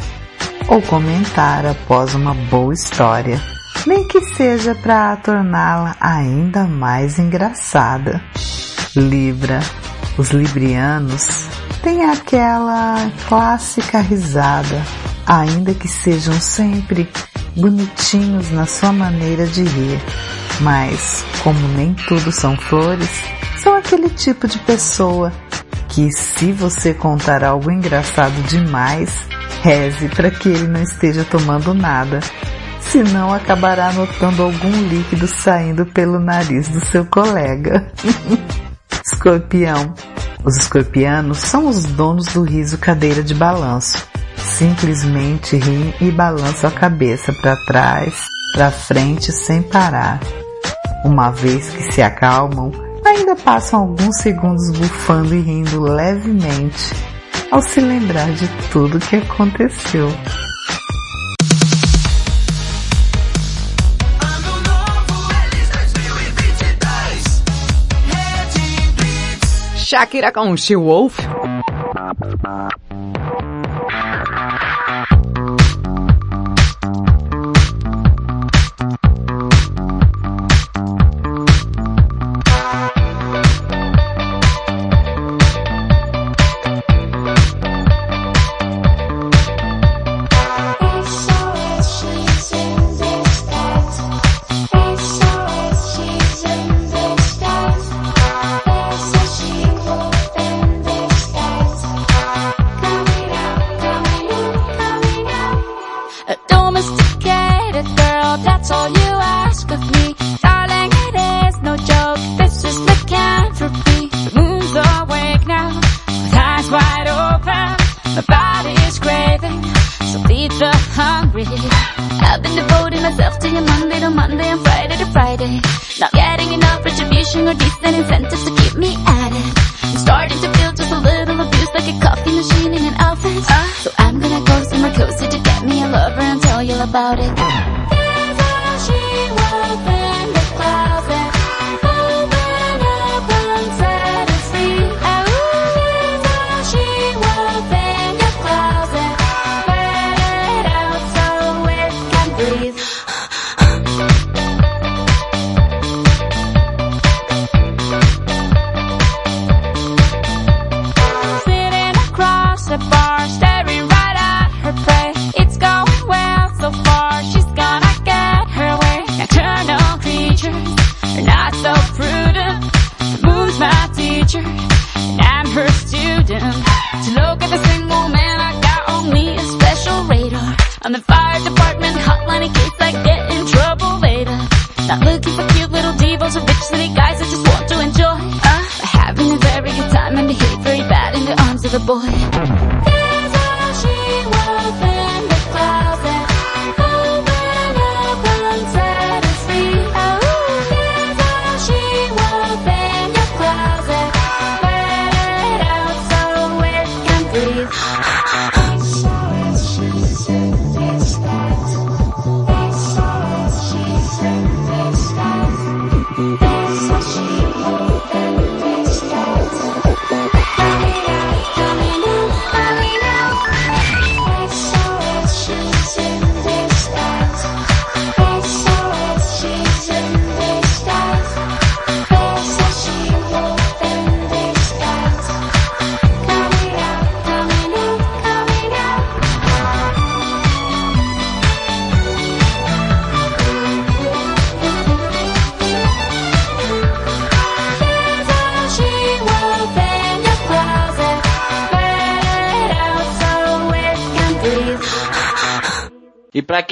ou 0.68 0.80
comentar 0.82 1.66
após 1.66 2.14
uma 2.14 2.34
boa 2.34 2.72
história, 2.72 3.40
nem 3.86 4.08
que 4.08 4.20
seja 4.34 4.74
para 4.74 5.16
torná-la 5.16 5.94
ainda 6.00 6.64
mais 6.64 7.18
engraçada. 7.18 8.22
Libra. 8.96 9.60
Os 10.18 10.30
librianos 10.30 11.46
têm 11.82 12.06
aquela 12.06 13.12
clássica 13.28 14.00
risada, 14.00 14.82
ainda 15.26 15.74
que 15.74 15.86
sejam 15.86 16.32
sempre 16.40 17.06
bonitinhos 17.56 18.50
na 18.50 18.66
sua 18.66 18.92
maneira 18.92 19.46
de 19.46 19.62
rir. 19.62 20.00
Mas, 20.60 21.24
como 21.42 21.58
nem 21.68 21.94
tudo 21.94 22.30
são 22.30 22.56
flores, 22.56 23.10
são 23.58 23.74
aquele 23.74 24.08
tipo 24.10 24.46
de 24.46 24.58
pessoa 24.60 25.32
que 25.88 26.10
se 26.12 26.52
você 26.52 26.92
contar 26.92 27.42
algo 27.42 27.70
engraçado 27.70 28.40
demais, 28.42 29.10
reze 29.62 30.08
para 30.08 30.30
que 30.30 30.48
ele 30.48 30.68
não 30.68 30.82
esteja 30.82 31.24
tomando 31.24 31.72
nada, 31.72 32.20
senão 32.80 33.32
acabará 33.32 33.92
notando 33.92 34.42
algum 34.42 34.88
líquido 34.88 35.26
saindo 35.26 35.86
pelo 35.86 36.18
nariz 36.18 36.68
do 36.68 36.84
seu 36.86 37.04
colega. 37.06 37.90
Escorpião. 39.04 39.94
Os 40.44 40.56
escorpianos 40.56 41.38
são 41.38 41.66
os 41.66 41.84
donos 41.84 42.26
do 42.26 42.42
riso 42.42 42.78
cadeira 42.78 43.22
de 43.22 43.34
balanço. 43.34 44.06
Simplesmente 44.36 45.56
riem 45.56 45.94
e 46.00 46.10
balançam 46.10 46.70
a 46.70 46.72
cabeça 46.72 47.32
para 47.32 47.56
trás, 47.66 48.14
para 48.54 48.70
frente 48.70 49.32
sem 49.32 49.62
parar. 49.62 50.20
Uma 51.04 51.30
vez 51.30 51.68
que 51.68 51.92
se 51.92 52.02
acalmam, 52.02 52.70
ainda 53.04 53.36
passam 53.36 53.80
alguns 53.80 54.16
segundos 54.18 54.70
bufando 54.70 55.34
e 55.34 55.40
rindo 55.40 55.80
levemente 55.80 56.94
ao 57.50 57.62
se 57.62 57.80
lembrar 57.80 58.30
de 58.32 58.48
tudo 58.70 58.98
que 58.98 59.16
aconteceu. 59.16 60.08
Shakira 69.76 70.32
com 70.32 70.56
She 70.56 70.74
Wolf. 70.74 71.16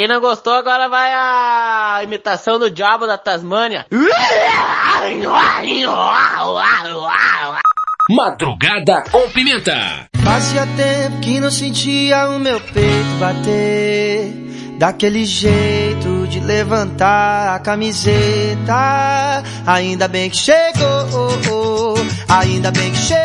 Quem 0.05 0.09
não 0.09 0.21
gostou, 0.21 0.53
agora 0.53 0.87
vai 0.87 1.15
a 1.15 2.01
imitação 2.03 2.59
do 2.59 2.71
diabo 2.71 3.07
da 3.07 3.17
Tasmânia. 3.17 3.87
Madrugada 8.11 9.03
com 9.11 9.31
Pimenta. 9.31 10.07
Fazia 10.23 10.67
tempo 10.77 11.21
que 11.23 11.41
não 11.41 11.51
sentia 11.51 12.29
o 12.29 12.39
meu 12.39 12.61
peito 12.61 13.19
bater. 13.19 14.45
Daquele 14.79 15.25
jeito 15.25 16.27
de 16.27 16.39
levantar 16.41 17.55
a 17.55 17.59
camiseta. 17.61 19.43
Ainda 19.67 20.07
bem 20.07 20.29
que 20.29 20.37
chegou, 20.37 21.95
ainda 22.29 22.71
bem 22.71 22.93
que 22.93 22.99
chegou, 22.99 23.24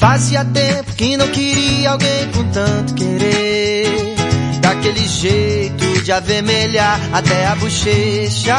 Fazia 0.00 0.42
tempo 0.46 0.94
que 0.94 1.14
não 1.18 1.28
queria 1.28 1.90
alguém 1.90 2.30
com 2.34 2.42
tanto 2.50 2.94
querer. 2.94 4.16
Daquele 4.62 5.06
jeito 5.06 6.02
de 6.02 6.10
avermelhar 6.10 6.98
até 7.12 7.46
a 7.46 7.54
bochecha. 7.56 8.56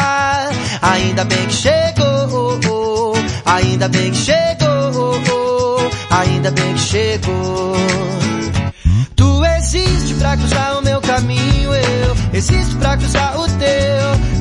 Ainda 0.84 1.26
bem 1.26 1.48
que 1.48 1.54
chegou, 1.54 3.14
ainda 3.44 3.88
bem 3.88 4.12
que 4.12 4.18
chegou, 4.18 5.92
ainda 6.12 6.52
bem 6.52 6.74
que 6.76 6.80
chegou. 6.80 7.74
Tu 9.16 9.46
existe 9.58 10.14
pra 10.20 10.38
cruzar 10.38 10.78
o 10.78 10.84
meu 10.84 11.02
caminho, 11.02 11.74
eu 11.74 12.16
existo 12.34 12.76
pra 12.78 12.96
cruzar 12.98 13.40
o 13.40 13.48
teu. 13.48 14.41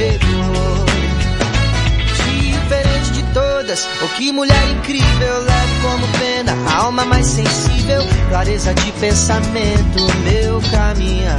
chegou. 0.00 0.86
Diferente 2.24 3.10
de 3.12 3.22
todas, 3.34 3.86
oh 4.02 4.08
que 4.16 4.32
mulher 4.32 4.70
incrível, 4.70 5.42
leve 5.42 5.74
como 5.82 6.06
pena, 6.18 6.54
a 6.68 6.76
alma 6.84 7.04
mais 7.04 7.26
sensível, 7.26 8.02
clareza 8.30 8.72
de 8.74 8.92
pensamento, 8.92 9.98
meu 10.24 10.60
caminhar. 10.70 11.38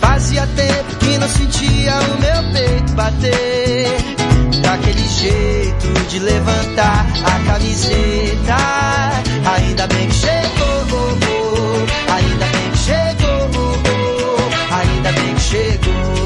Fazia 0.00 0.46
tempo 0.56 0.96
que 0.98 1.18
não 1.18 1.28
sentia 1.28 1.94
o 2.00 2.20
meu 2.20 2.52
peito 2.52 2.92
bater, 2.94 3.88
daquele 4.62 5.08
jeito 5.08 6.08
de 6.08 6.18
levantar 6.18 7.06
a 7.24 7.52
camiseta. 7.52 8.56
Ainda 9.56 9.86
bem 9.86 10.08
que 10.08 10.14
chegou, 10.14 11.86
ainda 12.12 12.46
bem 12.46 12.70
que 12.72 12.78
chegou, 12.78 13.50
ainda 14.72 15.12
bem 15.12 15.34
que 15.34 15.40
chegou. 15.40 16.25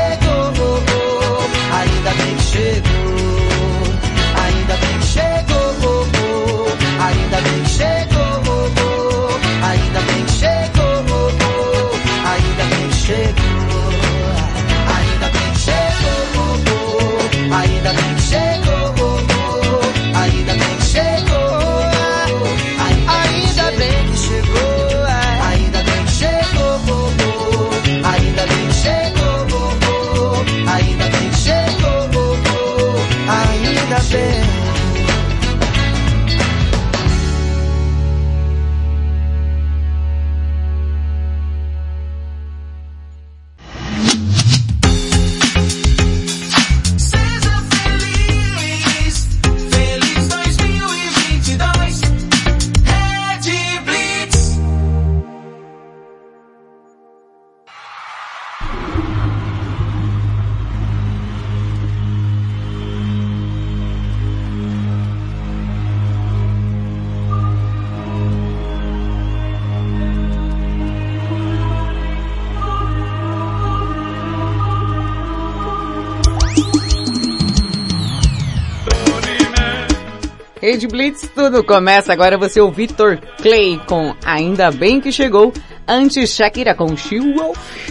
Rede 80.71 80.87
Blitz, 80.87 81.29
tudo 81.35 81.65
começa 81.65 82.13
agora. 82.13 82.37
Você 82.37 82.61
o 82.61 82.71
Vitor 82.71 83.19
Clay 83.41 83.77
com 83.85 84.15
Ainda 84.23 84.71
Bem 84.71 85.01
Que 85.01 85.11
Chegou. 85.11 85.51
Antes 85.85 86.29
Shakira 86.29 86.73
com 86.73 86.95
She 86.95 87.19
Wolf. 87.19 87.89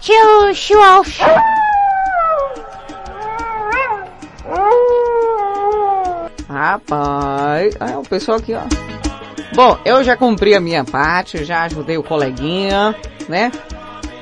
Tio, 0.00 0.52
Schwalf. 0.52 1.20
Rapaz, 6.48 7.76
é 7.78 7.96
o 7.96 8.02
pessoal 8.02 8.38
aqui, 8.38 8.52
ó. 8.54 8.62
Bom, 9.54 9.78
eu 9.84 10.02
já 10.02 10.16
cumpri 10.16 10.56
a 10.56 10.60
minha 10.60 10.84
parte, 10.84 11.44
já 11.44 11.62
ajudei 11.62 11.98
o 11.98 12.02
coleguinha, 12.02 12.96
né? 13.28 13.52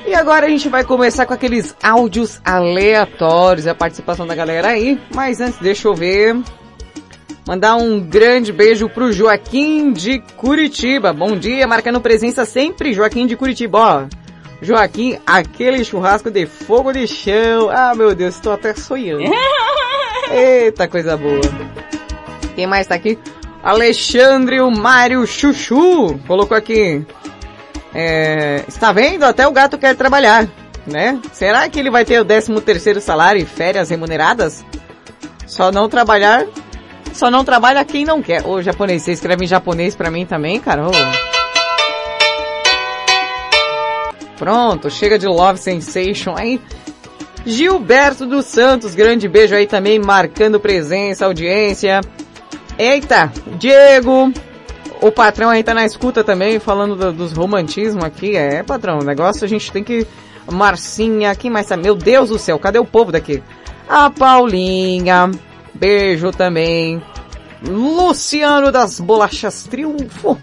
E 0.06 0.14
agora 0.14 0.44
a 0.44 0.48
gente 0.50 0.68
vai 0.68 0.84
começar 0.84 1.24
com 1.24 1.32
aqueles 1.32 1.74
áudios 1.82 2.42
aleatórios, 2.44 3.66
a 3.66 3.74
participação 3.74 4.26
da 4.26 4.34
galera 4.34 4.68
aí. 4.68 5.00
Mas 5.14 5.40
antes, 5.40 5.58
deixa 5.58 5.88
eu 5.88 5.94
ver. 5.94 6.36
Mandar 7.48 7.76
um 7.76 7.98
grande 7.98 8.52
beijo 8.52 8.90
pro 8.90 9.10
Joaquim 9.10 9.90
de 9.90 10.18
Curitiba. 10.36 11.14
Bom 11.14 11.34
dia, 11.34 11.66
marcando 11.66 11.98
presença 11.98 12.44
sempre, 12.44 12.92
Joaquim 12.92 13.26
de 13.26 13.38
Curitiba. 13.38 13.78
Ó, 13.78 14.06
Joaquim, 14.60 15.18
aquele 15.26 15.82
churrasco 15.82 16.30
de 16.30 16.44
fogo 16.44 16.92
de 16.92 17.06
chão. 17.06 17.70
Ah, 17.70 17.94
meu 17.96 18.14
Deus, 18.14 18.34
estou 18.34 18.52
até 18.52 18.74
sonhando. 18.74 19.22
Eita, 20.30 20.86
coisa 20.86 21.16
boa. 21.16 21.40
Quem 22.54 22.66
mais 22.66 22.86
tá 22.86 22.96
aqui? 22.96 23.18
Alexandre 23.62 24.60
o 24.60 24.70
Mário 24.70 25.26
Chuchu 25.26 26.18
colocou 26.26 26.54
aqui. 26.54 27.02
É, 27.94 28.62
está 28.68 28.92
vendo? 28.92 29.24
Até 29.24 29.48
o 29.48 29.52
gato 29.52 29.78
quer 29.78 29.96
trabalhar, 29.96 30.46
né? 30.86 31.18
Será 31.32 31.66
que 31.70 31.80
ele 31.80 31.90
vai 31.90 32.04
ter 32.04 32.20
o 32.20 32.26
13 32.26 32.60
terceiro 32.60 33.00
salário 33.00 33.40
e 33.40 33.46
férias 33.46 33.88
remuneradas? 33.88 34.62
Só 35.46 35.72
não 35.72 35.88
trabalhar, 35.88 36.44
só 37.18 37.30
não 37.30 37.44
trabalha 37.44 37.84
quem 37.84 38.04
não 38.04 38.22
quer. 38.22 38.46
Ô, 38.46 38.62
japonês, 38.62 39.02
você 39.02 39.10
escreve 39.12 39.44
em 39.44 39.48
japonês 39.48 39.96
pra 39.96 40.08
mim 40.10 40.24
também, 40.24 40.60
cara? 40.60 40.82
Pronto, 44.36 44.88
chega 44.88 45.18
de 45.18 45.26
Love 45.26 45.58
Sensation 45.58 46.34
aí. 46.36 46.60
Gilberto 47.44 48.24
dos 48.24 48.44
Santos, 48.46 48.94
grande 48.94 49.26
beijo 49.28 49.54
aí 49.54 49.66
também, 49.66 49.98
marcando 49.98 50.60
presença, 50.60 51.24
audiência. 51.26 52.00
Eita, 52.78 53.32
Diego, 53.58 54.32
o 55.00 55.10
patrão 55.10 55.50
aí 55.50 55.64
tá 55.64 55.74
na 55.74 55.84
escuta 55.84 56.22
também, 56.22 56.60
falando 56.60 56.94
do- 56.94 57.12
dos 57.12 57.32
romantismos 57.32 58.04
aqui. 58.04 58.36
É, 58.36 58.62
patrão, 58.62 59.00
o 59.00 59.04
negócio 59.04 59.44
a 59.44 59.48
gente 59.48 59.72
tem 59.72 59.82
que... 59.82 60.06
Marcinha, 60.50 61.34
quem 61.34 61.50
mais 61.50 61.66
tá? 61.66 61.76
Meu 61.76 61.94
Deus 61.94 62.30
do 62.30 62.38
céu, 62.38 62.58
cadê 62.58 62.78
o 62.78 62.84
povo 62.84 63.10
daqui? 63.12 63.42
A 63.88 64.08
Paulinha, 64.08 65.30
beijo 65.74 66.30
também. 66.30 67.02
Luciano 67.62 68.70
das 68.70 69.00
Bolachas 69.00 69.64
Triunfo. 69.64 70.38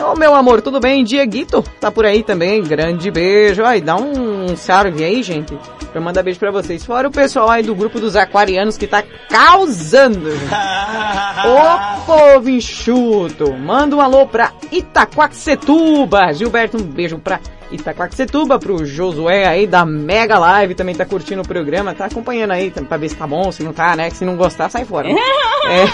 Ô 0.00 0.16
meu 0.16 0.34
amor, 0.34 0.62
tudo 0.62 0.80
bem? 0.80 1.04
Dieguito 1.04 1.62
tá 1.78 1.90
por 1.90 2.04
aí 2.04 2.22
também, 2.24 2.62
grande 2.62 3.10
beijo. 3.10 3.62
Ai, 3.64 3.80
dá 3.80 3.94
um 3.94 4.56
salve 4.56 5.04
aí, 5.04 5.22
gente, 5.22 5.54
pra 5.54 6.00
eu 6.00 6.02
mandar 6.02 6.22
beijo 6.22 6.40
pra 6.40 6.50
vocês. 6.50 6.84
Fora 6.84 7.06
o 7.06 7.12
pessoal 7.12 7.50
aí 7.50 7.62
do 7.62 7.74
grupo 7.74 8.00
dos 8.00 8.16
aquarianos 8.16 8.76
que 8.76 8.86
tá 8.86 9.02
causando. 9.28 10.30
Ô 11.44 12.04
povo 12.06 12.48
enxuto, 12.48 13.52
manda 13.52 13.94
um 13.94 14.00
alô 14.00 14.26
pra 14.26 14.52
Itaquaquecetuba. 14.72 16.32
Gilberto, 16.32 16.78
um 16.78 16.82
beijo 16.82 17.18
pra 17.18 17.38
Itaquaquecetuba, 17.72 18.58
pro 18.58 18.84
Josué 18.84 19.46
aí 19.46 19.66
da 19.66 19.84
Mega 19.84 20.38
Live, 20.38 20.74
também 20.74 20.94
tá 20.94 21.04
curtindo 21.04 21.42
o 21.42 21.46
programa, 21.48 21.94
tá 21.94 22.04
acompanhando 22.06 22.52
aí 22.52 22.70
pra 22.70 22.96
ver 22.96 23.08
se 23.08 23.16
tá 23.16 23.26
bom, 23.26 23.50
se 23.50 23.62
não 23.62 23.72
tá, 23.72 23.96
né? 23.96 24.10
Que 24.10 24.16
se 24.16 24.24
não 24.24 24.36
gostar, 24.36 24.68
sai 24.70 24.84
fora. 24.84 25.08
né? 25.08 25.20
É. 25.64 25.84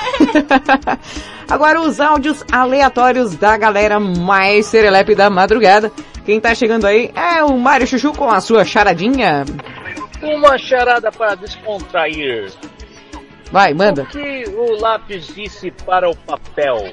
Agora 1.53 1.81
os 1.81 2.01
áudios 2.01 2.43
aleatórios 2.51 3.35
da 3.37 3.55
galera 3.57 4.01
mais 4.01 4.65
serelepe 4.67 5.15
da 5.15 5.29
madrugada. 5.29 5.93
Quem 6.25 6.41
tá 6.41 6.55
chegando 6.55 6.87
aí 6.87 7.11
é 7.15 7.43
o 7.45 7.57
Mário 7.59 7.87
Chuchu 7.87 8.13
com 8.15 8.31
a 8.31 8.41
sua 8.41 8.65
charadinha. 8.65 9.45
Uma 10.23 10.57
charada 10.57 11.13
para 11.13 11.35
descontrair. 11.35 12.51
Vai, 13.53 13.73
manda. 13.75 14.03
O 14.03 14.07
que 14.07 14.45
o 14.57 14.81
lápis 14.81 15.27
disse 15.35 15.71
para 15.71 16.09
o 16.09 16.17
papel? 16.17 16.93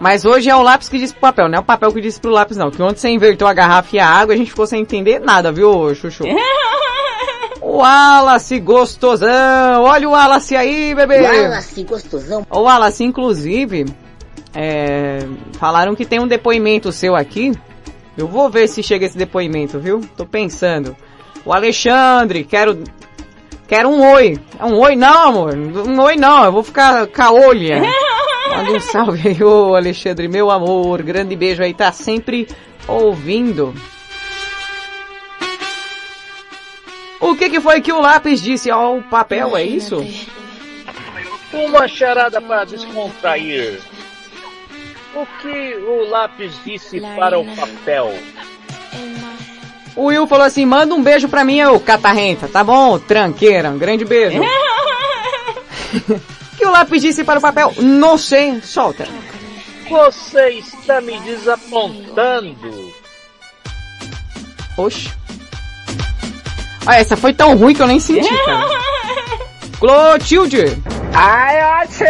Mas 0.00 0.24
hoje 0.24 0.48
é 0.48 0.56
o 0.56 0.62
lápis 0.62 0.88
que 0.88 0.98
disse 0.98 1.12
pro 1.12 1.20
papel, 1.20 1.46
não 1.46 1.58
é 1.58 1.60
o 1.60 1.64
papel 1.64 1.92
que 1.92 2.00
disse 2.00 2.18
pro 2.18 2.30
lápis 2.30 2.56
não. 2.56 2.70
Que 2.70 2.82
ontem 2.82 2.98
você 2.98 3.10
inverteu 3.10 3.46
a 3.46 3.52
garrafa 3.52 3.94
e 3.94 3.98
a 3.98 4.08
água, 4.08 4.32
a 4.32 4.36
gente 4.36 4.48
ficou 4.48 4.66
sem 4.66 4.80
entender 4.80 5.20
nada, 5.20 5.52
viu, 5.52 5.94
Chuchu? 5.94 6.24
o 7.60 7.76
Wallace 7.76 8.58
gostosão! 8.60 9.82
Olha 9.82 10.08
o 10.08 10.12
Wallace 10.12 10.56
aí, 10.56 10.94
bebê! 10.94 11.20
Wallace 11.20 11.84
gostosão. 11.84 12.46
O 12.50 12.62
Wallace, 12.62 13.04
inclusive, 13.04 13.84
é, 14.54 15.18
falaram 15.58 15.94
que 15.94 16.06
tem 16.06 16.18
um 16.18 16.26
depoimento 16.26 16.90
seu 16.92 17.14
aqui. 17.14 17.52
Eu 18.16 18.26
vou 18.26 18.48
ver 18.48 18.68
se 18.68 18.82
chega 18.82 19.04
esse 19.04 19.18
depoimento, 19.18 19.78
viu? 19.78 20.00
Tô 20.16 20.24
pensando. 20.24 20.96
O 21.44 21.52
Alexandre, 21.52 22.44
quero... 22.44 22.82
Quero 23.68 23.88
um 23.90 24.14
oi. 24.14 24.36
É 24.58 24.64
um 24.64 24.78
oi 24.78 24.96
não, 24.96 25.28
amor. 25.28 25.54
Um 25.54 26.00
oi 26.00 26.16
não, 26.16 26.44
eu 26.44 26.50
vou 26.50 26.62
ficar 26.62 27.06
caolha. 27.06 27.82
Manda 28.56 28.72
um 28.72 28.80
salve 28.80 29.28
aí, 29.28 29.42
ô 29.42 29.74
Alexandre, 29.74 30.28
meu 30.28 30.50
amor. 30.50 31.02
Grande 31.02 31.36
beijo 31.36 31.62
aí, 31.62 31.72
tá 31.72 31.92
sempre 31.92 32.48
ouvindo. 32.86 33.74
O 37.20 37.36
que 37.36 37.50
que 37.50 37.60
foi 37.60 37.80
que 37.80 37.92
o 37.92 38.00
lápis 38.00 38.40
disse 38.40 38.70
ao 38.70 39.02
papel, 39.02 39.56
é 39.56 39.62
isso? 39.62 40.04
Uma 41.52 41.86
charada 41.86 42.40
para 42.40 42.64
descontrair. 42.64 43.78
O 45.14 45.26
que 45.40 45.74
o 45.76 46.08
lápis 46.08 46.52
disse 46.64 47.00
para 47.00 47.38
o 47.38 47.44
papel? 47.56 48.14
O 49.96 50.06
Will 50.06 50.26
falou 50.26 50.46
assim, 50.46 50.64
manda 50.64 50.94
um 50.94 51.02
beijo 51.02 51.28
pra 51.28 51.44
mim, 51.44 51.62
ô 51.64 51.78
catarrenta, 51.78 52.48
tá 52.48 52.64
bom? 52.64 52.98
Tranqueira, 52.98 53.70
um 53.70 53.78
grande 53.78 54.04
beijo. 54.04 54.40
que 56.60 56.66
o 56.66 56.70
lápis 56.70 57.00
disse 57.00 57.24
para 57.24 57.38
o 57.38 57.42
papel? 57.42 57.72
Não 57.78 58.18
sei, 58.18 58.60
solta. 58.60 59.08
Você 59.88 60.50
está 60.50 61.00
me 61.00 61.18
desapontando. 61.20 62.92
Oxe. 64.76 65.10
Olha, 66.86 66.96
essa 66.96 67.16
foi 67.16 67.32
tão 67.32 67.56
ruim 67.56 67.74
que 67.74 67.82
eu 67.82 67.86
nem 67.86 67.98
senti, 67.98 68.28
cara. 68.44 68.68
Clotilde. 69.80 70.80
Ai, 71.14 71.82
oxe, 71.82 72.04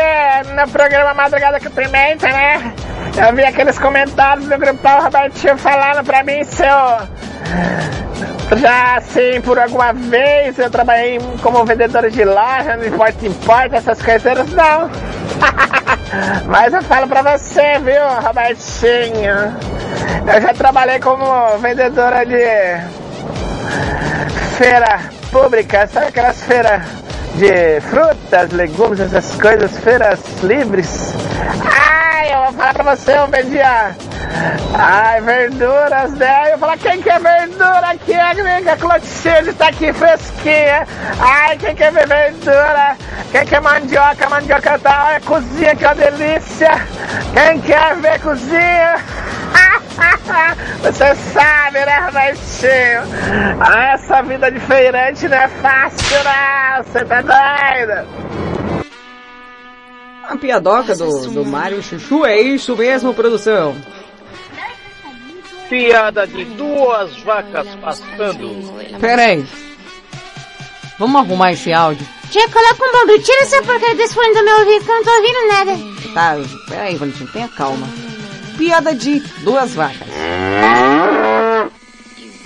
no 0.55 0.68
programa 0.70 1.14
Madrugada 1.14 1.60
com 1.60 1.70
Pimenta, 1.70 2.27
né? 2.28 2.74
Eu 3.16 3.35
vi 3.35 3.45
aqueles 3.45 3.78
comentários 3.78 4.47
do 4.47 4.59
grupão 4.59 5.03
Robertinho 5.03 5.57
falando 5.59 6.05
pra 6.05 6.23
mim 6.23 6.45
se 6.45 6.62
eu... 6.62 7.20
Já 8.59 8.97
assim, 8.97 9.41
por 9.43 9.59
alguma 9.59 9.93
vez 9.93 10.59
eu 10.59 10.69
trabalhei 10.69 11.20
como 11.41 11.65
vendedor 11.65 12.11
de 12.11 12.24
loja, 12.24 12.77
de 12.77 12.91
porta 12.91 13.27
em 13.27 13.32
porta, 13.32 13.77
essas 13.77 14.03
coisas, 14.03 14.53
não. 14.53 14.91
Mas 16.47 16.73
eu 16.73 16.82
falo 16.82 17.07
pra 17.07 17.23
você, 17.23 17.78
viu, 17.78 18.03
Robertinho? 18.27 19.57
Eu 20.35 20.41
já 20.43 20.53
trabalhei 20.53 20.99
como 20.99 21.24
vendedora 21.59 22.27
de 22.27 22.45
feira 24.57 24.99
pública, 25.31 25.87
sabe 25.87 26.07
aquelas 26.07 26.43
feiras 26.43 26.82
de 27.35 27.81
frutas, 27.81 28.51
legumes, 28.52 29.01
essas 29.01 29.40
coisas, 29.40 29.77
feiras 29.78 30.19
livres. 30.43 31.15
Ai, 31.65 32.35
eu 32.35 32.44
vou 32.44 32.52
falar 32.52 32.74
pra 32.74 32.94
você, 32.97 33.16
eu 33.16 33.27
vendia. 33.28 33.97
Ai, 34.74 35.20
verduras, 35.20 36.12
né? 36.12 36.47
Eu 36.47 36.59
vou 36.59 36.61
falar, 36.61 36.78
quem 36.78 37.02
quer 37.02 37.20
verdura 37.20 37.90
aqui? 37.90 38.15
A 38.15 38.35
gringa 38.35 38.77
Clotilde 38.77 39.52
tá 39.55 39.69
aqui 39.69 39.93
fresquinha. 39.93 40.86
Ai, 41.19 41.57
quem 41.59 41.74
quer 41.74 41.93
ver 41.93 42.07
verdura? 42.07 42.97
Quem 43.31 43.44
quer 43.44 43.61
mandioca? 43.61 44.28
Mandioca 44.28 44.78
tá, 44.78 45.07
olha, 45.09 45.20
cozinha 45.20 45.77
que 45.77 45.85
é 45.85 45.89
uma 45.89 45.94
delícia. 45.94 46.70
Quem 47.32 47.61
quer 47.61 47.97
ver 47.97 48.20
cozinha? 48.20 48.97
Você 50.83 51.15
sabe, 51.33 51.85
né, 51.85 51.99
Robertinho? 51.99 53.03
Ah, 53.61 53.93
essa 53.95 54.23
vida 54.23 54.51
de 54.51 54.61
feirante 54.61 55.29
não 55.29 55.37
é 55.37 55.49
fácil, 55.49 56.17
não. 56.25 56.85
Você 56.85 57.05
tá 57.05 57.21
doido? 57.21 58.09
A 60.29 60.37
piadoca 60.37 60.95
do, 60.95 61.29
do 61.31 61.45
Mário 61.45 61.83
Chuchu, 61.83 62.25
é 62.25 62.41
isso 62.41 62.77
mesmo, 62.77 63.12
produção? 63.12 63.77
Piada 65.69 66.27
de 66.27 66.45
duas 66.45 67.17
vacas 67.23 67.67
pastando. 67.77 68.73
Pera 69.01 69.23
aí. 69.23 69.47
Vamos 70.99 71.21
arrumar 71.21 71.53
esse 71.53 71.73
áudio. 71.73 72.07
Tia, 72.31 72.49
coloca 72.49 72.85
um 72.85 72.93
bagulho. 72.93 73.23
Tira 73.23 73.43
essa 73.43 73.62
porcaria 73.62 73.95
desse 73.97 74.15
fone 74.15 74.35
do 74.35 74.45
meu 74.45 74.59
ouvido 74.59 74.85
que 74.85 74.91
eu 74.91 74.95
não 74.97 75.05
tô 75.05 75.11
ouvindo 75.11 75.49
nada. 75.49 75.73
Tá, 76.15 76.37
pera 76.69 76.83
aí, 76.83 76.97
Valentim, 76.97 77.27
tenha 77.27 77.49
calma. 77.49 77.87
Piada 78.61 78.95
de 78.95 79.20
duas 79.43 79.73
vacas. 79.73 80.07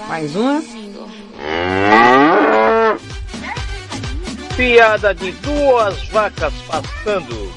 Mais 0.07 0.36
uma. 0.36 0.62
Piada 4.57 5.12
de 5.12 5.32
duas 5.32 6.09
vacas 6.11 6.55
pastando. 6.69 7.53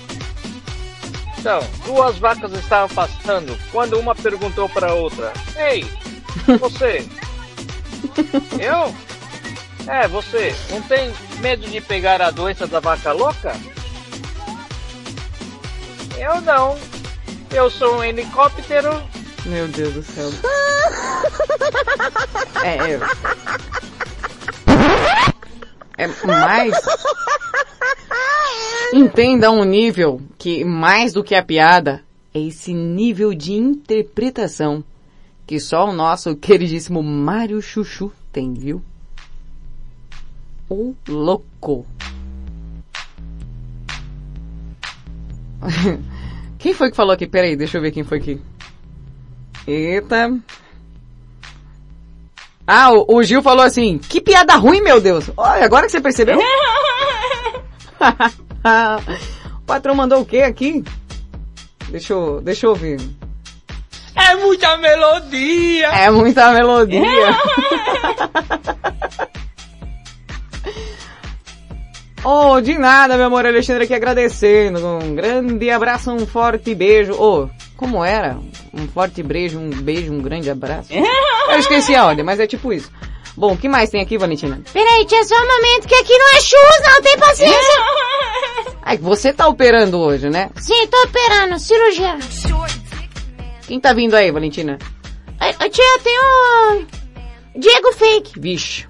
Então, 1.37 1.59
duas 1.85 2.17
vacas 2.17 2.51
estavam 2.53 2.89
pastando 2.95 3.55
quando 3.71 3.99
uma 3.99 4.15
perguntou 4.15 4.67
para 4.67 4.89
a 4.89 4.95
outra: 4.95 5.31
Ei, 5.55 5.85
você? 6.59 7.07
Eu? 8.59 8.95
É, 9.85 10.07
você. 10.07 10.55
Não 10.71 10.81
tem 10.81 11.13
medo 11.41 11.69
de 11.69 11.79
pegar 11.79 12.23
a 12.23 12.31
doença 12.31 12.65
da 12.65 12.79
vaca 12.79 13.11
louca? 13.11 13.55
Eu 16.17 16.41
não. 16.41 16.96
Eu 17.51 17.69
sou 17.69 17.97
um 17.97 18.03
helicóptero. 18.03 18.89
Meu 19.45 19.67
Deus 19.67 19.93
do 19.93 20.03
céu. 20.03 20.29
É, 22.63 22.93
é. 22.93 22.99
É 25.97 26.07
mais. 26.25 26.75
Entenda 28.93 29.51
um 29.51 29.63
nível 29.63 30.21
que, 30.37 30.63
mais 30.63 31.13
do 31.13 31.23
que 31.23 31.33
a 31.35 31.43
piada, 31.43 32.03
é 32.33 32.39
esse 32.39 32.73
nível 32.73 33.33
de 33.33 33.53
interpretação 33.53 34.83
que 35.45 35.59
só 35.59 35.89
o 35.89 35.93
nosso 35.93 36.35
queridíssimo 36.35 37.01
Mário 37.01 37.61
Chuchu 37.61 38.11
tem, 38.31 38.53
viu? 38.53 38.81
O 40.69 40.93
louco. 41.07 41.87
Quem 46.67 46.73
foi 46.73 46.89
que 46.89 46.97
falou 46.97 47.13
aqui? 47.13 47.25
Peraí, 47.25 47.55
deixa 47.55 47.77
eu 47.77 47.81
ver 47.81 47.91
quem 47.91 48.03
foi 48.03 48.17
aqui. 48.17 48.41
Eita. 49.65 50.37
Ah, 52.67 52.91
o, 52.91 53.05
o 53.15 53.23
Gil 53.23 53.41
falou 53.41 53.63
assim, 53.63 53.97
que 53.97 54.19
piada 54.19 54.53
ruim, 54.57 54.81
meu 54.81 54.99
Deus. 54.99 55.31
Olha, 55.37 55.63
agora 55.63 55.85
que 55.85 55.93
você 55.93 56.01
percebeu? 56.01 56.37
o 59.57 59.61
patrão 59.65 59.95
mandou 59.95 60.19
o 60.19 60.25
que 60.25 60.41
aqui? 60.41 60.83
Deixa 61.87 62.11
eu, 62.11 62.41
deixa 62.41 62.65
eu 62.65 62.75
ver. 62.75 62.99
É 64.13 64.35
muita 64.35 64.75
melodia! 64.75 65.87
É 65.87 66.11
muita 66.11 66.51
melodia. 66.51 67.01
Oh, 72.29 72.59
de 72.59 72.77
nada, 72.77 73.15
meu 73.15 73.27
amor, 73.27 73.45
Alexandre 73.45 73.85
aqui 73.85 73.93
agradecendo. 73.93 74.85
Um 74.85 75.15
grande 75.15 75.69
abraço, 75.69 76.11
um 76.11 76.27
forte 76.27 76.75
beijo. 76.75 77.13
Oh, 77.13 77.47
como 77.77 78.03
era? 78.03 78.37
Um 78.73 78.85
forte 78.89 79.23
beijo, 79.23 79.57
um 79.57 79.69
beijo, 79.69 80.11
um 80.11 80.21
grande 80.21 80.49
abraço. 80.49 80.89
Eu 80.91 81.57
esqueci 81.57 81.95
a 81.95 82.05
ordem, 82.05 82.25
mas 82.25 82.41
é 82.41 82.45
tipo 82.45 82.73
isso. 82.73 82.91
Bom, 83.37 83.53
o 83.53 83.57
que 83.57 83.69
mais 83.69 83.89
tem 83.89 84.01
aqui, 84.01 84.17
Valentina? 84.17 84.61
Peraí, 84.73 85.05
tia, 85.05 85.23
só 85.23 85.35
um 85.35 85.47
momento 85.47 85.87
que 85.87 85.95
aqui 85.95 86.17
não 86.17 86.35
é 86.35 86.41
churros, 86.41 86.93
não, 86.93 87.01
tem 87.01 87.17
paciência. 87.17 87.73
Ai, 88.83 88.97
você 88.97 89.31
tá 89.31 89.47
operando 89.47 89.97
hoje, 89.97 90.29
né? 90.29 90.49
Sim, 90.57 90.85
tô 90.87 91.01
operando, 91.03 91.57
cirurgia. 91.57 92.17
Quem 93.65 93.79
tá 93.79 93.93
vindo 93.93 94.15
aí, 94.15 94.31
Valentina? 94.31 94.77
Ai, 95.39 95.53
tia, 95.69 95.99
tem 96.03 96.19
o... 96.19 96.85
Diego 97.55 97.93
Fake. 97.93 98.37
Vixe. 98.37 98.85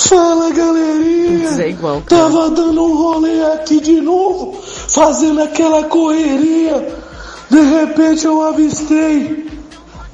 Fala 0.00 0.50
galerinha! 0.50 1.62
É 1.62 1.68
igual. 1.68 2.00
Tava 2.02 2.50
dando 2.50 2.82
um 2.84 2.96
rolê 2.96 3.42
aqui 3.52 3.80
de 3.80 4.00
novo, 4.00 4.58
fazendo 4.62 5.42
aquela 5.42 5.84
correria. 5.84 6.86
De 7.50 7.60
repente 7.60 8.24
eu 8.24 8.40
avistei. 8.42 9.46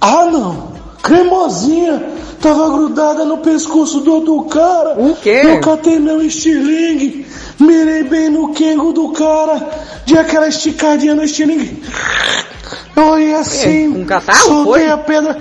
Ah 0.00 0.26
não! 0.26 0.72
Cremosinha! 1.02 2.02
Tava 2.40 2.68
grudada 2.70 3.24
no 3.24 3.38
pescoço 3.38 4.00
do 4.00 4.14
outro 4.14 4.42
cara. 4.44 5.00
O 5.00 5.14
quê? 5.16 5.42
Eu 5.44 5.60
catei 5.60 5.98
meu 5.98 6.20
estilingue, 6.20 7.26
mirei 7.58 8.02
bem 8.02 8.28
no 8.28 8.52
quengo 8.52 8.92
do 8.92 9.10
cara, 9.10 9.68
de 10.04 10.18
aquela 10.18 10.48
esticadinha 10.48 11.14
no 11.14 11.24
estilingue. 11.24 11.82
Eu 12.94 13.04
olhei 13.04 13.34
assim, 13.34 13.92
com 13.92 14.04
catarro, 14.04 14.38
soltei 14.38 14.84
foi? 14.84 14.90
a 14.90 14.98
pedra. 14.98 15.38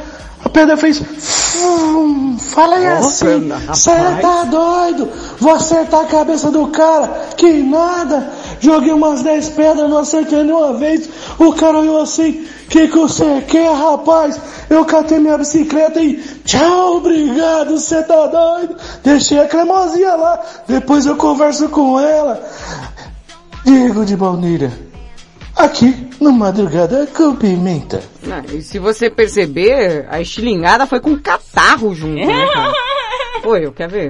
Pedro 0.55 0.77
fez. 0.77 0.97
"Fum", 0.99 2.37
Fala 2.37 2.77
aí 2.77 2.87
assim. 2.87 3.25
Fernando, 3.25 3.67
Você 3.67 3.91
tá 4.21 4.43
doido? 4.45 5.09
Vou 5.37 5.53
acertar 5.53 6.01
a 6.01 6.05
cabeça 6.05 6.49
do 6.49 6.67
cara. 6.67 7.07
Que 7.35 7.61
nada. 7.61 8.31
Joguei 8.61 8.93
umas 8.93 9.21
10 9.21 9.49
pedras, 9.49 9.89
não 9.89 9.97
acertei 9.97 10.43
nenhuma 10.43 10.71
vez. 10.73 11.09
O 11.37 11.51
cara 11.51 11.79
olhou 11.79 12.01
assim. 12.01 12.47
Que 12.69 12.87
que 12.87 12.97
você 12.97 13.43
quer, 13.45 13.69
rapaz? 13.75 14.39
Eu 14.69 14.85
catei 14.85 15.19
minha 15.19 15.37
bicicleta 15.37 15.99
e 15.99 16.15
tchau, 16.45 16.97
obrigado, 16.97 17.77
você 17.77 18.01
tá 18.01 18.25
doido? 18.27 18.75
Deixei 19.03 19.39
a 19.39 19.47
cremosinha 19.47 20.15
lá. 20.15 20.39
Depois 20.67 21.05
eu 21.05 21.17
converso 21.17 21.67
com 21.67 21.99
ela. 21.99 22.41
Diego 23.65 24.05
de 24.05 24.15
Balneira. 24.15 24.71
Aqui, 25.55 25.95
no 26.19 26.31
Madrugada 26.33 27.07
com 27.15 27.35
Pimenta. 27.35 28.01
Não, 28.23 28.43
e 28.53 28.61
se 28.61 28.77
você 28.77 29.09
perceber, 29.09 30.05
a 30.09 30.19
estilingada 30.19 30.85
foi 30.85 30.99
com 30.99 31.17
catarro 31.17 31.93
junto, 31.95 32.25
né, 32.25 32.47
cara? 32.53 32.73
Foi, 33.43 33.63
eu 33.63 33.71
quer 33.71 33.87
ver? 33.87 34.09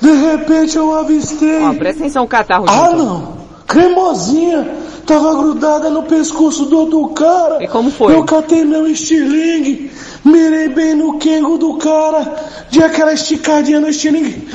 De 0.00 0.10
repente 0.12 0.76
eu 0.76 0.92
avistei. 0.94 1.62
Ó, 1.62 1.72
presta 1.72 2.02
atenção, 2.02 2.24
o 2.24 2.28
catarro 2.28 2.66
Ah, 2.68 2.90
junto. 2.90 2.96
não. 3.02 3.38
Cremosinha. 3.66 4.68
Tava 5.06 5.34
grudada 5.34 5.88
no 5.88 6.02
pescoço 6.02 6.66
do 6.66 6.78
outro 6.80 7.08
cara. 7.14 7.64
E 7.64 7.66
como 7.66 7.90
foi? 7.90 8.14
Eu 8.14 8.24
catei 8.24 8.62
meu 8.64 8.86
estilingue. 8.86 9.90
Mirei 10.24 10.68
bem 10.68 10.94
no 10.94 11.18
quengo 11.18 11.56
do 11.56 11.78
cara. 11.78 12.36
De 12.70 12.82
aquela 12.84 13.12
esticadinha 13.14 13.80
no 13.80 13.88
estilingue. 13.88 14.46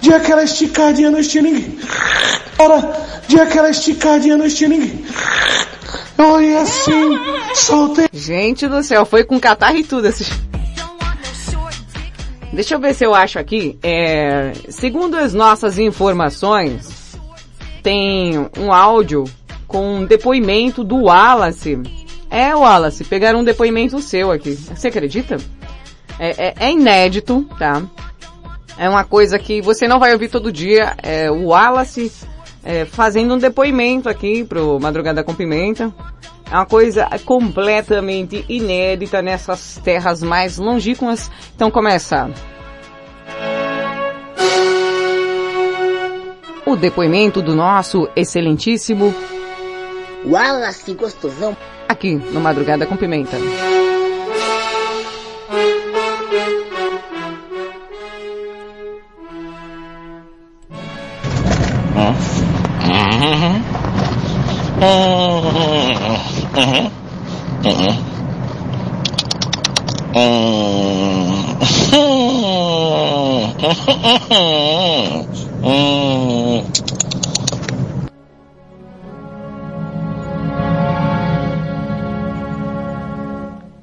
De 0.00 0.12
aquela 0.12 0.42
esticadinha 0.42 1.10
no 1.10 1.18
estilingue. 1.20 1.78
Cara, 2.58 3.11
de 3.32 3.40
aquela 3.40 3.70
esticadinha 3.70 4.36
no 4.36 4.44
estilingue. 4.44 5.06
Eu 6.18 6.32
olhei 6.32 6.54
assim, 6.58 7.18
soltei. 7.54 8.06
Gente 8.12 8.68
do 8.68 8.82
céu, 8.82 9.06
foi 9.06 9.24
com 9.24 9.40
catarro 9.40 9.78
e 9.78 9.84
tudo. 9.84 10.06
Deixa 12.52 12.74
eu 12.74 12.78
ver 12.78 12.94
se 12.94 13.04
eu 13.06 13.14
acho 13.14 13.38
aqui. 13.38 13.78
É, 13.82 14.52
segundo 14.68 15.16
as 15.16 15.32
nossas 15.32 15.78
informações, 15.78 17.16
tem 17.82 18.38
um 18.58 18.70
áudio 18.70 19.24
com 19.66 19.96
um 20.00 20.04
depoimento 20.04 20.84
do 20.84 21.04
Wallace. 21.04 21.78
É, 22.30 22.54
Wallace, 22.54 23.02
pegaram 23.04 23.40
um 23.40 23.44
depoimento 23.44 23.98
seu 24.02 24.30
aqui. 24.30 24.50
Você 24.52 24.88
acredita? 24.88 25.38
É, 26.18 26.48
é- 26.48 26.54
é 26.66 26.70
inédito, 26.70 27.48
tá? 27.58 27.82
É 28.76 28.88
uma 28.90 29.04
coisa 29.04 29.38
que 29.38 29.62
você 29.62 29.88
não 29.88 29.98
vai 29.98 30.12
ouvir 30.12 30.28
todo 30.28 30.52
dia. 30.52 30.94
É 31.02 31.30
o 31.30 31.46
Wallace 31.46 32.12
é, 32.64 32.84
fazendo 32.84 33.34
um 33.34 33.38
depoimento 33.38 34.08
aqui 34.08 34.44
pro 34.44 34.78
Madrugada 34.80 35.22
com 35.22 35.34
Pimenta. 35.34 35.92
É 36.50 36.54
uma 36.54 36.66
coisa 36.66 37.08
completamente 37.24 38.44
inédita 38.48 39.22
nessas 39.22 39.80
terras 39.82 40.22
mais 40.22 40.58
longínquas. 40.58 41.30
Então 41.54 41.70
começa. 41.70 42.30
O 46.66 46.76
depoimento 46.76 47.42
do 47.42 47.54
nosso 47.54 48.08
excelentíssimo 48.14 49.14
Wallace 50.24 50.94
gostosão. 50.94 51.56
aqui 51.88 52.14
no 52.14 52.40
Madrugada 52.40 52.86
com 52.86 52.96
Pimenta. 52.96 53.36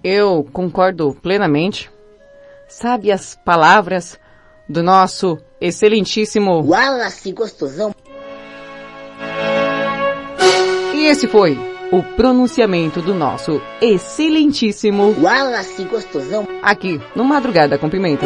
Eu 0.03 0.43
concordo 0.51 1.15
plenamente. 1.21 1.89
Sabe 2.67 3.09
as 3.09 3.37
palavras 3.45 4.19
do 4.67 4.83
nosso 4.83 5.37
excelentíssimo 5.61 6.61
Wallace 6.61 7.31
gostosão. 7.31 7.95
E 10.99 11.05
esse 11.05 11.29
foi 11.29 11.57
o 11.93 12.03
pronunciamento 12.03 13.01
do 13.01 13.13
nosso 13.13 13.61
excelentíssimo 13.81 15.15
Wallace 15.21 15.85
gostosão. 15.85 16.45
aqui 16.61 16.99
no 17.15 17.23
Madrugada 17.23 17.77
com 17.77 17.89
Pimenta. 17.89 18.25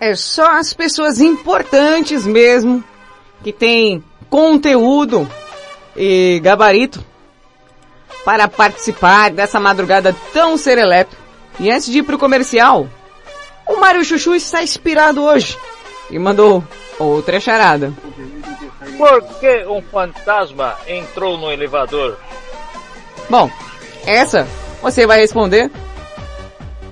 É 0.00 0.14
só 0.16 0.52
as 0.52 0.72
pessoas 0.72 1.20
importantes 1.20 2.26
mesmo 2.26 2.82
que 3.44 3.52
têm 3.52 4.02
conteúdo 4.30 5.28
e 5.98 6.38
gabarito 6.40 7.04
para 8.24 8.46
participar 8.46 9.30
dessa 9.30 9.58
madrugada 9.58 10.14
tão 10.32 10.56
serelepe. 10.56 11.16
E 11.58 11.70
antes 11.70 11.90
de 11.90 11.98
ir 11.98 12.02
pro 12.04 12.16
comercial, 12.16 12.88
o 13.66 13.80
Mário 13.80 14.04
Chuchu 14.04 14.34
está 14.34 14.62
inspirado 14.62 15.24
hoje 15.24 15.58
e 16.08 16.18
mandou 16.18 16.62
outra 16.98 17.40
charada. 17.40 17.92
Por 18.96 19.22
que 19.40 19.66
um 19.66 19.82
fantasma 19.82 20.76
entrou 20.86 21.36
no 21.36 21.50
elevador? 21.50 22.16
Bom, 23.28 23.50
essa 24.06 24.46
você 24.80 25.04
vai 25.04 25.18
responder 25.18 25.70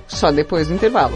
só 0.05 0.31
depois 0.31 0.67
do 0.67 0.73
intervalo. 0.73 1.15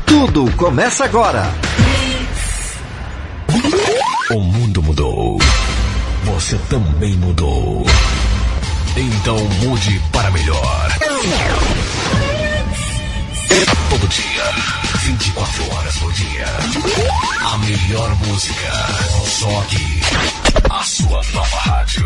Tudo 0.11 0.51
começa 0.57 1.05
agora. 1.05 1.41
O 4.29 4.41
mundo 4.41 4.83
mudou. 4.83 5.39
Você 6.25 6.57
também 6.69 7.13
mudou. 7.13 7.85
Então 8.97 9.37
mude 9.63 10.01
para 10.11 10.29
melhor. 10.31 10.91
Todo 13.89 14.07
dia, 14.09 14.43
24 14.99 15.75
horas 15.75 15.97
por 15.97 16.11
dia. 16.11 16.45
A 17.45 17.57
melhor 17.59 18.13
música. 18.27 18.71
Só 19.25 19.61
aqui. 19.61 20.01
A 20.69 20.83
sua 20.83 21.21
nova 21.33 21.57
rádio. 21.57 22.05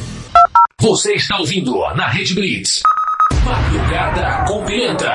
Você 0.81 1.13
está 1.13 1.37
ouvindo 1.37 1.79
na 1.93 2.07
Rede 2.07 2.33
Blitz. 2.33 2.81
Madrugada 3.45 4.45
com 4.47 4.65
Pimenta. 4.65 5.13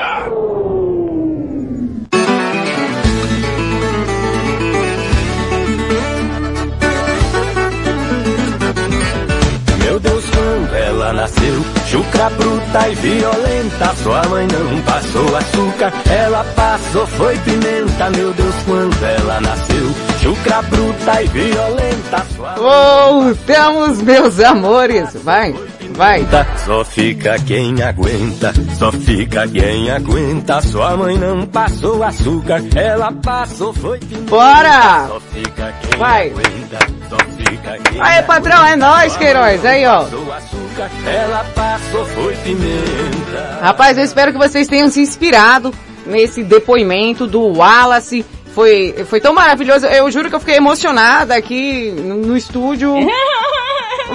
Meu 9.83 9.99
Deus, 9.99 10.23
quando 10.29 10.73
ela 10.73 11.11
nasceu, 11.11 11.65
chucra 11.91 12.29
bruta 12.29 12.89
e 12.89 12.95
violenta. 12.95 13.95
Sua 14.03 14.23
mãe 14.29 14.47
não 14.47 14.81
passou 14.83 15.35
açúcar, 15.35 15.91
ela 16.09 16.45
passou 16.55 17.05
foi 17.07 17.37
pimenta. 17.39 18.09
Meu 18.11 18.33
Deus, 18.33 18.55
quando 18.65 19.03
ela 19.03 19.41
nasceu, 19.41 20.06
chucra 20.21 20.61
bruta 20.63 21.21
e 21.21 21.27
violenta. 21.27 22.25
Voltamos, 22.57 24.01
meus 24.01 24.39
amores. 24.39 25.13
Vai, 25.23 25.53
vai. 25.91 26.25
Só 26.65 26.83
fica 26.83 27.37
quem 27.39 27.81
aguenta, 27.81 28.53
só 28.77 28.91
fica 28.91 29.47
quem 29.47 29.89
aguenta. 29.89 30.61
Sua 30.61 30.97
mãe 30.97 31.17
não 31.17 31.45
passou 31.45 32.03
açúcar, 32.03 32.61
ela 32.75 33.11
passou 33.11 33.73
foi 33.73 33.99
pimenta. 33.99 34.29
Bora! 34.29 35.07
Só 35.07 35.19
fica 35.19 35.73
quem 35.81 35.99
Vai. 35.99 36.29
aguenta, 36.29 36.79
só 37.09 37.17
fica 37.37 37.77
quem 37.89 38.01
Aí, 38.01 38.23
patrão, 38.23 38.65
é 38.65 38.75
nóis, 38.75 39.15
Queiroz. 39.17 39.65
Aí, 39.65 39.85
ó. 39.85 40.01
açúcar, 40.01 40.89
ela 41.05 41.45
passou 41.55 42.05
foi 42.05 42.35
pimenta. 42.37 43.59
Rapaz, 43.61 43.97
eu 43.97 44.03
espero 44.03 44.31
que 44.31 44.37
vocês 44.37 44.67
tenham 44.67 44.89
se 44.89 45.01
inspirado 45.01 45.73
nesse 46.05 46.43
depoimento 46.43 47.27
do 47.27 47.41
Wallace. 47.41 48.25
Foi, 48.57 49.05
foi 49.05 49.21
tão 49.21 49.35
maravilhoso. 49.35 49.85
Eu 49.85 50.09
juro 50.09 50.29
que 50.29 50.35
eu 50.35 50.39
fiquei 50.39 50.55
emocionada 50.55 51.35
aqui 51.35 51.91
no, 51.91 52.35
estúdio. 52.35 52.95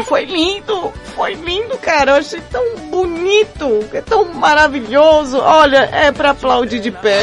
Foi 0.07 0.25
lindo, 0.25 0.91
foi 1.15 1.35
lindo, 1.35 1.77
cara. 1.77 2.13
Eu 2.13 2.17
achei 2.17 2.41
tão 2.51 2.65
bonito, 2.89 3.85
é 3.93 4.01
tão 4.01 4.25
maravilhoso. 4.25 5.39
Olha, 5.39 5.87
é 5.93 6.11
pra 6.11 6.31
aplaudir 6.31 6.81
de 6.81 6.91
pé. 6.91 7.23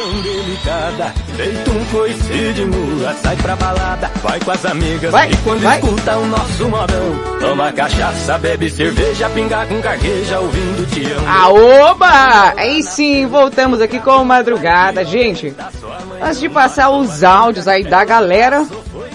Tão 0.00 0.22
delicada, 0.22 1.12
feito 1.36 1.70
um 1.70 1.84
coice 1.86 2.52
de 2.54 2.64
mula, 2.64 3.14
sai 3.22 3.36
pra 3.36 3.54
balada, 3.54 4.10
vai 4.22 4.40
com 4.40 4.50
as 4.50 4.64
amigas, 4.64 5.12
Vai, 5.12 5.30
e 5.30 5.36
quando 5.38 5.60
vai. 5.60 5.78
escuta 5.78 6.16
o 6.16 6.26
nosso 6.26 6.68
modão, 6.70 7.20
toma 7.38 7.70
cachaça, 7.70 8.38
bebe 8.38 8.70
cerveja, 8.70 9.28
pinga 9.28 9.66
com 9.66 9.78
carqueja, 9.82 10.40
ouvindo 10.40 10.90
te 10.90 11.04
amo. 11.12 11.28
Aoba! 11.28 12.54
Aí 12.56 12.82
sim, 12.82 13.26
voltamos 13.26 13.82
aqui 13.82 14.00
com 14.00 14.24
madrugada. 14.24 15.04
Gente, 15.04 15.54
antes 16.22 16.40
de 16.40 16.48
passar 16.48 16.88
os 16.88 17.22
áudios 17.22 17.68
aí 17.68 17.84
da 17.84 18.02
galera, 18.02 18.66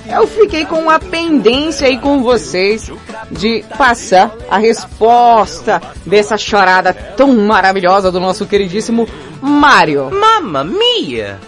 eu 0.07 0.27
fiquei 0.27 0.65
com 0.65 0.77
uma 0.77 0.99
pendência 0.99 1.87
aí 1.87 1.97
com 1.97 2.21
vocês 2.21 2.91
de 3.31 3.65
passar 3.75 4.31
a 4.51 4.59
resposta 4.59 5.81
dessa 6.05 6.37
chorada 6.37 6.93
tão 6.93 7.35
maravilhosa 7.35 8.11
do 8.11 8.19
nosso 8.19 8.45
queridíssimo 8.45 9.07
Mario. 9.45 10.09
Mamma 10.09 10.63
mia! 10.63 11.39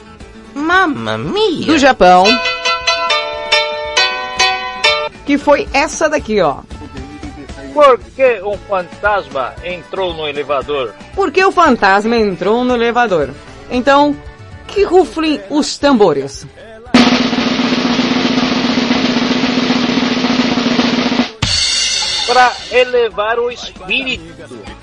Mamma 0.54 1.18
mia! 1.18 1.66
Do 1.66 1.80
Japão. 1.80 2.26
Que 5.26 5.36
foi 5.36 5.68
essa 5.74 6.08
daqui, 6.08 6.40
ó. 6.40 6.58
Por 7.74 8.00
que 8.16 8.40
um 8.44 8.56
fantasma 8.56 9.56
entrou 9.64 10.14
no 10.14 10.28
elevador? 10.28 10.94
Por 11.16 11.32
que 11.32 11.44
o 11.44 11.52
fantasma 11.52 12.16
entrou 12.16 12.64
no 12.64 12.76
elevador? 12.76 13.32
Então, 13.72 14.16
que 14.68 14.84
ruflem 14.84 15.42
os 15.50 15.80
tambores. 15.80 16.46
Para 22.28 22.54
elevar 22.72 23.40
o 23.40 23.50
espírito. 23.50 24.77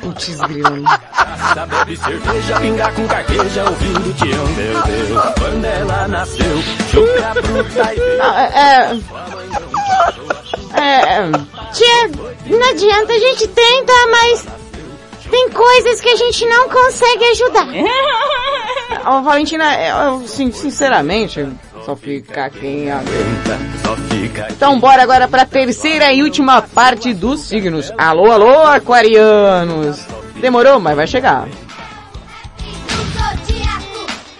Putz, 0.00 0.36
grilo. 0.40 0.84
Cachaça, 0.84 1.66
bebe 1.66 1.96
cerveja, 1.96 2.60
pinga 2.60 2.92
com 2.92 3.06
carqueja, 3.08 3.64
ouvindo 3.64 4.14
te 4.16 4.32
amo, 4.32 4.46
meu 4.56 4.82
Deus, 4.82 5.22
quando 5.38 5.64
ela 5.64 6.08
nasceu, 6.08 6.62
chucra 6.90 7.34
bruta 7.42 7.94
e 7.94 7.98
Não, 8.18 8.38
é, 8.38 9.00
é, 10.76 11.30
Tia, 11.72 12.08
não 12.58 12.68
adianta, 12.70 13.12
a 13.12 13.18
gente 13.18 13.48
tenta, 13.48 13.92
mas 14.10 14.46
tem 15.30 15.50
coisas 15.50 16.00
que 16.00 16.08
a 16.08 16.16
gente 16.16 16.46
não 16.46 16.68
consegue 16.68 17.24
ajudar. 17.24 17.66
Ô, 19.06 19.22
Valentina, 19.22 19.64
eu, 19.86 20.26
sin- 20.26 20.52
sinceramente, 20.52 21.46
só 21.84 21.94
fica 21.96 22.50
quem 22.50 22.90
aguenta. 22.90 23.58
Então 24.50 24.78
bora 24.78 25.02
agora 25.02 25.26
pra 25.26 25.46
terceira 25.46 26.12
e 26.12 26.22
última 26.22 26.60
parte 26.60 27.14
dos 27.14 27.40
signos. 27.40 27.90
Alô, 27.96 28.30
alô, 28.30 28.62
aquarianos. 28.64 30.00
Demorou, 30.40 30.78
mas 30.78 30.96
vai 30.96 31.06
chegar. 31.06 31.48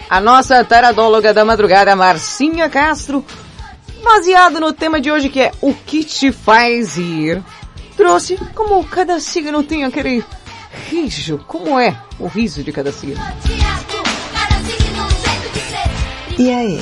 A 0.09 0.19
nossa 0.19 0.63
taradóloga 0.63 1.33
da 1.33 1.45
madrugada, 1.45 1.95
Marcinha 1.95 2.69
Castro, 2.69 3.25
baseado 4.03 4.59
no 4.59 4.73
tema 4.73 4.99
de 4.99 5.09
hoje 5.09 5.29
que 5.29 5.39
é 5.39 5.51
o 5.61 5.73
que 5.73 6.03
te 6.03 6.31
faz 6.31 6.97
rir, 6.97 7.41
trouxe 7.95 8.37
como 8.53 8.83
cada 8.83 9.19
signo 9.19 9.63
tem 9.63 9.85
aquele 9.85 10.23
riso. 10.89 11.39
Como 11.47 11.79
é 11.79 11.95
o 12.19 12.27
riso 12.27 12.61
de 12.61 12.71
cada 12.71 12.91
signo? 12.91 13.23
E 16.37 16.51
aí? 16.51 16.81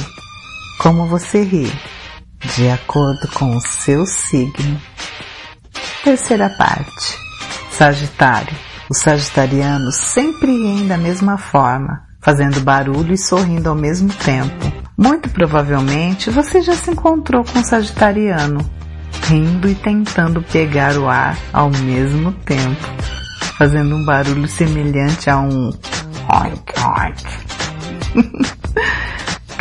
Como 0.81 1.05
você 1.05 1.43
ri? 1.43 1.71
De 2.39 2.69
acordo 2.69 3.27
com 3.33 3.55
o 3.55 3.61
seu 3.61 4.05
signo. 4.05 4.81
Terceira 6.03 6.49
parte. 6.49 7.17
Sagitário. 7.71 8.55
Os 8.89 8.99
sagitarianos 8.99 9.95
sempre 9.95 10.51
riem 10.51 10.87
da 10.87 10.97
mesma 10.97 11.37
forma, 11.37 12.01
fazendo 12.21 12.59
barulho 12.61 13.13
e 13.13 13.17
sorrindo 13.17 13.69
ao 13.69 13.75
mesmo 13.75 14.11
tempo. 14.13 14.71
Muito 14.97 15.29
provavelmente 15.29 16.29
você 16.29 16.61
já 16.61 16.73
se 16.73 16.91
encontrou 16.91 17.43
com 17.43 17.59
um 17.59 17.63
sagitariano, 17.63 18.59
rindo 19.27 19.69
e 19.69 19.75
tentando 19.75 20.41
pegar 20.41 20.97
o 20.97 21.07
ar 21.07 21.37
ao 21.53 21.69
mesmo 21.69 22.31
tempo, 22.31 22.87
fazendo 23.57 23.95
um 23.95 24.03
barulho 24.03 24.47
semelhante 24.47 25.29
a 25.29 25.39
um 25.39 25.69
oink 26.33 26.73
oink. 26.83 27.23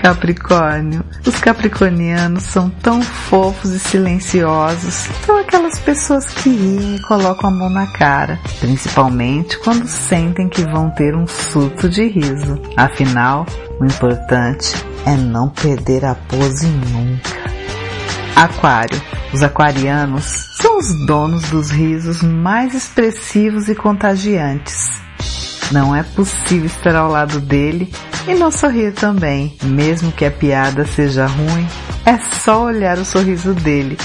Capricórnio. 0.02 1.04
Os 1.26 1.40
capricornianos 1.40 2.44
são 2.44 2.70
tão 2.70 3.02
fofos 3.02 3.72
e 3.72 3.78
silenciosos. 3.78 5.08
São 5.26 5.36
aquelas 5.38 5.78
pessoas 5.80 6.24
que 6.26 6.48
riem 6.48 6.96
e 6.96 7.02
colocam 7.02 7.50
a 7.50 7.52
mão 7.52 7.68
na 7.68 7.86
cara, 7.88 8.38
principalmente 8.60 9.58
quando 9.58 9.86
sentem 9.86 10.48
que 10.48 10.62
vão 10.62 10.90
ter 10.90 11.14
um 11.16 11.26
surto 11.26 11.88
de 11.88 12.06
riso. 12.06 12.60
Afinal, 12.76 13.44
o 13.80 13.84
importante 13.84 14.72
é 15.04 15.16
não 15.16 15.48
perder 15.48 16.04
a 16.04 16.14
pose 16.14 16.68
nunca. 16.68 17.50
Aquário. 18.36 19.02
Os 19.32 19.42
aquarianos 19.42 20.24
são 20.56 20.78
os 20.78 21.06
donos 21.06 21.50
dos 21.50 21.70
risos 21.70 22.22
mais 22.22 22.72
expressivos 22.72 23.68
e 23.68 23.74
contagiantes. 23.74 25.07
Não 25.70 25.94
é 25.94 26.02
possível 26.02 26.66
estar 26.66 26.96
ao 26.96 27.10
lado 27.10 27.40
dele 27.40 27.92
e 28.26 28.34
não 28.34 28.50
sorrir 28.50 28.92
também. 28.92 29.56
Mesmo 29.62 30.10
que 30.12 30.24
a 30.24 30.30
piada 30.30 30.86
seja 30.86 31.26
ruim, 31.26 31.66
é 32.06 32.18
só 32.18 32.64
olhar 32.64 32.98
o 32.98 33.04
sorriso 33.04 33.52
dele, 33.52 33.98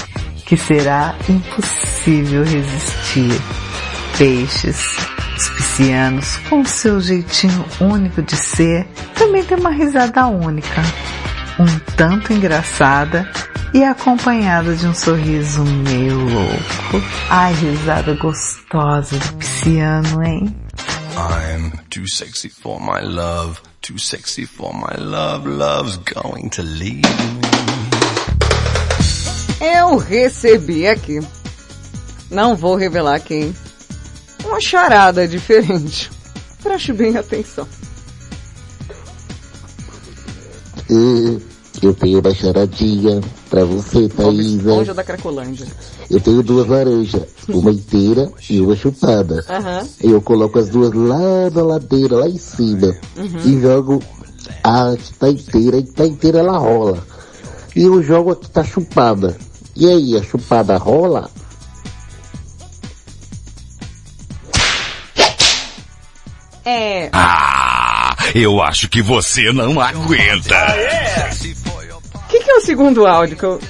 que 0.44 0.56
será 0.56 1.14
impossível 1.28 2.44
resistir. 2.44 3.40
Peixes. 4.18 4.78
Os 5.36 5.48
piscianos, 5.48 6.36
com 6.48 6.64
seu 6.64 7.00
jeitinho 7.00 7.64
único 7.80 8.22
de 8.22 8.36
ser, 8.36 8.86
também 9.16 9.42
tem 9.42 9.58
uma 9.58 9.70
risada 9.70 10.26
única. 10.26 10.80
Um 11.58 11.78
tanto 11.96 12.32
engraçada 12.32 13.28
e 13.72 13.82
acompanhada 13.82 14.76
de 14.76 14.86
um 14.86 14.94
sorriso 14.94 15.64
meio 15.64 16.20
louco. 16.20 17.04
Ai, 17.28 17.52
risada 17.54 18.14
gostosa 18.14 19.18
do 19.18 19.32
pisciano, 19.34 20.22
hein? 20.22 20.54
I'm 21.16 21.78
too 21.90 22.08
sexy 22.08 22.48
for 22.48 22.80
my 22.80 23.00
love, 23.00 23.62
too 23.82 23.98
sexy 23.98 24.46
for 24.46 24.72
my 24.74 24.96
love, 24.96 25.46
love's 25.46 25.96
going 25.98 26.50
to 26.50 26.62
leave 26.62 27.02
me. 27.02 27.40
Eu 29.60 29.96
recebi 29.96 30.88
aqui. 30.88 31.20
Não 32.30 32.56
vou 32.56 32.74
revelar 32.74 33.20
quem. 33.20 33.54
Uma 34.44 34.60
charada 34.60 35.28
diferente. 35.28 36.10
Preste 36.62 36.92
bem 36.92 37.16
atenção. 37.16 37.68
Eu 41.82 41.92
tenho 41.92 42.20
uma 42.20 42.34
charadinha 42.34 43.20
pra 43.50 43.64
você, 43.64 44.08
Thaisa. 44.08 44.70
Esponja 44.70 44.94
da 44.94 45.04
Cracolândia. 45.04 45.66
Eu 46.10 46.20
tenho 46.20 46.42
duas 46.42 46.66
laranjas, 46.66 47.22
uma 47.48 47.70
inteira 47.70 48.32
e 48.48 48.60
uma 48.60 48.76
chupada. 48.76 49.44
Aham. 49.48 49.86
Eu 50.00 50.20
coloco 50.22 50.58
as 50.58 50.68
duas 50.68 50.92
lá 50.92 51.50
na 51.50 51.62
ladeira, 51.62 52.16
lá 52.16 52.28
em 52.28 52.38
cima. 52.38 52.94
Uhum. 53.16 53.40
E 53.44 53.60
jogo 53.60 54.02
a 54.62 54.96
que 54.96 55.14
tá 55.14 55.28
inteira, 55.28 55.78
e 55.78 55.82
que 55.82 55.92
tá 55.92 56.06
inteira 56.06 56.38
ela 56.38 56.58
rola. 56.58 57.04
E 57.74 57.82
eu 57.82 58.02
jogo 58.02 58.30
a 58.30 58.36
que 58.36 58.48
tá 58.48 58.62
chupada. 58.62 59.36
E 59.76 59.88
aí, 59.88 60.16
a 60.16 60.22
chupada 60.22 60.76
rola? 60.76 61.28
É. 66.64 67.10
Ah, 67.12 68.16
eu 68.34 68.62
acho 68.62 68.88
que 68.88 69.02
você 69.02 69.52
não 69.52 69.80
aguenta. 69.80 70.56
Que 72.44 72.50
é 72.50 72.54
o 72.56 72.60
segundo 72.60 73.06
áudio 73.06 73.36
que 73.36 73.44
eu... 73.44 73.60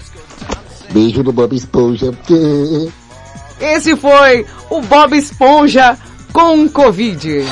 Beijo 0.90 1.22
no 1.22 1.32
Bob 1.32 1.54
Esponja. 1.56 2.12
Esse 3.60 3.96
foi 3.96 4.44
o 4.68 4.82
Bob 4.82 5.16
Esponja 5.16 5.96
com 6.32 6.68
Covid. 6.68 7.46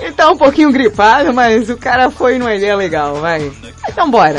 Ele 0.00 0.12
tá 0.12 0.30
um 0.30 0.36
pouquinho 0.36 0.70
gripado, 0.72 1.32
mas 1.32 1.70
o 1.70 1.76
cara 1.76 2.10
foi 2.10 2.38
numa 2.38 2.54
ideia 2.54 2.76
legal, 2.76 3.16
vai. 3.16 3.50
Então 3.88 4.10
bora. 4.10 4.38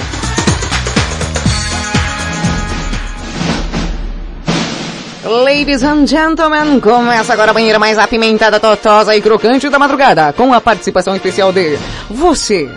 Ladies 5.25 5.83
and 5.83 6.05
gentlemen, 6.05 6.81
começa 6.81 7.31
agora 7.31 7.51
a 7.51 7.53
banheira 7.53 7.79
mais 7.79 7.97
apimentada, 7.97 8.59
totosa 8.59 9.15
e 9.15 9.21
crocante 9.21 9.69
da 9.69 9.79
madrugada, 9.79 10.33
com 10.33 10.53
a 10.53 10.59
participação 10.59 11.15
especial 11.15 11.53
de 11.53 11.79
você, 12.09 12.69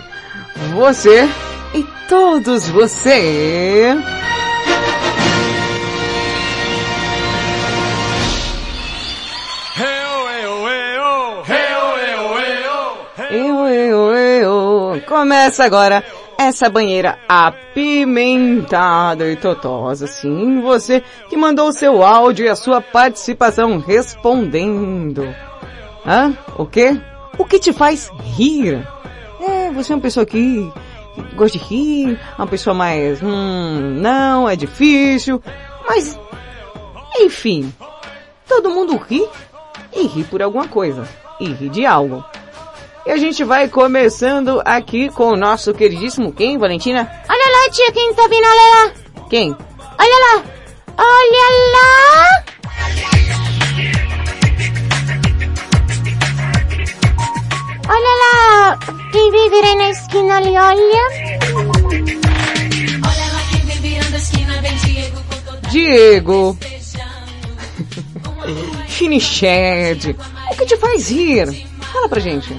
você 0.73 1.27
e 1.73 1.83
todos 2.07 2.69
você. 2.69 3.97
Eu, 13.29 13.67
eu, 13.67 14.15
eu. 14.15 15.01
Começa 15.05 15.65
agora 15.65 16.01
essa 16.37 16.69
banheira 16.69 17.17
apimentada 17.27 19.29
e 19.29 19.35
totosa, 19.35 20.05
sim, 20.05 20.61
você 20.61 21.03
que 21.29 21.35
mandou 21.35 21.69
o 21.69 21.73
seu 21.73 22.03
áudio 22.03 22.45
e 22.45 22.49
a 22.49 22.55
sua 22.55 22.79
participação 22.79 23.79
respondendo. 23.79 25.23
Hã? 26.05 26.37
O 26.57 26.65
quê? 26.65 26.99
O 27.37 27.45
que 27.45 27.59
te 27.59 27.73
faz 27.73 28.09
rir? 28.35 28.87
É, 29.41 29.71
você 29.71 29.91
é 29.91 29.95
uma 29.95 30.01
pessoa 30.01 30.25
que 30.25 30.71
gosta 31.35 31.57
de 31.57 31.63
rir, 31.63 32.19
uma 32.37 32.47
pessoa 32.47 32.73
mais, 32.73 33.21
hum, 33.21 33.97
não, 33.99 34.47
é 34.47 34.55
difícil, 34.55 35.41
mas, 35.87 36.19
enfim, 37.19 37.73
todo 38.47 38.69
mundo 38.69 38.95
ri 38.97 39.27
e 39.93 40.05
ri 40.05 40.23
por 40.23 40.41
alguma 40.41 40.67
coisa, 40.67 41.07
e 41.39 41.49
ri 41.49 41.69
de 41.69 41.85
algo. 41.85 42.23
E 43.07 43.09
a 43.09 43.15
gente 43.15 43.41
vai 43.41 43.69
começando 43.69 44.61
aqui 44.65 45.09
com 45.09 45.27
o 45.27 45.37
nosso 45.37 45.73
queridíssimo 45.73 46.33
quem, 46.33 46.57
Valentina? 46.57 47.09
Olha 47.29 47.51
lá, 47.51 47.69
tia, 47.71 47.89
quem 47.93 48.13
tá 48.13 48.23
vindo, 48.23 48.45
olha 48.45 48.69
lá. 48.75 48.91
Quem? 49.29 49.55
Olha 49.97 50.19
lá. 50.25 50.43
Olha 50.97 51.47
lá. 51.71 52.43
Olha 57.87 58.13
lá. 58.19 58.77
Quem 59.13 59.31
vem 59.31 59.49
vir 59.51 59.63
aí 59.63 59.75
na 59.75 59.89
esquina 59.89 60.35
ali, 60.35 60.49
olha. 60.49 61.07
Diego. 65.71 66.57
Finiched. 68.89 70.13
O 70.51 70.55
que 70.57 70.65
te 70.65 70.75
faz 70.75 71.09
rir? 71.09 71.66
Fala 71.97 72.09
pra 72.09 72.19
gente. 72.19 72.55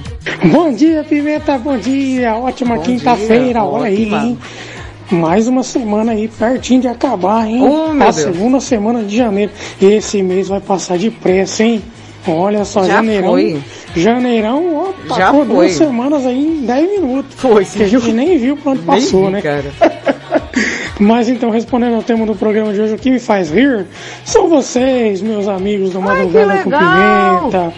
Bom 0.51 0.69
dia, 0.73 1.01
Pimenta, 1.07 1.57
bom 1.57 1.77
dia. 1.77 2.35
Ótima 2.35 2.77
quinta-feira, 2.79 3.63
olha 3.63 3.85
aí, 3.85 4.03
hein? 4.13 4.37
Mais 5.09 5.47
uma 5.47 5.63
semana 5.63 6.11
aí, 6.11 6.27
pertinho 6.27 6.81
de 6.81 6.87
acabar, 6.89 7.47
hein? 7.47 7.61
Oh, 7.63 7.91
a 7.91 8.03
Deus. 8.11 8.15
segunda 8.17 8.59
semana 8.59 9.01
de 9.01 9.15
janeiro. 9.15 9.49
Esse 9.81 10.21
mês 10.21 10.49
vai 10.49 10.59
passar 10.59 10.97
depressa, 10.97 11.63
hein? 11.63 11.81
Olha 12.27 12.65
só, 12.65 12.83
Já 12.83 12.95
janeirão. 12.95 13.29
foi. 13.29 13.61
Janeirão, 13.95 14.75
ó, 14.75 15.15
Já 15.15 15.27
passou 15.27 15.45
foi. 15.45 15.55
duas 15.55 15.71
semanas 15.71 16.25
aí 16.25 16.37
em 16.45 16.65
10 16.65 16.91
minutos. 16.99 17.33
Foi, 17.39 17.63
Que 17.63 17.83
a 17.83 17.87
gente 17.87 18.11
nem 18.11 18.37
viu 18.37 18.57
pra 18.57 18.73
onde 18.73 18.81
Nem 18.81 18.87
passou, 19.01 19.27
vi, 19.27 19.31
né? 19.31 19.41
cara. 19.41 19.71
Mas 20.99 21.29
então, 21.29 21.49
respondendo 21.49 21.95
ao 21.95 22.03
tema 22.03 22.25
do 22.25 22.35
programa 22.35 22.73
de 22.73 22.81
hoje, 22.81 22.93
o 22.93 22.97
que 22.97 23.09
me 23.09 23.19
faz 23.19 23.49
rir 23.49 23.85
são 24.25 24.49
vocês, 24.49 25.21
meus 25.21 25.47
amigos 25.47 25.91
do 25.91 26.01
Madrugada 26.01 26.57
com! 26.63 26.69
Pimenta. 26.69 27.73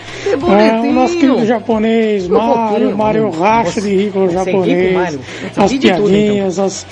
É, 0.59 0.79
o 0.79 0.91
nosso 0.91 1.15
querido 1.17 1.45
japonês, 1.45 2.27
ter- 2.27 2.95
Mário 2.95 3.29
racha 3.29 3.79
de 3.79 3.95
rir 3.95 4.11
com 4.11 4.25
o 4.25 4.29
você 4.29 4.51
ri 4.51 4.51
com 4.51 4.57
o 4.57 4.63
japonês? 4.63 5.19
Você 5.53 5.61
as 5.61 5.71
de 5.71 5.79
tudo, 5.79 5.91
então. 5.91 6.07
piadinhas, 6.07 6.59
as, 6.59 6.87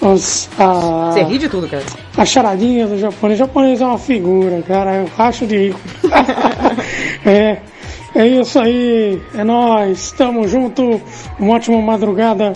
as, 0.00 0.50
a, 0.58 1.10
Você 1.12 1.22
ri 1.22 1.38
de 1.38 1.48
tudo, 1.50 1.68
cara. 1.68 1.82
as 2.16 2.28
charadinhas 2.30 2.88
do 2.88 2.98
japonês. 2.98 3.38
O 3.38 3.44
japonês 3.44 3.80
é 3.82 3.84
uma 3.84 3.98
figura, 3.98 4.62
cara, 4.62 4.96
eu 4.96 5.10
racho 5.16 5.46
de 5.46 5.56
rir. 5.68 5.76
é, 7.26 7.58
é 8.14 8.26
isso 8.26 8.58
aí, 8.58 9.20
é 9.34 9.44
nóis, 9.44 10.12
tamo 10.12 10.48
junto, 10.48 10.98
uma 11.38 11.54
ótima 11.56 11.80
madrugada. 11.82 12.54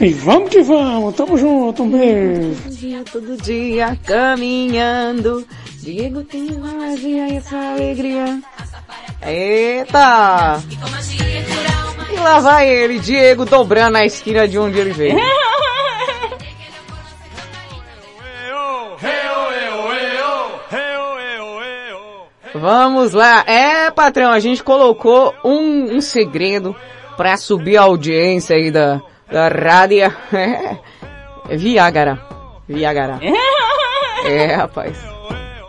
E 0.00 0.12
vamos 0.12 0.50
que 0.50 0.62
vamos, 0.62 1.16
tamo 1.16 1.36
junto, 1.36 1.82
um 1.82 1.90
beijo. 1.90 2.62
Todo 2.62 2.76
dia, 2.76 3.04
todo 3.12 3.42
dia, 3.42 3.98
caminhando. 4.04 5.44
Diego 5.80 6.22
tem 6.22 6.52
magia 6.52 7.28
e 7.28 7.36
essa 7.36 7.56
alegria. 7.56 8.40
Eita! 9.26 10.62
E 12.12 12.16
lá 12.16 12.38
vai 12.38 12.68
ele, 12.68 13.00
Diego, 13.00 13.44
dobrando 13.44 13.98
a 13.98 14.04
esquina 14.04 14.46
de 14.46 14.56
onde 14.56 14.78
ele 14.78 14.92
veio. 14.92 15.18
Vamos 22.54 23.12
lá. 23.12 23.44
É, 23.46 23.90
patrão, 23.90 24.30
a 24.30 24.38
gente 24.38 24.62
colocou 24.62 25.34
um, 25.44 25.96
um 25.96 26.00
segredo 26.00 26.74
pra 27.16 27.36
subir 27.36 27.76
a 27.76 27.82
audiência 27.82 28.56
aí 28.56 28.70
da, 28.70 29.00
da 29.30 29.48
rádio. 29.48 30.12
É, 30.32 30.76
Viagra. 31.56 32.18
Viagra. 32.68 33.18
É, 34.24 34.54
rapaz. 34.54 34.96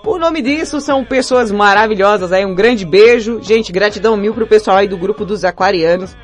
O 0.06 0.18
nome 0.18 0.42
disso 0.42 0.82
são 0.82 1.04
pessoas 1.04 1.52
maravilhosas 1.52 2.32
aí. 2.32 2.46
Um 2.46 2.56
grande 2.56 2.86
beijo. 2.86 3.40
Gente, 3.42 3.72
gratidão 3.72 4.18
mil 4.18 4.34
pro 4.34 4.48
pessoal 4.48 4.78
aí 4.78 4.88
do 4.88 4.98
grupo 4.98 5.26
dos 5.26 5.44
aquarianos. 5.46 6.16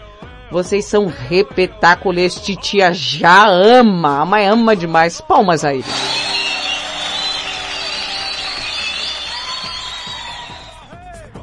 Vocês 0.52 0.86
são 0.86 1.08
repetaculês. 1.08 2.36
Titia 2.36 2.94
já 2.94 3.48
ama. 3.48 4.22
A 4.22 4.26
mãe 4.26 4.48
ama 4.48 4.76
demais. 4.76 5.22
Palmas 5.22 5.64
aí. 5.64 5.84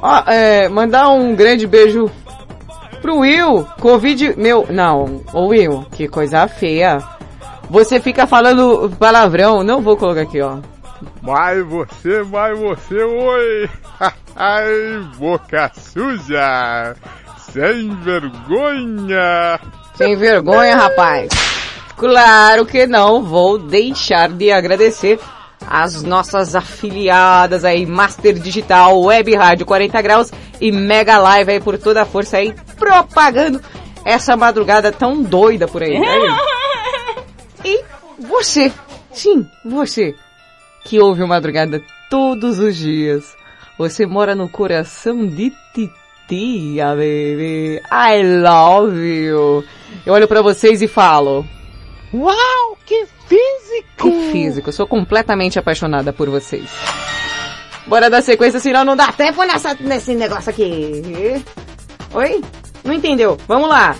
Ó, 0.01 0.29
é, 0.29 0.67
mandar 0.67 1.09
um 1.09 1.33
grande 1.33 1.65
beijo 1.65 2.11
pro 3.03 3.19
Will. 3.19 3.67
Covid, 3.81 4.35
meu, 4.37 4.65
não, 4.69 5.21
ô 5.33 5.47
Will, 5.47 5.85
que 5.91 6.07
coisa 6.07 6.47
feia. 6.47 6.99
Você 7.69 7.99
fica 7.99 8.25
falando 8.25 8.89
palavrão, 8.97 9.61
não 9.61 9.81
vou 9.81 9.97
colocar 9.97 10.21
aqui, 10.21 10.41
ó. 10.41 10.57
Mas 11.21 11.65
você, 11.67 12.23
mas 12.23 12.57
você, 12.57 13.03
oi! 13.03 13.69
Ai, 14.35 15.05
boca 15.17 15.69
suja! 15.75 16.95
Sem 17.51 17.93
vergonha! 17.97 19.59
Sem 19.95 20.15
vergonha, 20.15 20.75
rapaz. 20.75 21.29
Claro 21.97 22.65
que 22.65 22.87
não 22.87 23.21
vou 23.21 23.59
deixar 23.59 24.29
de 24.29 24.49
agradecer 24.49 25.19
as 25.69 26.03
nossas 26.03 26.55
afiliadas 26.55 27.63
aí, 27.65 27.85
Master 27.85 28.33
Digital, 28.35 29.01
Web 29.01 29.35
Rádio 29.35 29.65
40 29.65 30.01
Graus 30.01 30.31
e 30.59 30.71
Mega 30.71 31.17
Live 31.17 31.51
aí 31.51 31.59
por 31.59 31.77
toda 31.77 32.01
a 32.01 32.05
força 32.05 32.37
aí, 32.37 32.53
propagando 32.77 33.61
essa 34.05 34.35
madrugada 34.35 34.91
tão 34.91 35.21
doida 35.21 35.67
por 35.67 35.81
aí. 35.83 35.99
né? 35.99 36.07
E 37.65 37.81
você, 38.19 38.71
sim, 39.13 39.47
você, 39.63 40.13
que 40.83 40.99
ouve 40.99 41.23
o 41.23 41.27
Madrugada 41.27 41.81
todos 42.09 42.59
os 42.59 42.75
dias. 42.75 43.35
Você 43.77 44.05
mora 44.05 44.35
no 44.35 44.49
coração 44.49 45.25
de 45.25 45.51
titia, 45.73 46.89
baby. 46.89 47.81
I 47.89 48.41
love 48.41 48.97
you. 48.99 49.63
Eu 50.05 50.13
olho 50.13 50.27
pra 50.27 50.41
vocês 50.41 50.81
e 50.81 50.87
falo, 50.89 51.45
Uau, 52.13 52.77
que 52.85 53.07
físico! 53.27 54.03
Que 54.03 54.31
físico, 54.31 54.69
eu 54.69 54.73
sou 54.73 54.85
completamente 54.85 55.57
apaixonada 55.57 56.13
por 56.13 56.29
vocês. 56.29 56.69
Bora 57.87 58.09
dar 58.09 58.21
sequência, 58.21 58.59
senão 58.59 58.85
não 58.85 58.95
dá 58.95 59.11
tempo 59.11 59.43
nessa, 59.43 59.73
nesse 59.79 60.13
negócio 60.13 60.51
aqui. 60.51 61.43
Oi? 62.13 62.41
Não 62.83 62.93
entendeu? 62.93 63.37
Vamos 63.47 63.67
lá. 63.67 63.95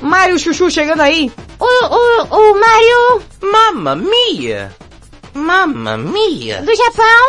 Mário 0.00 0.38
Chuchu 0.38 0.70
chegando 0.70 1.00
aí. 1.00 1.30
O, 1.58 1.64
o, 1.64 2.52
o 2.52 2.60
Mario 2.60 3.22
Mamma 3.42 3.96
mia! 3.96 4.72
Mamma 5.34 5.96
mia! 5.96 6.62
do 6.62 6.74
Japão. 6.74 7.26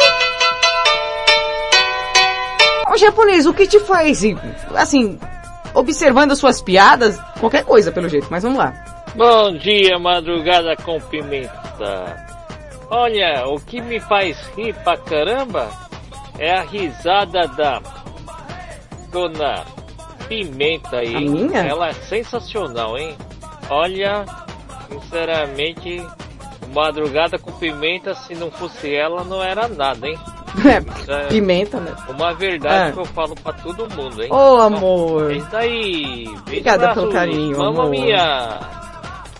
Ô 2.93 2.97
japonês, 2.97 3.45
o 3.45 3.53
que 3.53 3.67
te 3.67 3.79
faz, 3.79 4.21
assim, 4.75 5.19
observando 5.73 6.31
as 6.31 6.37
suas 6.37 6.61
piadas, 6.61 7.19
qualquer 7.39 7.65
coisa 7.65 7.91
pelo 7.91 8.07
jeito, 8.07 8.27
mas 8.29 8.43
vamos 8.43 8.59
lá. 8.59 8.96
Bom 9.15 9.53
dia, 9.57 9.97
madrugada 9.97 10.75
com 10.77 10.99
pimenta. 10.99 12.27
Olha, 12.89 13.45
o 13.47 13.59
que 13.59 13.81
me 13.81 13.99
faz 13.99 14.37
rir 14.55 14.73
pra 14.83 14.95
caramba 14.97 15.69
é 16.37 16.53
a 16.55 16.61
risada 16.61 17.47
da 17.47 17.81
dona 19.11 19.63
Pimenta 20.27 20.97
aí. 20.97 21.15
A 21.15 21.19
minha? 21.21 21.59
Ela 21.59 21.87
é 21.89 21.93
sensacional, 21.93 22.97
hein? 22.97 23.15
Olha, 23.69 24.25
sinceramente, 24.89 26.05
madrugada 26.73 27.39
com 27.39 27.51
pimenta, 27.53 28.13
se 28.13 28.35
não 28.35 28.51
fosse 28.51 28.93
ela, 28.93 29.23
não 29.23 29.41
era 29.41 29.67
nada, 29.69 30.05
hein? 30.07 30.17
Isso 30.99 31.11
é 31.11 31.27
Pimenta, 31.27 31.79
né? 31.79 31.93
Uma 32.09 32.33
verdade 32.33 32.89
Ah. 32.89 32.91
que 32.93 32.99
eu 32.99 33.05
falo 33.05 33.35
pra 33.35 33.53
todo 33.53 33.87
mundo, 33.95 34.21
hein? 34.23 34.29
Ô, 34.31 34.57
amor. 34.61 35.31
É 35.31 35.35
isso 35.35 35.55
aí. 35.55 36.25
Obrigada 36.39 36.93
pelo 36.93 37.11
carinho, 37.11 37.57
Mamma 37.57 37.83
amor. 37.83 37.89
mia. 37.89 38.59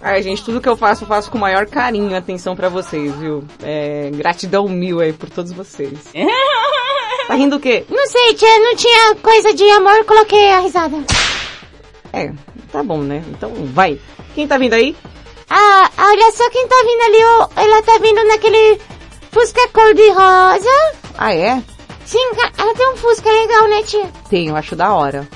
Ai, 0.08 0.24
gente, 0.24 0.42
tudo 0.42 0.62
que 0.62 0.70
eu 0.70 0.78
faço, 0.78 1.04
eu 1.04 1.08
faço 1.08 1.30
com 1.30 1.38
o 1.38 1.42
maior 1.42 1.66
carinho 1.66 2.10
e 2.10 2.16
atenção 2.16 2.56
pra 2.56 2.70
vocês, 2.70 3.14
viu? 3.16 3.44
É, 3.62 4.10
gratidão 4.14 4.66
mil 4.70 5.02
aí 5.02 5.12
por 5.12 5.30
todos 5.30 5.52
vocês. 5.52 6.00
Tá 7.28 7.34
rindo 7.34 7.58
o 7.58 7.60
quê? 7.60 7.84
Não 7.90 8.08
sei, 8.08 8.36
tia, 8.36 8.60
não 8.60 8.74
tinha 8.78 9.16
coisa 9.16 9.54
de 9.54 9.70
amor, 9.72 10.06
coloquei 10.06 10.50
a 10.50 10.60
risada. 10.62 10.96
É, 12.14 12.32
tá 12.72 12.82
bom, 12.82 13.00
né? 13.00 13.22
Então 13.28 13.52
vai. 13.74 14.00
Quem 14.34 14.48
tá 14.48 14.58
vindo 14.58 14.72
aí? 14.72 14.96
Ah, 15.50 15.92
olha 15.98 16.32
só 16.32 16.50
quem 16.50 16.66
tá 16.70 16.76
vindo 16.86 17.02
ali, 17.02 17.26
ó. 17.26 17.50
Ela 17.58 17.82
tá 17.84 17.98
vindo 17.98 18.24
naquele 18.28 18.80
Fusca 19.30 19.68
cor-de-rosa. 19.74 20.70
Ah, 21.18 21.36
é? 21.36 21.62
Sim, 22.06 22.32
ela 22.58 22.74
tem 22.74 22.94
um 22.94 22.96
Fusca 22.96 23.30
legal, 23.30 23.68
né, 23.68 23.84
tia? 23.84 24.10
Tenho, 24.30 24.56
acho 24.56 24.74
da 24.74 24.94
hora. 24.94 25.28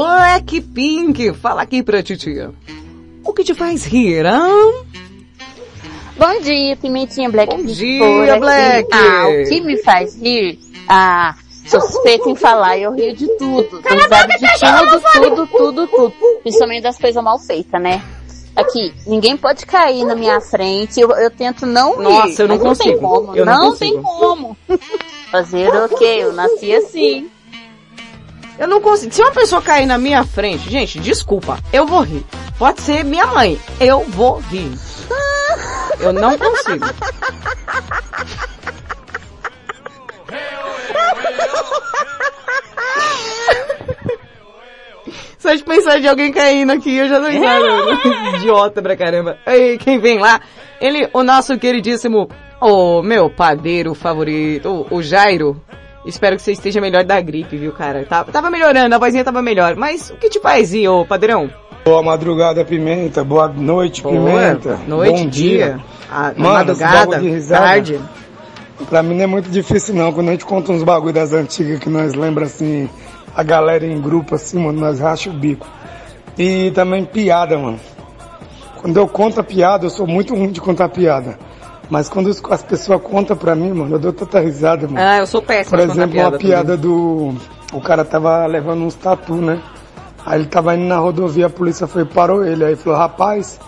Blackpink, 0.00 1.34
fala 1.34 1.60
aqui 1.60 1.82
pra 1.82 2.02
titia. 2.02 2.52
O 3.22 3.34
que 3.34 3.44
te 3.44 3.52
faz 3.52 3.84
rir, 3.84 4.24
hã? 4.24 4.48
Bom 6.16 6.40
dia, 6.40 6.74
Pimentinha 6.76 7.28
Black. 7.28 7.54
Bom 7.54 7.62
dia, 7.64 8.38
Black. 8.38 8.88
Ah, 8.90 9.26
o 9.28 9.46
que 9.46 9.60
me 9.60 9.76
faz 9.82 10.16
rir? 10.16 10.58
Ah, 10.88 11.34
sou 11.66 11.82
suspeita 11.82 12.30
em 12.30 12.34
falar, 12.34 12.78
eu 12.78 12.92
rio 12.94 13.14
de 13.14 13.26
tudo. 13.36 13.82
Cala 13.82 14.02
boca, 14.08 14.38
de 14.38 14.58
tudo, 14.58 15.46
tudo, 15.46 15.46
tudo, 15.46 15.86
tudo. 15.86 16.14
Principalmente 16.42 16.82
das 16.82 16.96
coisas 16.96 17.22
mal 17.22 17.38
feitas, 17.38 17.80
né? 17.82 18.02
Aqui, 18.56 18.94
ninguém 19.06 19.36
pode 19.36 19.66
cair 19.66 20.04
na 20.06 20.14
minha 20.14 20.40
frente, 20.40 20.98
eu, 20.98 21.10
eu 21.10 21.30
tento 21.30 21.66
não 21.66 21.98
rir. 21.98 22.04
Nossa, 22.04 22.42
eu 22.42 22.48
não 22.48 22.58
mas 22.58 22.78
tem 22.78 22.92
consigo. 22.98 23.08
como, 23.08 23.36
Eu 23.36 23.44
não 23.44 23.52
não, 23.52 23.70
consigo. 23.70 23.92
tem 23.92 24.02
como. 24.02 24.56
Fazer 25.30 25.68
o 25.68 25.88
quê? 25.90 26.18
Eu 26.20 26.32
nasci 26.32 26.74
assim. 26.74 27.30
Eu 28.60 28.68
não 28.68 28.78
consigo. 28.78 29.10
Se 29.10 29.22
uma 29.22 29.32
pessoa 29.32 29.62
cair 29.62 29.86
na 29.86 29.96
minha 29.96 30.22
frente, 30.22 30.68
gente, 30.68 31.00
desculpa, 31.00 31.58
eu 31.72 31.86
vou 31.86 32.02
rir. 32.02 32.22
Pode 32.58 32.82
ser 32.82 33.02
minha 33.02 33.26
mãe, 33.26 33.58
eu 33.80 34.04
vou 34.04 34.38
rir. 34.38 34.70
Eu 35.98 36.12
não 36.12 36.36
consigo. 36.36 36.84
Só 45.38 45.54
de 45.54 45.64
pensar 45.64 45.98
de 45.98 46.06
alguém 46.06 46.30
caindo 46.30 46.70
aqui, 46.70 46.96
eu 46.96 47.08
já 47.08 47.18
tô 47.18 47.28
risada. 47.28 47.66
Idiota 48.36 48.82
pra 48.82 48.94
caramba. 48.94 49.38
Aí, 49.46 49.78
quem 49.78 49.98
vem 49.98 50.18
lá? 50.18 50.38
Ele, 50.78 51.08
o 51.14 51.22
nosso 51.22 51.58
queridíssimo, 51.58 52.28
o 52.60 53.00
meu 53.02 53.30
padeiro 53.30 53.94
favorito, 53.94 54.86
o, 54.90 54.96
o 54.96 55.02
Jairo. 55.02 55.58
Espero 56.04 56.36
que 56.36 56.42
você 56.42 56.52
esteja 56.52 56.80
melhor 56.80 57.04
da 57.04 57.20
gripe, 57.20 57.56
viu, 57.56 57.72
cara? 57.72 58.04
Tava, 58.08 58.32
tava 58.32 58.50
melhorando, 58.50 58.94
a 58.94 58.98
vozinha 58.98 59.22
tava 59.24 59.42
melhor. 59.42 59.76
Mas 59.76 60.10
o 60.10 60.16
que 60.16 60.30
te 60.30 60.40
faz 60.40 60.72
ir, 60.72 60.88
ô 60.88 61.04
padrão? 61.04 61.50
Boa 61.84 62.02
madrugada, 62.02 62.64
Pimenta. 62.64 63.22
Boa 63.22 63.48
noite, 63.48 64.02
Boa 64.02 64.14
Pimenta. 64.14 64.78
noite, 64.86 65.22
Bom 65.24 65.28
dia. 65.28 65.56
dia. 65.66 65.80
A- 66.10 66.32
Mano, 66.36 66.54
madrugada, 66.54 67.20
tarde. 67.48 68.00
Pra 68.88 69.02
mim 69.02 69.14
não 69.14 69.24
é 69.24 69.26
muito 69.26 69.50
difícil 69.50 69.94
não. 69.94 70.12
Quando 70.12 70.28
a 70.28 70.32
gente 70.32 70.44
conta 70.46 70.72
uns 70.72 70.82
bagulho 70.82 71.12
das 71.12 71.32
antigas 71.34 71.78
que 71.78 71.88
nós 71.90 72.14
lembra 72.14 72.46
assim, 72.46 72.88
a 73.34 73.42
galera 73.42 73.86
em 73.86 74.00
grupo 74.00 74.34
assim, 74.34 74.58
mano, 74.58 74.80
nós 74.80 74.98
racha 75.00 75.28
o 75.28 75.32
bico. 75.34 75.66
E 76.38 76.70
também 76.70 77.04
piada, 77.04 77.58
mano. 77.58 77.78
Quando 78.80 78.96
eu 78.96 79.06
conto 79.06 79.38
a 79.40 79.42
piada, 79.44 79.84
eu 79.84 79.90
sou 79.90 80.06
muito 80.06 80.34
ruim 80.34 80.50
de 80.50 80.60
contar 80.60 80.88
piada. 80.88 81.38
Mas 81.90 82.08
quando 82.08 82.30
as 82.30 82.62
pessoas 82.62 83.02
contam 83.02 83.36
pra 83.36 83.56
mim, 83.56 83.72
mano, 83.72 83.96
eu 83.96 83.98
dou 83.98 84.12
tanta 84.12 84.38
risada, 84.38 84.86
mano. 84.86 85.00
Ah, 85.00 85.18
eu 85.18 85.26
sou 85.26 85.42
péssima 85.42 85.76
Por 85.76 85.84
exemplo, 85.84 86.02
uma 86.02 86.30
piada 86.30 86.38
piada 86.38 86.76
do. 86.76 87.34
O 87.72 87.80
cara 87.80 88.04
tava 88.04 88.46
levando 88.46 88.84
uns 88.84 88.94
tatu, 88.94 89.34
né? 89.34 89.60
Aí 90.24 90.38
ele 90.38 90.46
tava 90.48 90.76
indo 90.76 90.84
na 90.84 90.98
rodovia, 90.98 91.46
a 91.46 91.50
polícia 91.50 91.86
foi 91.86 92.02
e 92.02 92.04
parou 92.04 92.44
ele. 92.44 92.64
Aí 92.64 92.76
falou, 92.76 92.98
rapaz, 92.98 93.58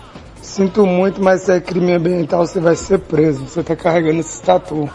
sinto 0.41 0.85
muito, 0.85 1.21
mas 1.21 1.41
isso 1.41 1.51
é 1.51 1.59
crime 1.59 1.93
ambiental, 1.93 2.45
você 2.45 2.59
vai 2.61 2.75
ser 2.75 2.99
preso. 2.99 3.45
Você 3.45 3.61
tá 3.61 3.75
carregando 3.75 4.19
esse 4.19 4.41
tatu. 4.41 4.89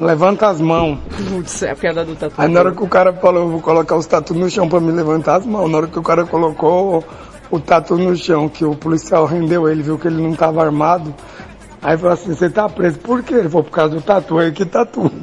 Levanta 0.00 0.46
as 0.46 0.60
mãos. 0.60 0.98
Putz, 1.28 1.62
é 1.64 1.72
a 1.72 1.76
piada 1.76 2.04
do 2.04 2.14
tatu. 2.14 2.34
Aí 2.38 2.48
na 2.48 2.60
hora 2.60 2.72
que 2.72 2.82
o 2.82 2.86
cara 2.86 3.12
falou, 3.12 3.42
eu 3.42 3.48
vou 3.48 3.60
colocar 3.60 3.96
os 3.96 4.06
tatu 4.06 4.34
no 4.34 4.48
chão 4.48 4.68
pra 4.68 4.78
me 4.78 4.92
levantar 4.92 5.36
as 5.36 5.46
mãos. 5.46 5.68
Na 5.68 5.78
hora 5.78 5.86
que 5.88 5.98
o 5.98 6.02
cara 6.02 6.24
colocou 6.24 7.04
o 7.50 7.58
tatu 7.58 7.96
no 7.96 8.14
chão, 8.14 8.48
que 8.48 8.64
o 8.64 8.76
policial 8.76 9.24
rendeu 9.24 9.68
ele, 9.68 9.82
viu 9.82 9.98
que 9.98 10.06
ele 10.06 10.22
não 10.22 10.34
tava 10.34 10.62
armado. 10.62 11.12
Aí 11.82 11.96
falou 11.96 12.12
assim, 12.12 12.34
você 12.34 12.50
tá 12.50 12.68
preso. 12.68 12.98
Por 12.98 13.22
quê? 13.22 13.34
Ele 13.34 13.48
falou, 13.48 13.64
por 13.64 13.70
causa 13.70 13.94
do 13.94 14.02
tatu. 14.02 14.38
Aí, 14.38 14.50
que 14.52 14.64
tatu? 14.64 15.10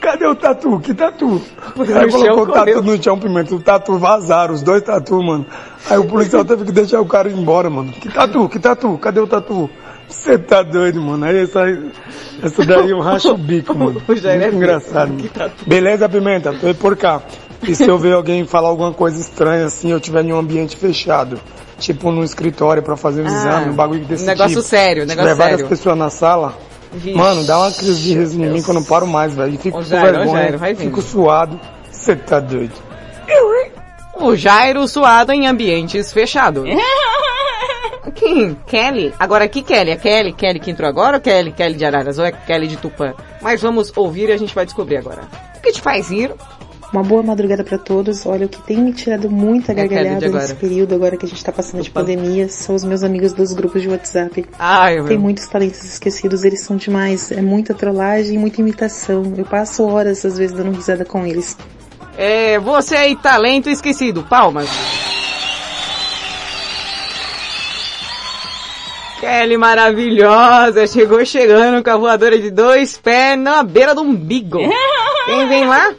Cadê 0.00 0.26
o 0.26 0.34
tatu? 0.36 0.78
Que 0.80 0.94
tatu? 0.94 1.42
Aí 1.78 2.10
colocou 2.10 2.44
o 2.44 2.52
tatu 2.52 2.82
no 2.82 3.02
chão, 3.02 3.18
pimenta. 3.18 3.54
O 3.54 3.60
tatu 3.60 3.98
vazaram, 3.98 4.54
os 4.54 4.62
dois 4.62 4.82
tatu, 4.82 5.20
mano. 5.20 5.44
Aí 5.90 5.98
o 5.98 6.04
policial 6.04 6.44
teve 6.44 6.64
que 6.64 6.72
deixar 6.72 7.00
o 7.00 7.06
cara 7.06 7.28
ir 7.28 7.36
embora, 7.36 7.68
mano. 7.68 7.92
Que 7.92 8.08
tatu? 8.08 8.48
Que 8.48 8.58
tatu? 8.60 8.96
Cadê 8.98 9.20
o 9.20 9.26
tatu? 9.26 9.68
Você 10.08 10.38
tá 10.38 10.62
doido, 10.62 11.02
mano. 11.02 11.24
Aí 11.24 11.38
essa, 11.38 11.62
essa 12.40 12.64
daí 12.64 12.90
eu 12.90 13.00
racho 13.00 13.32
o 13.32 13.36
bico, 13.36 13.74
mano. 13.78 14.00
É 14.08 14.38
Muito 14.38 14.56
engraçado. 14.56 15.16
Que 15.16 15.28
tatu. 15.28 15.68
Beleza, 15.68 16.08
Pimenta? 16.08 16.52
Tô 16.52 16.68
aí 16.68 16.74
por 16.74 16.96
cá. 16.96 17.20
E 17.66 17.74
se 17.74 17.88
eu 17.88 17.98
ver 17.98 18.12
alguém 18.12 18.46
falar 18.46 18.68
alguma 18.68 18.92
coisa 18.92 19.20
estranha 19.20 19.64
assim, 19.64 19.90
eu 19.90 19.98
tiver 19.98 20.24
em 20.24 20.32
um 20.32 20.38
ambiente 20.38 20.76
fechado, 20.76 21.40
tipo 21.78 22.10
num 22.10 22.24
escritório 22.24 22.82
pra 22.82 22.96
fazer 22.96 23.22
um 23.22 23.26
Ah, 23.26 23.30
exame, 23.32 23.70
um 23.70 23.74
bagulho 23.74 24.04
desse 24.04 24.24
negócio 24.26 24.56
tipo. 24.56 24.62
sério, 24.62 25.02
Se 25.02 25.08
negócio 25.08 25.36
várias 25.36 25.60
sério. 25.60 25.68
pessoas 25.68 25.98
na 25.98 26.10
sala, 26.10 26.54
Vixe. 26.92 27.16
mano, 27.16 27.44
dá 27.44 27.58
uma 27.58 27.70
crise 27.72 28.02
de 28.02 28.14
riso 28.14 28.42
em 28.42 28.48
mim 28.50 28.62
que 28.62 28.68
eu 28.70 28.74
não 28.74 28.84
paro 28.84 29.06
mais, 29.06 29.34
velho. 29.34 29.58
Fico 29.58 29.78
com 29.78 29.84
vergonha, 29.84 30.56
Jairo, 30.58 30.76
fico 30.76 31.02
suado. 31.02 31.60
Você 31.90 32.14
tá 32.16 32.40
doido. 32.40 32.72
O 34.18 34.34
Jairo 34.34 34.88
suado 34.88 35.30
em 35.32 35.46
ambientes 35.46 36.10
fechados. 36.12 36.64
Quem? 38.14 38.56
Kelly? 38.66 39.12
Agora 39.18 39.46
que 39.48 39.62
Kelly? 39.62 39.90
É 39.90 39.96
Kelly? 39.96 40.32
Kelly 40.32 40.58
que 40.60 40.70
entrou 40.70 40.88
agora 40.88 41.16
ou 41.18 41.20
Kelly? 41.20 41.52
Kelly 41.52 41.74
de 41.74 41.84
Araras? 41.84 42.18
Ou 42.18 42.24
é 42.24 42.32
Kelly 42.32 42.66
de 42.66 42.76
Tupã? 42.78 43.12
Mas 43.42 43.60
vamos 43.60 43.92
ouvir 43.94 44.30
e 44.30 44.32
a 44.32 44.36
gente 44.38 44.54
vai 44.54 44.64
descobrir 44.64 44.96
agora. 44.96 45.22
O 45.56 45.60
que 45.60 45.72
te 45.72 45.82
faz 45.82 46.08
rir? 46.10 46.32
Uma 46.96 47.02
boa 47.02 47.22
madrugada 47.22 47.62
pra 47.62 47.76
todos. 47.76 48.24
Olha, 48.24 48.46
o 48.46 48.48
que 48.48 48.58
tem 48.62 48.78
me 48.78 48.90
tirado 48.90 49.30
muita 49.30 49.72
É, 49.72 49.74
gargalhada 49.74 50.30
nesse 50.30 50.54
período 50.54 50.94
agora 50.94 51.14
que 51.14 51.26
a 51.26 51.28
gente 51.28 51.44
tá 51.44 51.52
passando 51.52 51.82
de 51.82 51.90
pandemia 51.90 52.48
são 52.48 52.74
os 52.74 52.84
meus 52.84 53.02
amigos 53.02 53.34
dos 53.34 53.52
grupos 53.52 53.82
de 53.82 53.88
WhatsApp. 53.88 54.46
Ai, 54.58 55.04
Tem 55.04 55.18
muitos 55.18 55.46
talentos 55.46 55.84
esquecidos, 55.84 56.42
eles 56.42 56.62
são 56.62 56.74
demais. 56.74 57.30
É 57.30 57.42
muita 57.42 57.74
trollagem 57.74 58.36
e 58.36 58.38
muita 58.38 58.62
imitação. 58.62 59.34
Eu 59.36 59.44
passo 59.44 59.84
horas 59.84 60.24
às 60.24 60.38
vezes 60.38 60.56
dando 60.56 60.70
risada 60.74 61.04
com 61.04 61.26
eles. 61.26 61.54
É, 62.16 62.58
você 62.58 62.96
aí, 62.96 63.14
talento 63.14 63.68
esquecido. 63.68 64.22
Palmas. 64.22 64.66
Kelly 69.20 69.58
maravilhosa, 69.58 70.86
chegou 70.86 71.22
chegando 71.26 71.84
com 71.84 71.90
a 71.90 71.96
voadora 71.98 72.38
de 72.38 72.50
dois 72.50 72.96
pés 72.96 73.38
na 73.38 73.62
beira 73.62 73.94
do 73.94 74.00
umbigo. 74.00 74.60
Quem 75.26 75.46
vem 75.46 75.66
lá? 75.66 75.94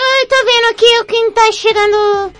Ai, 0.00 0.26
tô 0.26 0.36
vendo 0.44 0.70
aqui 0.70 0.98
o 1.00 1.04
quem 1.06 1.32
tá 1.32 1.50
chegando 1.50 2.32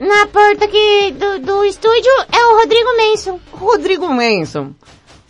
na 0.00 0.26
porta 0.26 0.64
aqui 0.64 1.12
do, 1.12 1.38
do 1.38 1.64
estúdio 1.64 2.10
é 2.32 2.44
o 2.46 2.58
Rodrigo 2.58 2.88
Manson. 2.96 3.40
Rodrigo 3.52 4.08
Manson. 4.08 4.72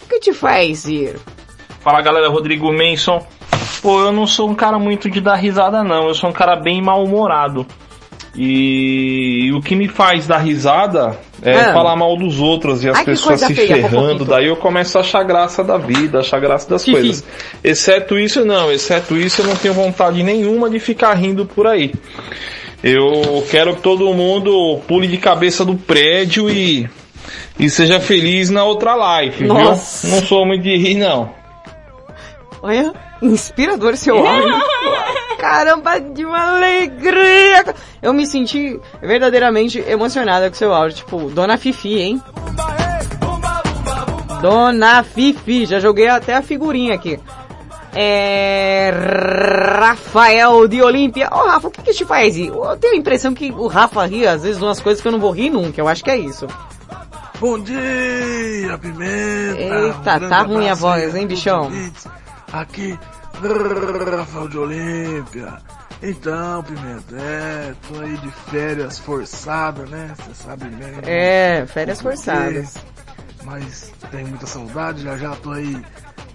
O 0.02 0.08
que 0.08 0.18
te 0.18 0.32
faz 0.32 0.86
ir? 0.86 1.20
Fala 1.80 2.00
galera, 2.00 2.30
Rodrigo 2.30 2.72
Manson. 2.72 3.26
Pô, 3.82 4.00
eu 4.00 4.12
não 4.12 4.26
sou 4.26 4.48
um 4.48 4.54
cara 4.54 4.78
muito 4.78 5.10
de 5.10 5.20
dar 5.20 5.34
risada, 5.34 5.84
não. 5.84 6.08
Eu 6.08 6.14
sou 6.14 6.30
um 6.30 6.32
cara 6.32 6.56
bem 6.56 6.80
mal-humorado. 6.80 7.66
E 8.34 9.52
o 9.54 9.60
que 9.60 9.76
me 9.76 9.86
faz 9.86 10.26
dar 10.26 10.38
risada 10.38 11.20
é 11.44 11.54
Ah. 11.60 11.72
falar 11.72 11.94
mal 11.96 12.16
dos 12.16 12.40
outros 12.40 12.82
e 12.82 12.88
as 12.88 12.96
Ai, 12.98 13.04
pessoas 13.04 13.40
se 13.40 13.54
feia, 13.54 13.76
ferrando. 13.88 14.24
Daí 14.24 14.46
eu 14.46 14.56
começo 14.56 14.96
a 14.98 15.02
achar 15.02 15.22
graça 15.22 15.62
da 15.62 15.76
vida, 15.78 16.20
achar 16.20 16.40
graça 16.40 16.68
das 16.70 16.84
coisas. 16.84 17.22
Exceto 17.62 18.18
isso, 18.18 18.44
não. 18.44 18.72
Exceto 18.72 19.16
isso, 19.16 19.42
eu 19.42 19.46
não 19.46 19.56
tenho 19.56 19.74
vontade 19.74 20.22
nenhuma 20.22 20.70
de 20.70 20.78
ficar 20.80 21.12
rindo 21.14 21.44
por 21.46 21.66
aí. 21.66 21.92
Eu 22.82 23.44
quero 23.50 23.74
que 23.76 23.82
todo 23.82 24.12
mundo 24.12 24.80
pule 24.86 25.06
de 25.06 25.16
cabeça 25.16 25.64
do 25.64 25.74
prédio 25.74 26.50
e, 26.50 26.88
e 27.58 27.70
seja 27.70 27.98
feliz 28.00 28.50
na 28.50 28.64
outra 28.64 29.22
life, 29.22 29.42
Nossa. 29.44 30.06
viu? 30.06 30.16
Não 30.16 30.26
sou 30.26 30.44
muito 30.46 30.62
de 30.62 30.76
rir, 30.76 30.94
não. 30.96 31.30
Olha, 32.62 32.92
inspirador 33.22 33.96
seu 33.96 34.16
áudio. 34.26 34.54
Caramba, 35.38 35.98
de 36.00 36.24
uma 36.24 36.56
alegria. 36.56 37.64
Eu 38.04 38.12
me 38.12 38.26
senti 38.26 38.78
verdadeiramente 39.00 39.78
emocionada 39.80 40.50
com 40.50 40.54
seu 40.54 40.74
áudio. 40.74 40.98
Tipo, 40.98 41.30
Dona 41.30 41.56
Fifi, 41.56 41.98
hein? 42.02 42.22
Dona 44.42 45.02
Fifi, 45.02 45.64
já 45.64 45.80
joguei 45.80 46.06
até 46.06 46.34
a 46.34 46.42
figurinha 46.42 46.94
aqui. 46.94 47.18
É... 47.94 48.92
Rafael 49.80 50.68
de 50.68 50.82
Olímpia. 50.82 51.30
Ô 51.32 51.46
Rafa, 51.46 51.68
o 51.68 51.70
que 51.70 51.80
que 51.80 51.94
te 51.94 52.04
faz 52.04 52.36
rir? 52.36 52.48
Eu 52.48 52.76
tenho 52.76 52.92
a 52.92 52.98
impressão 52.98 53.32
que 53.32 53.50
o 53.50 53.68
Rafa 53.68 54.04
ri 54.04 54.26
às 54.26 54.42
vezes 54.42 54.60
umas 54.60 54.80
coisas 54.80 55.00
que 55.00 55.08
eu 55.08 55.12
não 55.12 55.18
vou 55.18 55.30
rir 55.30 55.48
nunca. 55.48 55.80
Eu 55.80 55.88
acho 55.88 56.04
que 56.04 56.10
é 56.10 56.18
isso. 56.18 56.46
Bom 57.40 57.58
dia, 57.58 58.76
Pimenta! 58.82 59.60
Eita, 59.60 60.26
Um 60.26 60.28
tá 60.28 60.42
ruim 60.42 60.68
a 60.68 60.74
voz, 60.74 61.14
hein, 61.14 61.26
bichão? 61.26 61.70
Aqui, 62.52 62.98
Rafael 64.18 64.48
de 64.48 64.58
Olímpia. 64.58 65.54
Então, 66.06 66.62
Pimenta, 66.62 67.16
é, 67.16 67.74
tô 67.88 68.00
aí 68.00 68.16
de 68.18 68.30
férias 68.50 68.98
forçadas, 68.98 69.88
né? 69.88 70.12
Você 70.18 70.34
sabe 70.34 70.66
bem. 70.66 70.92
É, 71.02 71.64
férias 71.66 72.00
forçadas. 72.00 72.74
Mas 73.44 73.92
tenho 74.10 74.28
muita 74.28 74.46
saudade, 74.46 75.02
já 75.02 75.16
já 75.16 75.34
tô 75.36 75.52
aí 75.52 75.82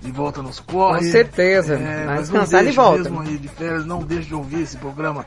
de 0.02 0.12
volta 0.12 0.42
nos 0.42 0.60
corre. 0.60 1.00
Com 1.06 1.12
certeza, 1.12 1.76
É, 1.76 2.06
mas 2.06 2.30
de 2.30 2.38
deixe 2.50 2.72
volta. 2.72 3.04
mesmo 3.04 3.22
aí 3.22 3.38
de 3.38 3.48
férias, 3.48 3.86
não 3.86 4.00
deixe 4.02 4.28
de 4.30 4.36
ouvir 4.36 4.62
esse 4.62 4.78
programa 4.78 5.26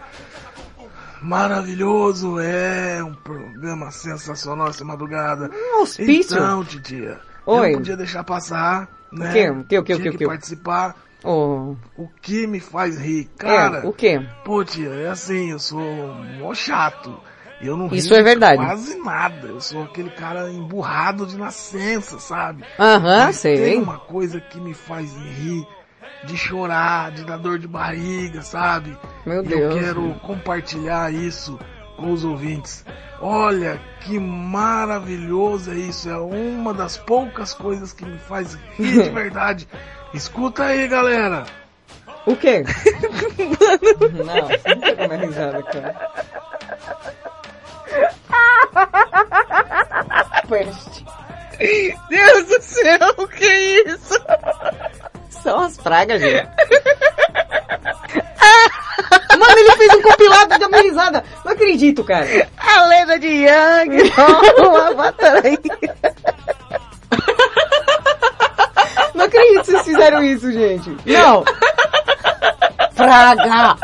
maravilhoso, 1.20 2.40
é 2.40 3.02
um 3.02 3.14
programa 3.14 3.90
sensacional 3.90 4.68
essa 4.68 4.84
madrugada. 4.84 5.50
Um 5.74 5.80
auspício. 5.80 6.36
Então, 6.36 6.64
titia, 6.64 7.20
Oi. 7.46 7.58
eu 7.68 7.72
não 7.72 7.78
podia 7.78 7.96
deixar 7.96 8.24
passar, 8.24 8.88
né? 9.12 9.28
O 9.28 9.32
quê? 9.32 9.50
O 9.50 9.64
quê? 9.64 9.78
O 9.78 9.82
quê? 9.84 9.92
O 9.94 9.96
Tinha 9.96 10.02
quê? 10.02 10.08
O 10.08 10.12
que 10.12 10.18
quê? 10.18 10.26
participar. 10.26 10.96
Oh. 11.24 11.76
O 11.96 12.08
que 12.20 12.46
me 12.46 12.58
faz 12.60 12.98
rir, 12.98 13.28
cara? 13.38 13.78
É, 13.78 13.86
o 13.86 13.92
quê? 13.92 14.20
Pô, 14.44 14.64
tia, 14.64 14.88
é 14.90 15.08
assim, 15.08 15.50
eu 15.52 15.58
sou 15.58 15.80
mó 16.40 16.52
chato. 16.54 17.14
Eu 17.60 17.76
não 17.76 17.86
rio 17.86 17.96
Isso 17.98 18.12
é 18.12 18.22
verdade. 18.24 18.56
quase 18.56 18.96
nada. 18.98 19.46
Eu 19.46 19.60
sou 19.60 19.84
aquele 19.84 20.10
cara 20.10 20.50
emburrado 20.50 21.24
de 21.26 21.38
nascença, 21.38 22.18
sabe? 22.18 22.64
Aham, 22.78 23.26
Mas 23.26 23.36
sei. 23.36 23.56
Tem 23.56 23.80
uma 23.80 23.98
coisa 23.98 24.40
que 24.40 24.58
me 24.60 24.74
faz 24.74 25.14
rir, 25.16 25.64
de 26.24 26.36
chorar, 26.36 27.12
de 27.12 27.24
dar 27.24 27.36
dor 27.38 27.60
de 27.60 27.68
barriga, 27.68 28.42
sabe? 28.42 28.98
Meu 29.24 29.44
E 29.44 29.46
Deus. 29.46 29.74
Eu 29.76 29.80
quero 29.80 30.14
compartilhar 30.22 31.14
isso 31.14 31.56
com 31.96 32.10
os 32.12 32.24
ouvintes. 32.24 32.84
Olha 33.20 33.80
que 34.00 34.18
maravilhoso 34.18 35.70
é 35.70 35.76
isso. 35.76 36.08
É 36.10 36.16
uma 36.18 36.74
das 36.74 36.96
poucas 36.96 37.54
coisas 37.54 37.92
que 37.92 38.04
me 38.04 38.18
faz 38.18 38.58
rir 38.76 39.04
de 39.04 39.10
verdade. 39.14 39.68
Escuta 40.14 40.64
aí, 40.64 40.86
galera. 40.88 41.44
O 42.26 42.36
quê? 42.36 42.62
não, 44.12 44.48
você 44.48 44.74
não 44.74 44.80
tem 44.80 44.96
como 44.96 45.12
é 45.12 45.16
risada, 45.16 45.62
cara. 45.62 46.12
Peste. 50.48 51.04
Deus 52.08 52.44
do 52.46 52.62
céu, 52.62 53.14
o 53.18 53.28
que 53.28 53.44
é 53.44 53.88
isso? 53.88 54.14
São 55.30 55.60
as 55.60 55.76
pragas, 55.78 56.20
gente. 56.20 56.48
Mano, 59.38 59.58
ele 59.58 59.72
fez 59.72 59.94
um 59.94 60.02
compilado 60.02 60.58
da 60.58 60.68
minha 60.68 60.82
risada. 60.82 61.24
Não 61.44 61.52
acredito, 61.52 62.04
cara. 62.04 62.26
A 62.58 62.86
lenda 62.86 63.18
de 63.18 63.26
Yang. 63.28 64.12
o 64.62 64.76
Avatar 64.76 65.42
aí. 65.44 65.58
Não 69.22 69.28
acredito 69.28 69.60
que 69.60 69.70
vocês 69.70 69.84
fizeram 69.84 70.24
isso, 70.24 70.50
gente. 70.50 70.96
Não. 71.06 71.44
Praga. 72.96 73.76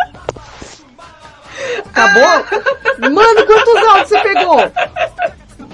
Acabou? 1.87 2.45
Mano, 2.99 3.47
quantos 3.47 3.89
áudios 3.89 4.09
você 4.09 4.19
pegou? 4.21 4.73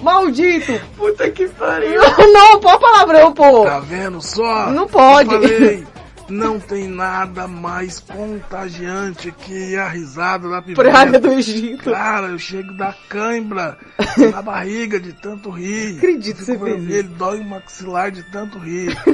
Maldito. 0.02 0.80
Puta 0.98 1.30
que 1.30 1.48
pariu. 1.48 1.98
Não, 1.98 2.32
não, 2.32 2.60
pô 2.60 2.78
palavrão, 2.78 3.32
pô. 3.32 3.64
Tá 3.64 3.80
vendo 3.80 4.20
só? 4.20 4.66
Não 4.66 4.86
pode. 4.86 5.86
Não 6.28 6.58
tem 6.58 6.88
nada 6.88 7.46
mais 7.46 8.00
contagiante 8.00 9.30
que 9.32 9.76
a 9.76 9.88
risada 9.88 10.48
da 10.48 10.62
pimenta. 10.62 10.82
Praga 10.82 11.20
do 11.20 11.32
Egito. 11.32 11.90
Cara, 11.90 12.28
eu 12.28 12.38
chego 12.38 12.72
da 12.74 12.94
cãibra 13.08 13.76
na 14.32 14.40
barriga 14.40 14.98
de 14.98 15.12
tanto 15.12 15.50
rir. 15.50 15.98
Acredito 15.98 16.36
que 16.38 16.44
você 16.44 16.52
Fico 16.52 16.64
fez 16.64 16.76
vermelho, 16.82 17.08
dói 17.10 17.40
o 17.40 17.44
maxilar 17.44 18.10
de 18.10 18.22
tanto 18.24 18.58
rir. 18.58 18.96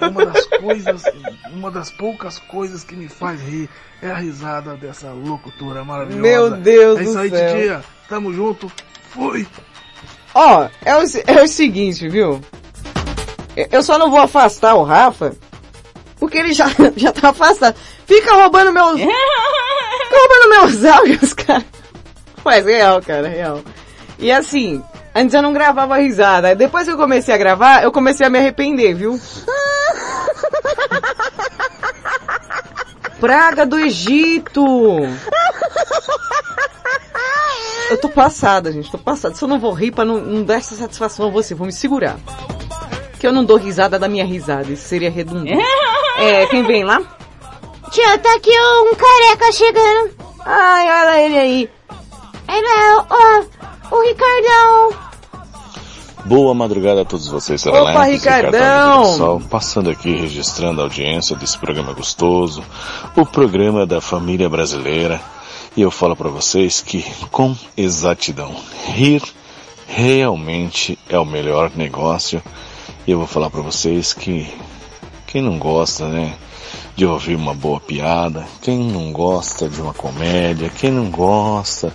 É 0.00 0.06
uma 0.06 0.24
das 0.26 0.46
coisas, 0.46 1.02
uma 1.52 1.70
das 1.70 1.90
poucas 1.90 2.38
coisas 2.38 2.84
que 2.84 2.94
me 2.96 3.08
faz 3.08 3.40
rir. 3.40 3.68
É 4.00 4.10
a 4.10 4.16
risada 4.16 4.76
dessa 4.76 5.10
locutora 5.10 5.84
maravilhosa. 5.84 6.22
Meu 6.22 6.50
Deus 6.56 6.98
É 7.00 7.02
isso 7.02 7.18
aí, 7.18 7.30
céu. 7.30 7.48
titia. 7.56 7.84
Tamo 8.08 8.32
junto. 8.32 8.70
Fui. 9.10 9.46
Ó, 10.34 10.68
é 10.84 10.96
o, 10.96 11.06
se- 11.06 11.24
é 11.26 11.42
o 11.42 11.48
seguinte, 11.48 12.08
viu? 12.08 12.40
Eu 13.70 13.82
só 13.82 13.98
não 13.98 14.10
vou 14.10 14.20
afastar 14.20 14.74
o 14.74 14.84
Rafa, 14.84 15.34
porque 16.20 16.36
ele 16.38 16.52
já, 16.52 16.66
já 16.94 17.10
tá 17.10 17.30
afastado. 17.30 17.74
Fica 18.06 18.34
roubando 18.34 18.72
meus... 18.72 19.00
Fica 19.00 20.18
roubando 20.18 20.48
meus 20.50 20.84
áudios, 20.84 21.32
cara. 21.32 21.64
Mas 22.44 22.66
real, 22.66 23.00
cara, 23.02 23.26
real. 23.26 23.62
E 24.18 24.30
assim, 24.30 24.82
antes 25.14 25.34
eu 25.34 25.42
não 25.42 25.52
gravava 25.52 25.96
risada. 25.96 26.54
Depois 26.54 26.84
que 26.84 26.92
eu 26.92 26.96
comecei 26.96 27.34
a 27.34 27.38
gravar, 27.38 27.82
eu 27.82 27.90
comecei 27.90 28.26
a 28.26 28.30
me 28.30 28.38
arrepender, 28.38 28.94
viu? 28.94 29.18
Praga 33.18 33.66
do 33.66 33.78
Egito! 33.78 34.64
Eu 37.90 37.98
tô 37.98 38.08
passada, 38.08 38.70
gente, 38.72 38.90
tô 38.90 38.98
passada. 38.98 39.34
Se 39.34 39.42
eu 39.42 39.48
não 39.48 39.58
vou 39.58 39.72
rir 39.72 39.90
pra 39.90 40.04
não, 40.04 40.20
não 40.20 40.44
dar 40.44 40.54
essa 40.54 40.74
satisfação 40.74 41.26
a 41.26 41.30
você, 41.30 41.54
vou 41.54 41.66
me 41.66 41.72
segurar. 41.72 42.18
Que 43.18 43.26
eu 43.26 43.32
não 43.32 43.44
dou 43.44 43.58
risada 43.58 43.98
da 43.98 44.08
minha 44.08 44.24
risada, 44.24 44.70
isso 44.72 44.88
seria 44.88 45.10
redundante. 45.10 45.52
É, 46.20 46.46
quem 46.48 46.62
vem 46.64 46.84
lá? 46.84 47.00
Tia, 47.90 48.18
tá 48.18 48.34
aqui 48.34 48.50
um 48.50 48.94
careca 48.94 49.50
chegando. 49.52 50.10
Ai, 50.44 50.86
olha 50.86 51.22
ele 51.22 51.38
aí. 51.38 51.70
Ele 52.46 52.66
é 52.66 52.96
o, 52.96 53.06
ó, 53.08 53.96
o 53.96 54.02
Ricardão. 54.02 55.10
Boa 56.26 56.52
madrugada 56.52 57.00
a 57.00 57.04
todos 57.06 57.26
vocês, 57.26 57.64
Opa, 57.64 57.86
Serelepe, 57.86 58.12
Ricardão! 58.12 59.16
Sol, 59.16 59.40
passando 59.48 59.88
aqui 59.88 60.14
registrando 60.14 60.82
a 60.82 60.84
audiência 60.84 61.34
desse 61.34 61.56
programa 61.56 61.94
gostoso, 61.94 62.62
o 63.16 63.24
programa 63.24 63.86
da 63.86 64.02
família 64.02 64.48
brasileira. 64.48 65.18
E 65.74 65.80
eu 65.80 65.90
falo 65.90 66.14
para 66.14 66.28
vocês 66.28 66.82
que, 66.82 67.02
com 67.30 67.56
exatidão, 67.74 68.54
rir 68.84 69.22
realmente 69.86 70.98
é 71.08 71.18
o 71.18 71.24
melhor 71.24 71.70
negócio. 71.74 72.42
E 73.06 73.10
eu 73.10 73.16
vou 73.16 73.26
falar 73.26 73.48
para 73.48 73.62
vocês 73.62 74.12
que 74.12 74.46
quem 75.30 75.40
não 75.40 75.58
gosta, 75.58 76.08
né, 76.08 76.36
de 76.96 77.06
ouvir 77.06 77.36
uma 77.36 77.54
boa 77.54 77.80
piada, 77.80 78.44
quem 78.60 78.78
não 78.78 79.12
gosta 79.12 79.68
de 79.68 79.80
uma 79.80 79.94
comédia, 79.94 80.68
quem 80.68 80.90
não 80.90 81.08
gosta? 81.08 81.92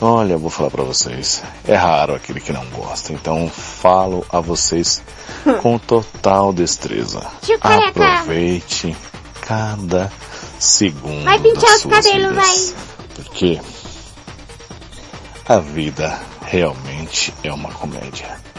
Olha, 0.00 0.36
vou 0.36 0.50
falar 0.50 0.70
pra 0.70 0.82
vocês, 0.82 1.42
é 1.64 1.76
raro 1.76 2.14
aquele 2.14 2.40
que 2.40 2.52
não 2.52 2.64
gosta, 2.66 3.12
então 3.12 3.48
falo 3.48 4.26
a 4.30 4.40
vocês 4.40 5.02
com 5.60 5.78
total 5.78 6.52
destreza. 6.52 7.24
Aproveite 7.60 8.96
cada 9.42 10.10
segundo 10.58 11.24
Vai 11.24 11.38
pintar 11.38 11.62
das 11.62 11.74
os 11.76 11.82
suas 11.82 12.06
cabelos, 12.06 12.30
vidas, 12.30 12.74
porque 13.14 13.60
a 15.48 15.58
vida 15.58 16.20
realmente 16.42 17.34
é 17.44 17.52
uma 17.52 17.70
comédia. 17.70 18.51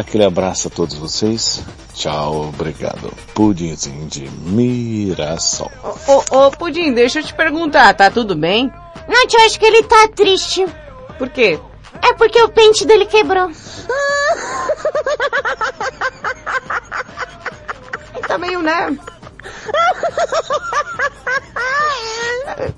Aquele 0.00 0.24
abraço 0.24 0.68
a 0.68 0.70
todos 0.70 0.96
vocês. 0.96 1.62
Tchau, 1.92 2.48
obrigado. 2.48 3.12
Pudimzinho 3.34 4.06
de 4.06 4.30
Mirassol. 4.30 5.70
Ô, 6.08 6.24
ô, 6.36 6.50
Pudim, 6.52 6.94
deixa 6.94 7.20
eu 7.20 7.22
te 7.22 7.34
perguntar, 7.34 7.92
tá 7.92 8.10
tudo 8.10 8.34
bem? 8.34 8.72
Não, 9.06 9.26
tio, 9.26 9.38
acho 9.44 9.60
que 9.60 9.66
ele 9.66 9.82
tá 9.82 10.08
triste. 10.08 10.64
Por 11.18 11.28
quê? 11.28 11.60
É 12.02 12.14
porque 12.14 12.40
o 12.40 12.48
pente 12.48 12.86
dele 12.86 13.04
quebrou. 13.04 13.50
Ele 18.14 18.26
tá 18.26 18.38
meio, 18.38 18.62
né? 18.62 18.98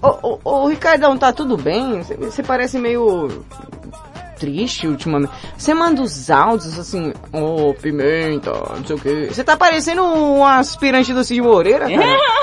Ô, 0.03 0.09
ô, 0.29 0.41
ô, 0.43 0.67
Ricardão, 0.67 1.17
tá 1.17 1.33
tudo 1.33 1.57
bem? 1.57 2.03
Você 2.03 2.43
parece 2.43 2.81
meio 2.81 3.45
triste 4.43 4.89
ultimamente. 4.89 5.33
Você 5.57 5.73
manda 5.73 6.03
os 6.03 6.29
áudios 6.29 6.77
assim, 6.77 7.13
ô, 7.33 7.73
pimenta, 7.75 8.51
não 8.51 8.85
sei 8.85 8.97
o 8.97 8.99
quê. 8.99 9.29
Você 9.31 9.45
tá 9.45 9.57
parecendo 9.57 10.03
um 10.03 10.45
aspirante 10.45 11.15
do 11.15 11.23
Cid 11.23 11.41
Moreira, 11.41 11.89
cara. 11.89 12.19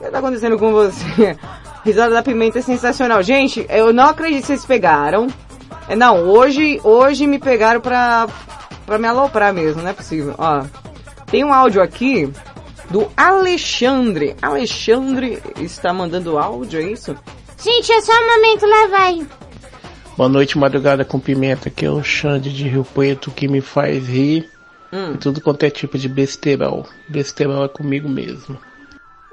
O 0.00 0.02
que 0.02 0.10
tá 0.10 0.18
acontecendo 0.18 0.58
com 0.58 0.72
você? 0.72 1.36
Risada 1.84 2.14
da 2.14 2.22
pimenta 2.22 2.58
é 2.58 2.62
sensacional. 2.62 3.22
Gente, 3.22 3.66
eu 3.68 3.92
não 3.92 4.04
acredito 4.04 4.40
que 4.40 4.46
vocês 4.46 4.64
pegaram. 4.64 5.26
É, 5.86 5.94
não, 5.94 6.26
hoje, 6.26 6.80
hoje 6.82 7.26
me 7.26 7.38
pegaram 7.38 7.82
pra, 7.82 8.26
pra 8.86 8.98
me 8.98 9.06
aloprar 9.06 9.52
mesmo, 9.52 9.82
não 9.82 9.90
é 9.90 9.92
possível. 9.92 10.34
Ó, 10.38 10.64
tem 11.26 11.44
um 11.44 11.52
áudio 11.52 11.82
aqui 11.82 12.32
do 12.88 13.10
Alexandre. 13.14 14.34
Alexandre 14.40 15.42
está 15.60 15.92
mandando 15.92 16.38
áudio, 16.38 16.80
é 16.80 16.84
isso? 16.84 17.14
Gente, 17.62 17.92
é 17.92 18.00
só 18.00 18.12
um 18.12 18.26
momento, 18.26 18.66
lá 18.66 18.86
vai. 18.86 19.26
Boa 20.20 20.28
noite, 20.28 20.58
madrugada 20.58 21.02
com 21.02 21.18
pimenta. 21.18 21.70
Aqui 21.70 21.86
é 21.86 21.90
o 21.90 22.04
Xande 22.04 22.52
de 22.52 22.68
Rio 22.68 22.84
Preto 22.84 23.30
que 23.30 23.48
me 23.48 23.62
faz 23.62 24.06
rir. 24.06 24.50
Hum. 24.92 25.14
E 25.14 25.16
tudo 25.16 25.40
quanto 25.40 25.62
é 25.62 25.70
tipo 25.70 25.96
de 25.96 26.10
besterol. 26.10 26.86
Besterol 27.08 27.64
é 27.64 27.68
comigo 27.68 28.06
mesmo. 28.06 28.58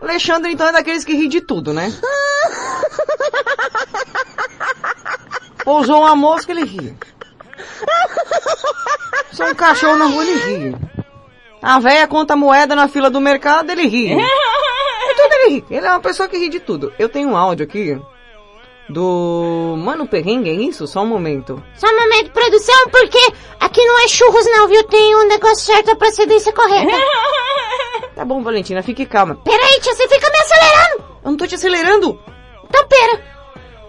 Alexandre, 0.01 0.53
então, 0.53 0.65
é 0.65 0.71
daqueles 0.71 1.03
que 1.03 1.13
ri 1.13 1.27
de 1.27 1.41
tudo, 1.41 1.73
né? 1.73 1.91
Pousou 5.65 6.03
uma 6.03 6.15
mosca, 6.15 6.53
ele 6.53 6.63
ri. 6.63 6.95
Só 9.33 9.51
um 9.51 9.55
cachorro 9.55 9.97
na 9.97 10.05
rua, 10.05 10.23
ele 10.23 10.69
ri. 10.69 10.75
A 11.61 11.79
véia 11.79 12.07
conta 12.07 12.33
moeda 12.33 12.77
na 12.77 12.87
fila 12.87 13.09
do 13.09 13.19
mercado, 13.19 13.69
ele 13.69 13.87
ri. 13.87 14.07
De 14.07 14.15
tudo 15.17 15.33
ele 15.33 15.49
ri. 15.49 15.65
Ele 15.69 15.85
é 15.85 15.89
uma 15.89 15.99
pessoa 15.99 16.29
que 16.29 16.37
ri 16.37 16.47
de 16.47 16.61
tudo. 16.61 16.93
Eu 16.97 17.09
tenho 17.09 17.27
um 17.27 17.35
áudio 17.35 17.65
aqui 17.65 17.99
do 18.89 19.75
Mano 19.77 20.07
Perrengue, 20.07 20.49
é 20.49 20.53
isso? 20.53 20.87
Só 20.87 21.01
um 21.01 21.07
momento. 21.07 21.61
Só 21.75 21.87
um 21.87 21.99
momento, 21.99 22.31
produção, 22.31 22.89
porque 22.89 23.19
aqui 23.59 23.85
não 23.85 23.99
é 24.03 24.07
churros 24.07 24.45
não, 24.45 24.67
viu? 24.67 24.83
Tem 24.85 25.15
um 25.15 25.27
negócio 25.27 25.65
certo, 25.65 25.91
a 25.91 25.95
procedência 25.95 26.53
correta. 26.53 26.91
Tá 28.15 28.25
bom, 28.25 28.41
Valentina, 28.41 28.81
fique 28.81 29.05
calma. 29.05 29.35
Peraí, 29.43 29.79
tia, 29.79 29.93
você 29.93 30.07
fica 30.07 30.27
me 30.31 30.37
acelerando. 30.37 31.03
Eu 31.23 31.29
não 31.31 31.37
tô 31.37 31.45
te 31.45 31.53
acelerando. 31.53 32.19
Então, 32.63 32.87
pera. 32.87 33.21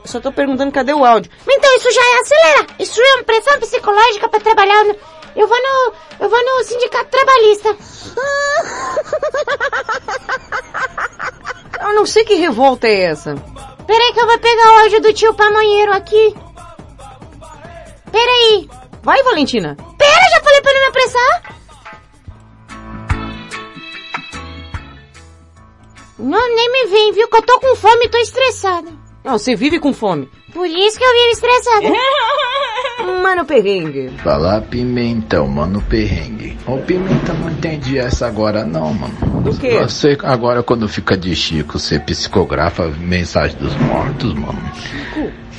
Eu 0.02 0.06
só 0.06 0.20
tô 0.20 0.30
perguntando 0.30 0.70
cadê 0.70 0.92
o 0.92 1.02
áudio. 1.02 1.32
Então, 1.48 1.76
isso 1.76 1.90
já 1.90 2.00
é 2.02 2.20
acelerar. 2.20 2.66
Isso 2.78 3.00
é 3.00 3.14
uma 3.14 3.24
pressão 3.24 3.58
psicológica 3.58 4.28
pra 4.28 4.38
trabalhar 4.40 4.84
no... 4.84 4.94
Eu 5.34 5.48
vou 5.48 5.56
no... 5.56 5.92
Eu 6.20 6.28
vou 6.28 6.44
no 6.44 6.62
sindicato 6.62 7.10
trabalhista. 7.10 7.74
Eu 11.80 11.94
não 11.94 12.04
sei 12.04 12.22
que 12.24 12.34
revolta 12.34 12.86
é 12.86 13.04
essa. 13.04 13.34
Peraí 13.88 14.12
que 14.12 14.20
eu 14.20 14.26
vou 14.26 14.38
pegar 14.38 14.70
o 14.70 14.78
áudio 14.80 15.00
do 15.00 15.14
tio 15.14 15.32
pamonheiro 15.32 15.92
aqui. 15.94 16.34
Peraí. 18.12 18.68
Vai, 19.02 19.22
Valentina. 19.22 19.74
Pera, 19.96 20.30
já 20.30 20.42
falei 20.42 20.60
pra 20.60 20.70
ele 20.72 20.80
me 20.80 20.86
apressar. 20.88 21.56
Não, 26.18 26.54
nem 26.54 26.70
me 26.70 26.86
vem, 26.88 27.12
viu? 27.12 27.28
Que 27.28 27.36
eu 27.36 27.42
tô 27.42 27.58
com 27.60 27.74
fome 27.76 28.04
e 28.04 28.08
tô 28.10 28.18
estressada. 28.18 28.92
Não, 29.24 29.38
você 29.38 29.56
vive 29.56 29.80
com 29.80 29.94
fome. 29.94 30.30
Por 30.52 30.66
isso 30.66 30.98
que 30.98 31.04
eu 31.04 31.12
vivo 31.14 31.30
estressada. 31.30 31.88
Mano 33.22 33.44
Perrengue. 33.44 34.10
Fala 34.22 34.60
pimentão, 34.60 35.46
mano 35.48 35.80
perrengue. 35.82 36.56
Ô 36.66 36.76
pimenta, 36.78 37.32
não 37.32 37.50
entendi 37.50 37.98
essa 37.98 38.26
agora 38.26 38.64
não, 38.64 38.92
mano. 38.94 39.14
Do 39.42 39.54
quê? 39.56 39.78
Você 39.80 40.16
agora 40.22 40.62
quando 40.62 40.88
fica 40.88 41.16
de 41.16 41.34
Chico, 41.34 41.78
você 41.78 41.98
psicografa 41.98 42.88
mensagem 43.00 43.56
dos 43.56 43.74
mortos, 43.76 44.34
mano. 44.34 44.58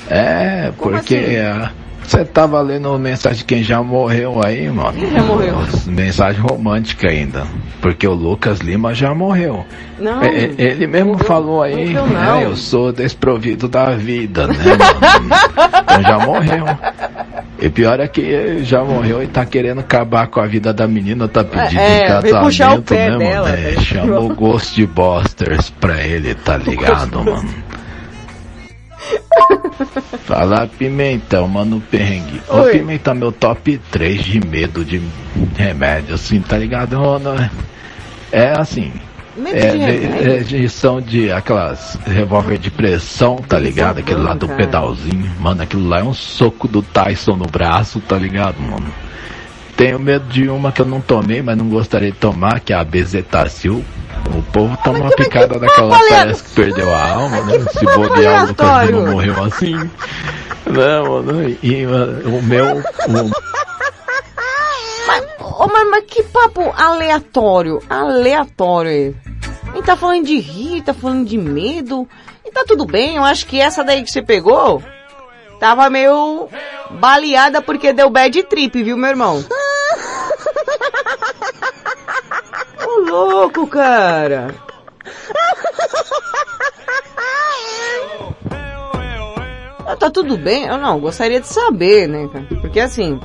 É, 0.10 0.72
Como 0.78 0.96
porque 0.96 1.16
assim? 1.16 1.36
é, 1.36 1.70
você 2.10 2.26
tava 2.26 2.60
lendo 2.62 2.98
mensagem 2.98 3.38
de 3.38 3.46
quem 3.46 3.62
já 3.64 3.84
morreu 3.84 4.42
aí, 4.44 4.68
mano. 4.68 4.94
Quem 4.94 5.12
já 5.12 5.22
morreu? 5.22 5.56
Mensagem 5.86 6.42
romântica 6.42 7.08
ainda. 7.08 7.46
Porque 7.80 8.08
o 8.08 8.14
Lucas 8.14 8.60
Lima 8.60 8.96
já 8.96 9.14
morreu. 9.14 9.64
Não. 10.00 10.20
É, 10.24 10.46
é, 10.46 10.54
ele 10.58 10.88
mesmo 10.88 11.20
falou 11.20 11.62
aí, 11.62 11.94
morreu 11.94 12.08
não. 12.08 12.40
é, 12.40 12.46
eu 12.46 12.56
sou 12.56 12.92
desprovido 12.92 13.68
da 13.68 13.92
vida, 13.92 14.48
né, 14.48 14.56
mano? 14.56 15.30
então 15.84 16.02
já 16.02 16.20
morreu. 16.26 16.66
E 17.62 17.70
pior 17.70 18.00
é 18.00 18.08
que 18.08 18.22
ele 18.22 18.64
já 18.64 18.84
morreu 18.84 19.22
e 19.22 19.28
tá 19.28 19.46
querendo 19.46 19.80
acabar 19.80 20.28
com 20.28 20.40
a 20.40 20.46
vida 20.48 20.74
da 20.74 20.88
menina, 20.88 21.28
tá 21.28 21.44
pedindo 21.44 21.80
É, 21.82 22.06
o 22.20 22.22
casamento, 22.22 22.94
né, 22.94 23.18
dela, 23.18 23.48
mano? 23.48 23.48
É, 23.48 23.56
velho. 23.72 23.82
chamou 23.82 24.30
Ghostbusters 24.36 25.70
pra 25.70 26.02
ele, 26.02 26.34
tá 26.36 26.56
ligado, 26.58 27.22
mano? 27.24 27.50
Fala 30.26 30.68
pimentão, 30.68 31.48
mano 31.48 31.82
perrengue. 31.90 32.42
Ô 32.48 32.58
Oi. 32.62 32.72
pimenta, 32.78 33.14
meu 33.14 33.32
top 33.32 33.78
3 33.92 34.24
de 34.24 34.40
medo 34.46 34.86
de 34.86 35.02
remédio, 35.58 36.16
assim, 36.16 36.40
tá 36.42 36.58
ligado, 36.58 37.00
mano? 37.00 37.50
É 38.32 38.52
assim. 38.58 38.92
Medo 39.40 39.58
É, 39.58 39.72
de 39.72 39.78
remédio? 39.78 40.32
é 40.32 40.40
injeção 40.42 41.02
de 41.02 41.32
aquelas 41.32 41.98
revólver 42.06 42.58
de 42.58 42.70
pressão, 42.70 43.38
tá 43.38 43.58
ligado? 43.58 44.00
Aquele 44.00 44.22
lá 44.22 44.34
do 44.34 44.48
cara. 44.48 44.58
pedalzinho. 44.58 45.32
Mano, 45.40 45.62
aquilo 45.64 45.88
lá 45.88 46.00
é 46.00 46.04
um 46.04 46.14
soco 46.14 46.68
do 46.68 46.82
Tyson 46.82 47.36
no 47.36 47.46
braço, 47.46 48.00
tá 48.02 48.18
ligado, 48.18 48.60
mano? 48.62 48.88
Tenho 49.78 49.98
medo 49.98 50.26
de 50.28 50.50
uma 50.50 50.72
que 50.74 50.82
eu 50.82 50.86
não 50.86 51.00
tomei, 51.00 51.42
mas 51.42 51.58
não 51.58 51.70
gostaria 51.70 52.12
de 52.12 52.18
tomar, 52.18 52.60
que 52.60 52.74
é 52.74 52.76
a 52.76 52.84
Bezetacil. 52.84 53.84
O 54.36 54.42
povo 54.52 54.78
toma 54.84 55.00
uma 55.00 55.12
picada 55.12 55.58
daquela, 55.58 55.98
parece 56.10 56.44
que 56.44 56.50
perdeu 56.50 56.94
a 56.94 57.12
alma, 57.14 57.42
né? 57.44 57.60
Se 57.72 57.86
papo 57.86 58.00
bobear, 58.10 58.44
o 58.44 58.48
Lucas. 58.50 58.88
Lima 58.90 59.12
morreu 59.12 59.44
assim. 59.46 59.90
Não, 60.66 61.24
mano, 61.24 61.56
e 61.64 61.86
mano, 61.86 62.38
o 62.38 62.44
meu... 62.44 62.66
o- 62.78 63.32
Ô, 65.60 65.68
mas, 65.68 65.90
mas 65.90 66.06
que 66.06 66.24
papo 66.24 66.74
aleatório. 66.74 67.84
Aleatório 67.90 68.90
aí. 68.90 69.14
Ele 69.74 69.84
tá 69.84 69.98
falando 69.98 70.26
de 70.26 70.40
rir, 70.40 70.82
tá 70.82 70.94
falando 70.94 71.28
de 71.28 71.38
medo. 71.38 72.08
E 72.46 72.52
tá 72.52 72.64
tudo 72.66 72.86
bem, 72.86 73.18
eu 73.18 73.26
acho 73.26 73.46
que 73.46 73.60
essa 73.60 73.84
daí 73.84 74.02
que 74.02 74.10
você 74.10 74.22
pegou 74.22 74.82
tava 75.60 75.90
meio 75.90 76.48
baleada 76.92 77.62
porque 77.62 77.92
deu 77.92 78.10
bad 78.10 78.42
trip, 78.44 78.82
viu, 78.82 78.96
meu 78.96 79.10
irmão? 79.10 79.44
Ô 82.88 83.02
louco, 83.02 83.68
cara. 83.68 84.56
Ah, 89.86 89.96
Tá 89.98 90.10
tudo 90.10 90.38
bem? 90.38 90.68
Eu 90.68 90.78
não, 90.78 91.02
gostaria 91.02 91.42
de 91.42 91.48
saber, 91.48 92.08
né, 92.08 92.30
cara? 92.32 92.46
Porque 92.62 92.80
assim. 92.80 93.20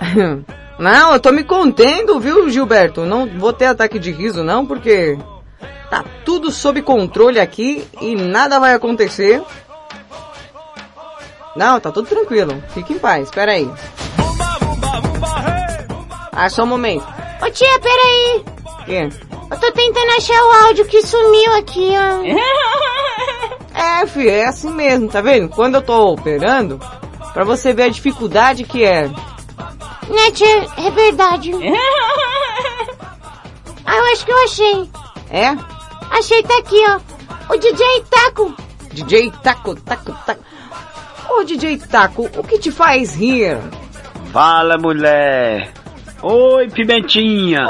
Não, 0.82 1.12
eu 1.12 1.20
tô 1.20 1.30
me 1.30 1.44
contendo, 1.44 2.18
viu, 2.18 2.50
Gilberto? 2.50 3.02
Não 3.02 3.24
vou 3.38 3.52
ter 3.52 3.66
ataque 3.66 4.00
de 4.00 4.10
riso, 4.10 4.42
não, 4.42 4.66
porque 4.66 5.16
tá 5.88 6.04
tudo 6.24 6.50
sob 6.50 6.82
controle 6.82 7.38
aqui 7.38 7.86
e 8.00 8.16
nada 8.16 8.58
vai 8.58 8.74
acontecer. 8.74 9.40
Não, 11.54 11.78
tá 11.78 11.92
tudo 11.92 12.08
tranquilo. 12.08 12.60
Fique 12.70 12.94
em 12.94 12.98
paz, 12.98 13.28
espera 13.28 13.52
aí. 13.52 13.70
Ah, 16.32 16.48
só 16.48 16.64
um 16.64 16.66
momento. 16.66 17.06
Ô 17.40 17.48
tia, 17.48 17.78
peraí. 17.78 18.44
Quê? 18.84 19.08
Eu 19.52 19.60
tô 19.60 19.70
tentando 19.70 20.10
achar 20.16 20.44
o 20.44 20.66
áudio 20.66 20.84
que 20.86 21.00
sumiu 21.06 21.58
aqui, 21.58 21.92
ó. 21.96 23.62
É, 24.02 24.06
filho, 24.06 24.30
é 24.30 24.44
assim 24.46 24.70
mesmo, 24.70 25.08
tá 25.08 25.20
vendo? 25.20 25.48
Quando 25.48 25.76
eu 25.76 25.82
tô 25.82 26.12
operando, 26.12 26.80
pra 27.32 27.44
você 27.44 27.72
ver 27.72 27.84
a 27.84 27.88
dificuldade 27.88 28.64
que 28.64 28.84
é. 28.84 29.08
Né, 30.12 30.30
tia? 30.32 30.66
É 30.76 30.90
verdade. 30.90 31.50
ah, 33.86 33.96
eu 33.96 34.04
acho 34.12 34.26
que 34.26 34.32
eu 34.32 34.44
achei. 34.44 34.88
É? 35.30 35.56
Achei, 36.10 36.42
tá 36.42 36.58
aqui, 36.58 36.76
ó. 36.86 37.00
O 37.52 37.56
DJ 37.56 38.04
Taco. 38.10 38.54
DJ 38.92 39.32
Taco, 39.42 39.74
Taco, 39.76 40.12
Taco. 40.26 40.42
Ô 41.30 41.42
DJ 41.44 41.78
Taco, 41.78 42.28
o 42.36 42.44
que 42.44 42.58
te 42.58 42.70
faz 42.70 43.14
rir? 43.16 43.56
Fala, 44.32 44.76
mulher. 44.76 45.72
Oi, 46.22 46.68
Pimentinha. 46.68 47.66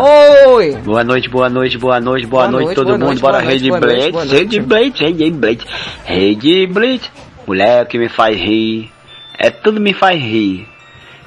Oi. 0.48 0.72
Boa 0.84 1.04
noite, 1.04 1.28
boa 1.28 1.48
noite, 1.48 1.78
boa 1.78 2.00
noite, 2.00 2.26
boa, 2.26 2.42
Boa 2.42 2.50
noite, 2.50 2.64
noite, 2.66 2.76
todo 2.76 2.86
boa 2.86 2.98
mundo. 2.98 3.06
noite, 3.06 3.20
Bora 3.20 3.38
Rede 3.38 3.70
Blitz. 3.70 4.32
Rede 4.32 4.60
Blitz, 4.60 5.00
Rede 5.00 5.30
Blitz, 5.30 5.64
Rede 6.04 6.66
Blitz. 6.66 7.10
Mulher 7.46 7.86
que 7.86 7.98
me 7.98 8.08
faz 8.08 8.36
rir. 8.36 8.90
É 9.38 9.50
tudo 9.50 9.80
me 9.80 9.94
faz 9.94 10.20
rir. 10.20 10.68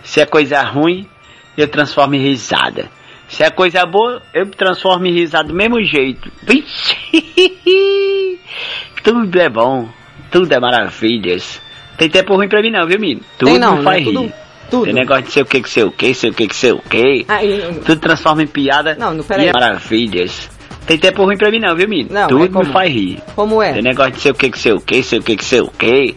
Se 0.05 0.21
é 0.21 0.25
coisa 0.25 0.61
ruim, 0.61 1.05
eu 1.57 1.67
transformo 1.67 2.15
em 2.15 2.21
risada. 2.21 2.89
Se 3.27 3.43
é 3.43 3.49
coisa 3.49 3.85
boa, 3.85 4.21
eu 4.33 4.45
transformo 4.51 5.05
em 5.07 5.11
risada 5.11 5.49
do 5.49 5.53
mesmo 5.53 5.83
jeito. 5.83 6.31
Tudo 9.03 9.39
é 9.39 9.49
bom, 9.49 9.87
tudo 10.31 10.51
é 10.51 10.59
maravilhas. 10.59 11.61
Tem 11.97 12.09
tempo 12.09 12.35
ruim 12.35 12.47
pra 12.47 12.61
mim 12.61 12.71
não, 12.71 12.85
viu, 12.87 12.99
menino? 12.99 13.21
Tudo 13.37 13.51
Tem 13.51 13.59
não, 13.59 13.77
né? 13.77 13.83
faz 13.83 14.03
Tudo- 14.03 14.21
rir. 14.21 14.33
tudo. 14.69 14.85
Tem 14.85 14.93
negócio 14.93 15.23
de 15.23 15.31
sei 15.31 15.41
o 15.43 15.45
que, 15.45 15.61
que 15.61 15.69
sei 15.69 15.83
o 15.83 15.91
que, 15.91 16.13
sei 16.13 16.29
o 16.29 16.33
que, 16.33 16.47
que 16.47 16.55
sei 16.55 16.71
o 16.71 16.79
que. 16.79 17.25
Ah, 17.27 17.43
e- 17.43 17.73
Tudo 17.85 18.01
transforma 18.01 18.41
em 18.43 18.47
piada 18.47 18.95
Não, 18.95 19.13
não, 19.13 19.23
e 19.23 19.27
peraí. 19.27 19.47
é 19.47 19.53
maravilhas. 19.53 20.49
Tem 20.87 20.97
tempo 20.97 21.23
ruim 21.23 21.37
pra 21.37 21.49
mim 21.51 21.59
não, 21.59 21.75
viu, 21.75 21.87
menino? 21.87 22.09
Não, 22.13 22.27
Tudo 22.27 22.45
é 22.45 22.65
me 22.65 22.71
faz 22.71 22.91
rir. 22.91 23.19
Como 23.35 23.61
é? 23.61 23.73
Tem 23.73 23.81
negócio 23.83 24.13
de 24.13 24.19
sei 24.21 24.31
o 24.31 24.35
que, 24.35 24.49
que 24.51 24.59
sei 24.59 24.73
o 24.73 24.81
que, 24.81 25.03
sei 25.03 25.19
o 25.19 25.23
que, 25.23 25.35
que 25.37 25.45
sei 25.45 25.61
o 25.61 25.67
que. 25.67 26.15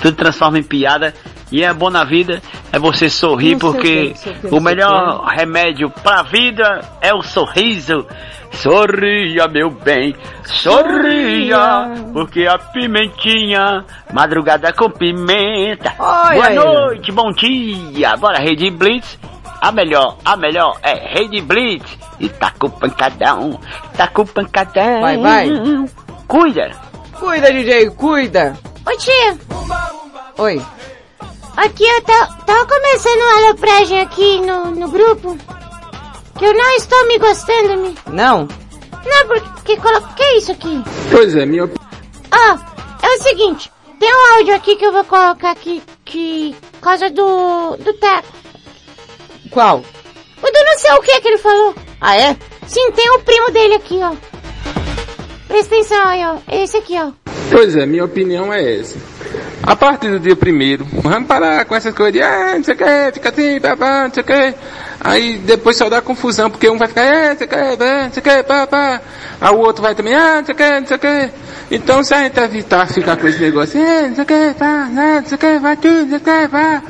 Tudo 0.00 0.16
transforma 0.16 0.58
em 0.58 0.62
piada. 0.62 1.14
E 1.52 1.62
é 1.62 1.72
bom 1.74 1.90
na 1.90 2.02
vida 2.02 2.40
é 2.72 2.78
você 2.78 3.10
sorrir, 3.10 3.58
porque 3.58 4.14
sei 4.14 4.34
o 4.50 4.58
melhor 4.58 5.22
remédio 5.26 5.90
pra 5.90 6.22
vida 6.22 6.80
é 6.98 7.12
o 7.12 7.22
sorriso. 7.22 8.06
Sorria, 8.52 9.46
meu 9.48 9.70
bem, 9.70 10.14
sorria, 10.44 11.90
porque 12.12 12.46
a 12.46 12.58
pimentinha, 12.58 13.84
madrugada 14.12 14.72
com 14.72 14.90
pimenta. 14.90 15.92
Olha 15.98 16.34
Boa 16.34 16.46
aí. 16.46 16.54
noite, 16.54 17.12
bom 17.12 17.30
dia. 17.32 18.16
Bora, 18.16 18.38
Rede 18.38 18.70
Blitz. 18.70 19.18
A 19.60 19.70
melhor, 19.70 20.16
a 20.24 20.36
melhor 20.36 20.78
é 20.82 20.94
Rede 21.14 21.40
Blitz. 21.42 21.98
E 22.18 22.28
tá 22.30 22.50
com 22.58 22.70
pancadão, 22.70 23.60
tá 23.96 24.08
com 24.08 24.24
pancadão. 24.24 25.00
Vai, 25.02 25.18
vai. 25.18 25.48
Cuida. 26.26 26.70
Cuida, 27.12 27.52
DJ, 27.52 27.90
cuida. 27.90 28.54
Ô 28.86 28.96
tia, 28.98 29.38
Oi. 30.38 30.60
Aqui 31.56 31.84
eu 31.84 32.02
tá, 32.02 32.26
tá 32.46 32.66
começando 32.66 33.20
uma 33.20 33.46
alopragem 33.46 34.00
aqui 34.00 34.40
no, 34.40 34.70
no 34.70 34.88
grupo. 34.88 35.36
Que 36.38 36.44
eu 36.44 36.54
não 36.54 36.76
estou 36.76 37.06
me 37.06 37.18
gostando, 37.18 37.76
me. 37.78 37.94
Não? 38.10 38.48
Não, 39.04 39.26
porque 39.26 39.76
colo... 39.76 40.00
que 40.14 40.22
é 40.22 40.38
isso 40.38 40.52
aqui? 40.52 40.82
Pois 41.10 41.34
é, 41.34 41.44
minha 41.44 41.70
Ah, 42.30 42.58
é 43.02 43.08
o 43.08 43.22
seguinte, 43.22 43.70
tem 43.98 44.12
um 44.12 44.36
áudio 44.36 44.54
aqui 44.54 44.76
que 44.76 44.84
eu 44.84 44.92
vou 44.92 45.04
colocar 45.04 45.50
aqui, 45.50 45.82
que... 46.04 46.56
Por 46.72 46.80
causa 46.80 47.10
do... 47.10 47.76
do 47.76 47.92
taco. 47.94 48.28
Qual? 49.50 49.78
O 49.78 50.46
do 50.46 50.64
não 50.64 50.78
sei 50.78 50.92
o 50.92 51.00
que 51.02 51.20
que 51.20 51.28
ele 51.28 51.38
falou. 51.38 51.74
Ah, 52.00 52.16
é? 52.16 52.36
Sim, 52.66 52.90
tem 52.92 53.10
o 53.10 53.20
primo 53.20 53.50
dele 53.50 53.74
aqui, 53.74 54.00
ó. 54.02 54.14
Presta 55.46 55.74
atenção 55.74 56.04
aí, 56.04 56.24
ó. 56.24 56.38
Esse 56.50 56.78
aqui, 56.78 56.96
ó. 56.98 57.12
Pois 57.50 57.76
é, 57.76 57.86
minha 57.86 58.04
opinião 58.04 58.52
é 58.52 58.80
essa. 58.80 58.98
A 59.64 59.76
partir 59.76 60.10
do 60.10 60.18
dia 60.18 60.34
primeiro, 60.34 60.84
vamos 60.92 61.28
parar 61.28 61.64
com 61.64 61.74
essas 61.76 61.94
coisas 61.94 62.14
de, 62.14 62.20
ah, 62.20 62.54
não 62.56 62.64
sei 62.64 62.74
o 62.74 62.76
que, 62.76 63.12
fica 63.14 63.28
assim, 63.28 63.60
babá, 63.60 64.04
não 64.04 64.12
sei 64.12 64.22
o 64.22 64.26
que. 64.26 64.54
Aí 65.00 65.38
depois 65.38 65.76
só 65.76 65.88
dá 65.88 66.00
confusão, 66.00 66.50
porque 66.50 66.68
um 66.68 66.76
vai 66.76 66.88
ficar, 66.88 67.02
ah, 67.02 67.28
não 67.30 67.36
sei 67.38 67.46
o 67.46 67.48
que, 67.48 67.54
ah, 67.54 68.04
não 68.04 68.12
sei 68.12 68.20
o 68.20 68.22
que, 68.22 68.42
pá. 68.42 69.00
Aí 69.40 69.54
o 69.54 69.58
outro 69.58 69.82
vai 69.82 69.94
também, 69.94 70.14
ah, 70.14 70.38
não 70.38 70.44
sei 70.46 70.54
o 70.54 70.58
que, 70.58 70.80
não 70.80 70.86
sei 70.86 70.96
o 70.96 71.00
que. 71.00 71.30
Então 71.70 72.02
se 72.02 72.12
a 72.12 72.18
gente 72.24 72.40
evitar 72.40 72.88
ficar 72.88 73.16
com 73.16 73.28
esse 73.28 73.40
negócio, 73.40 73.80
ah, 73.80 74.08
não 74.08 74.14
sei 74.16 74.24
o 74.24 74.26
que, 74.26 74.54
pá, 74.58 74.88
não 74.90 75.26
sei 75.26 75.36
o 75.36 75.38
que, 75.38 75.58
vai 75.60 75.76
tudo, 75.76 76.06
não 76.06 76.08
sei 76.08 76.18
o 76.18 76.20
que, 76.20 76.48
pá. 76.48 76.82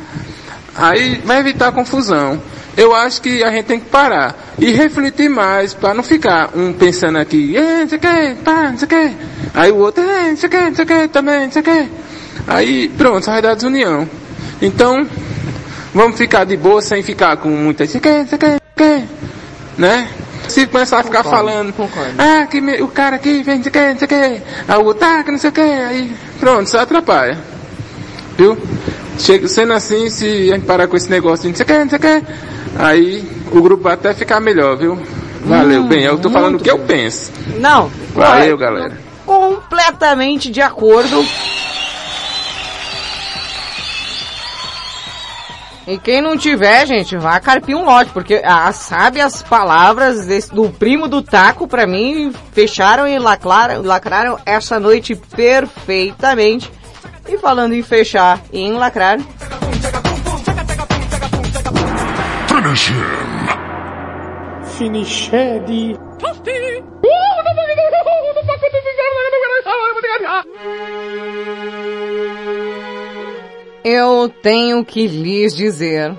Aí 0.75 1.21
vai 1.27 1.41
evitar 1.41 1.73
confusão. 1.73 2.41
Eu 2.75 2.95
acho 2.95 3.21
que 3.21 3.45
a 3.45 3.51
gente 3.51 3.67
tem 3.67 3.81
que 3.81 3.91
parar 3.91 4.35
e 4.59 4.71
refletir 4.71 5.29
mais 5.29 5.75
para 5.75 5.93
não 5.93 6.03
ficar 6.03 6.49
um 6.57 6.73
pensando 6.73 7.19
aqui, 7.19 7.55
"Eh, 7.55 7.81
não 7.83 7.89
sei 7.91 7.99
o 7.99 8.01
que, 8.01 8.35
pá, 8.43 8.71
não 8.71 8.79
sei 8.79 8.87
o 8.87 8.89
que. 8.89 9.17
Aí 9.53 9.71
o 9.71 9.77
outro, 9.77 10.03
"Eh, 10.03 10.31
não 10.31 10.37
sei 10.39 10.47
o 10.49 10.51
que, 10.51 10.57
não 10.59 10.75
sei 10.75 10.85
o 10.85 10.89
que, 10.89 11.09
também, 11.09 11.45
não 11.45 11.53
sei 11.53 11.61
o 11.61 11.65
que. 11.67 11.89
Aí 12.47 12.89
pronto, 12.97 13.25
só 13.25 13.33
vai 13.33 13.43
dar 13.43 13.55
desunião. 13.55 14.09
Então, 14.61 15.07
vamos 15.95 16.17
ficar 16.17 16.45
de 16.45 16.57
boa 16.57 16.81
sem 16.83 17.03
ficar 17.03 17.37
com 17.37 17.49
muita, 17.49 17.85
não 17.85 17.91
sei 17.91 17.99
o 17.99 18.03
que, 18.03 18.09
não 18.11 18.27
sei 18.29 18.37
o 18.37 18.39
que, 18.39 18.47
não 18.47 18.59
sei 18.77 18.97
o 18.99 19.01
que, 19.01 19.09
né? 19.81 20.09
Se 20.49 20.67
começar 20.67 20.99
a 21.01 21.03
ficar 21.05 21.23
Concordo, 21.23 21.47
falando, 21.49 21.73
concordo. 21.73 22.13
ah, 22.19 22.47
que 22.51 22.61
me- 22.61 22.83
o 22.83 22.89
cara 22.89 23.17
aqui 23.17 23.43
vem, 23.43 23.57
não 23.57 23.63
sei 23.63 23.71
o 23.71 23.73
que, 23.73 23.81
não 23.93 23.99
sei 23.99 24.07
o 24.07 24.09
que, 24.09 24.15
aí 24.69 24.79
o 24.79 24.91
ah, 25.01 25.23
que 25.25 25.31
não 25.31 25.39
sei 25.39 25.51
o 25.51 25.53
que, 25.53 25.61
aí 25.61 26.13
pronto, 26.41 26.69
só 26.69 26.81
atrapalha. 26.81 27.39
Viu? 28.37 28.59
Chega, 29.19 29.47
sendo 29.47 29.73
assim, 29.73 30.09
se 30.11 30.51
a 30.51 30.55
gente 30.57 30.67
parar 30.67 30.89
com 30.89 30.97
esse 30.97 31.09
negócio 31.11 31.43
de 31.43 31.49
não 31.51 31.55
sei 31.57 31.65
o 31.65 31.67
que, 31.67 31.79
não 31.79 31.89
sei 31.91 31.99
o 31.99 32.01
que, 32.01 32.33
aí 32.79 33.25
o 33.53 33.63
grupo 33.63 33.85
vai 33.85 33.95
até 33.95 34.13
ficar 34.15 34.41
melhor, 34.41 34.77
viu? 34.77 34.99
Valeu, 35.45 35.83
Hum, 35.83 35.89
bem, 35.89 36.03
eu 36.05 36.19
tô 36.19 36.31
falando 36.31 36.57
o 36.57 36.59
que 36.61 36.71
eu 36.71 36.79
penso. 36.81 37.31
Não. 37.59 37.91
Valeu, 38.15 38.57
galera. 38.57 38.97
Completamente 39.27 40.51
de 40.51 40.61
acordo. 40.61 41.25
E 45.87 45.99
quem 45.99 46.21
não 46.23 46.37
tiver, 46.37 46.87
gente, 46.87 47.17
vai 47.17 47.41
carpir 47.41 47.77
um 47.77 47.85
lote, 47.85 48.11
porque 48.13 48.41
ah, 48.45 48.71
sabe 48.73 49.21
as 49.21 49.43
palavras 49.43 50.27
desse- 50.27 50.55
do 50.55 50.71
primo 50.71 51.09
do 51.09 51.23
taco 51.23 51.67
pra 51.67 51.87
mim 51.87 52.33
fecharam 52.53 53.07
e 53.09 53.19
lacraram, 53.19 53.83
lacraram 53.83 54.39
essa 54.47 54.79
noite 54.79 55.15
perfeitamente. 55.17 56.71
E 57.29 57.37
falando 57.39 57.73
em 57.75 57.83
fechar 57.83 58.41
e 58.53 58.61
em 58.61 58.75
lacrar, 58.75 59.19
Finish 62.49 62.89
him. 62.91 63.03
Finiched. 64.79 65.99
Eu 73.85 74.29
tenho 74.29 74.85
que 74.85 75.07
lhes 75.07 75.55
dizer. 75.55 76.15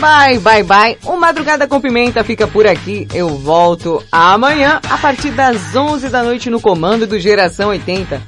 Bye, 0.00 0.38
bye, 0.38 0.62
bye. 0.62 0.98
O 1.04 1.16
Madrugada 1.18 1.68
com 1.68 1.78
Pimenta 1.78 2.24
fica 2.24 2.46
por 2.46 2.66
aqui. 2.66 3.06
Eu 3.12 3.36
volto 3.36 4.02
amanhã 4.10 4.80
a 4.88 4.96
partir 4.96 5.30
das 5.30 5.76
11 5.76 6.08
da 6.08 6.22
noite 6.22 6.48
no 6.48 6.58
comando 6.58 7.06
do 7.06 7.20
Geração 7.20 7.68
80. 7.68 8.22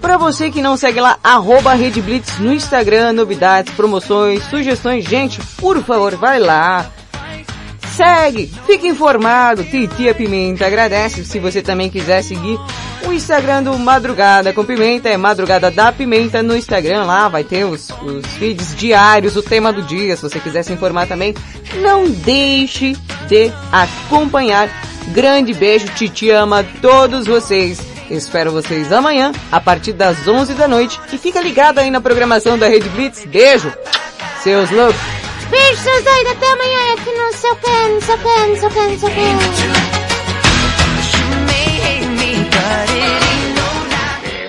Pra 0.00 0.16
você 0.16 0.50
que 0.50 0.62
não 0.62 0.78
segue 0.78 0.98
lá, 0.98 1.18
arroba 1.22 1.74
Rede 1.74 2.00
Blitz 2.00 2.38
no 2.38 2.54
Instagram, 2.54 3.12
novidades, 3.12 3.74
promoções, 3.74 4.42
sugestões. 4.44 5.04
Gente, 5.04 5.40
por 5.58 5.82
favor, 5.82 6.16
vai 6.16 6.40
lá. 6.40 6.90
Segue, 7.96 8.50
fique 8.66 8.86
informado. 8.86 9.64
Titia 9.64 10.14
Pimenta 10.14 10.66
agradece. 10.66 11.24
Se 11.24 11.38
você 11.38 11.60
também 11.62 11.90
quiser 11.90 12.22
seguir 12.22 12.58
o 13.06 13.12
Instagram 13.12 13.62
do 13.62 13.78
Madrugada 13.78 14.52
com 14.52 14.64
Pimenta, 14.64 15.08
é 15.08 15.16
Madrugada 15.16 15.70
da 15.70 15.92
Pimenta 15.92 16.42
no 16.42 16.56
Instagram. 16.56 17.04
Lá 17.04 17.28
vai 17.28 17.44
ter 17.44 17.64
os, 17.64 17.90
os 18.02 18.26
feeds 18.38 18.74
diários, 18.76 19.36
o 19.36 19.42
tema 19.42 19.72
do 19.72 19.82
dia. 19.82 20.16
Se 20.16 20.22
você 20.22 20.38
quiser 20.38 20.62
se 20.62 20.72
informar 20.72 21.06
também, 21.06 21.34
não 21.82 22.08
deixe 22.08 22.96
de 23.28 23.52
acompanhar. 23.72 24.68
Grande 25.08 25.52
beijo, 25.52 25.88
Titi 25.88 26.30
ama 26.30 26.64
todos 26.80 27.26
vocês. 27.26 27.80
Espero 28.10 28.50
vocês 28.50 28.92
amanhã, 28.92 29.32
a 29.52 29.60
partir 29.60 29.92
das 29.92 30.26
11 30.26 30.54
da 30.54 30.66
noite. 30.66 31.00
E 31.12 31.18
fica 31.18 31.40
ligado 31.40 31.78
aí 31.78 31.90
na 31.90 32.00
programação 32.00 32.58
da 32.58 32.66
Rede 32.66 32.88
Blitz. 32.88 33.24
Beijo, 33.24 33.72
seus 34.42 34.70
loucos. 34.70 35.19
Beijo, 35.50 35.82
seus 35.82 36.04
doidos. 36.04 36.32
Até 36.32 36.46
amanhã 36.50 36.94
aqui 36.94 37.10
no 37.10 37.32
seu 37.32 37.56
pé, 37.56 37.88
no 37.88 38.00
seu 38.00 38.18
pé, 38.18 38.46
no 38.46 38.56
seu 38.56 38.70
pé, 38.70 38.86
no 38.86 38.98
seu 38.98 39.10
pé. 39.10 40.10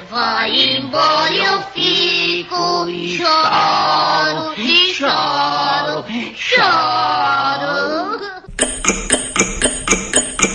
Vai 0.10 0.78
embora, 0.78 1.34
eu 1.34 1.62
fico 1.74 2.90
e 2.90 3.18
choro, 3.18 4.54
e 4.58 4.94
choro, 4.94 6.06
choro. 6.36 8.20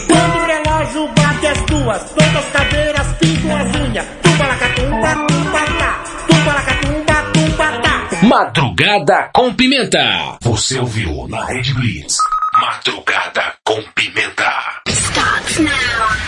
Quando 0.07 0.37
o 0.37 0.47
relógio 0.47 1.09
bate 1.09 1.47
as 1.47 1.61
duas, 1.63 2.11
todas 2.11 2.37
as 2.37 2.53
cadeiras 2.53 3.07
pintam 3.19 3.57
as 3.57 3.77
unhas. 3.77 4.07
Tumbalacatumba, 4.23 5.15
tumbatá. 5.15 5.36
Madrugada 8.27 9.31
com 9.33 9.55
Pimenta. 9.55 10.37
Você 10.43 10.81
ouviu 10.81 11.29
na 11.29 11.45
Red 11.45 11.73
Blitz. 11.75 12.17
Madrugada 12.61 13.55
com 13.65 13.81
Pimenta. 13.95 14.53
Stop 14.89 15.63
now. 15.63 16.26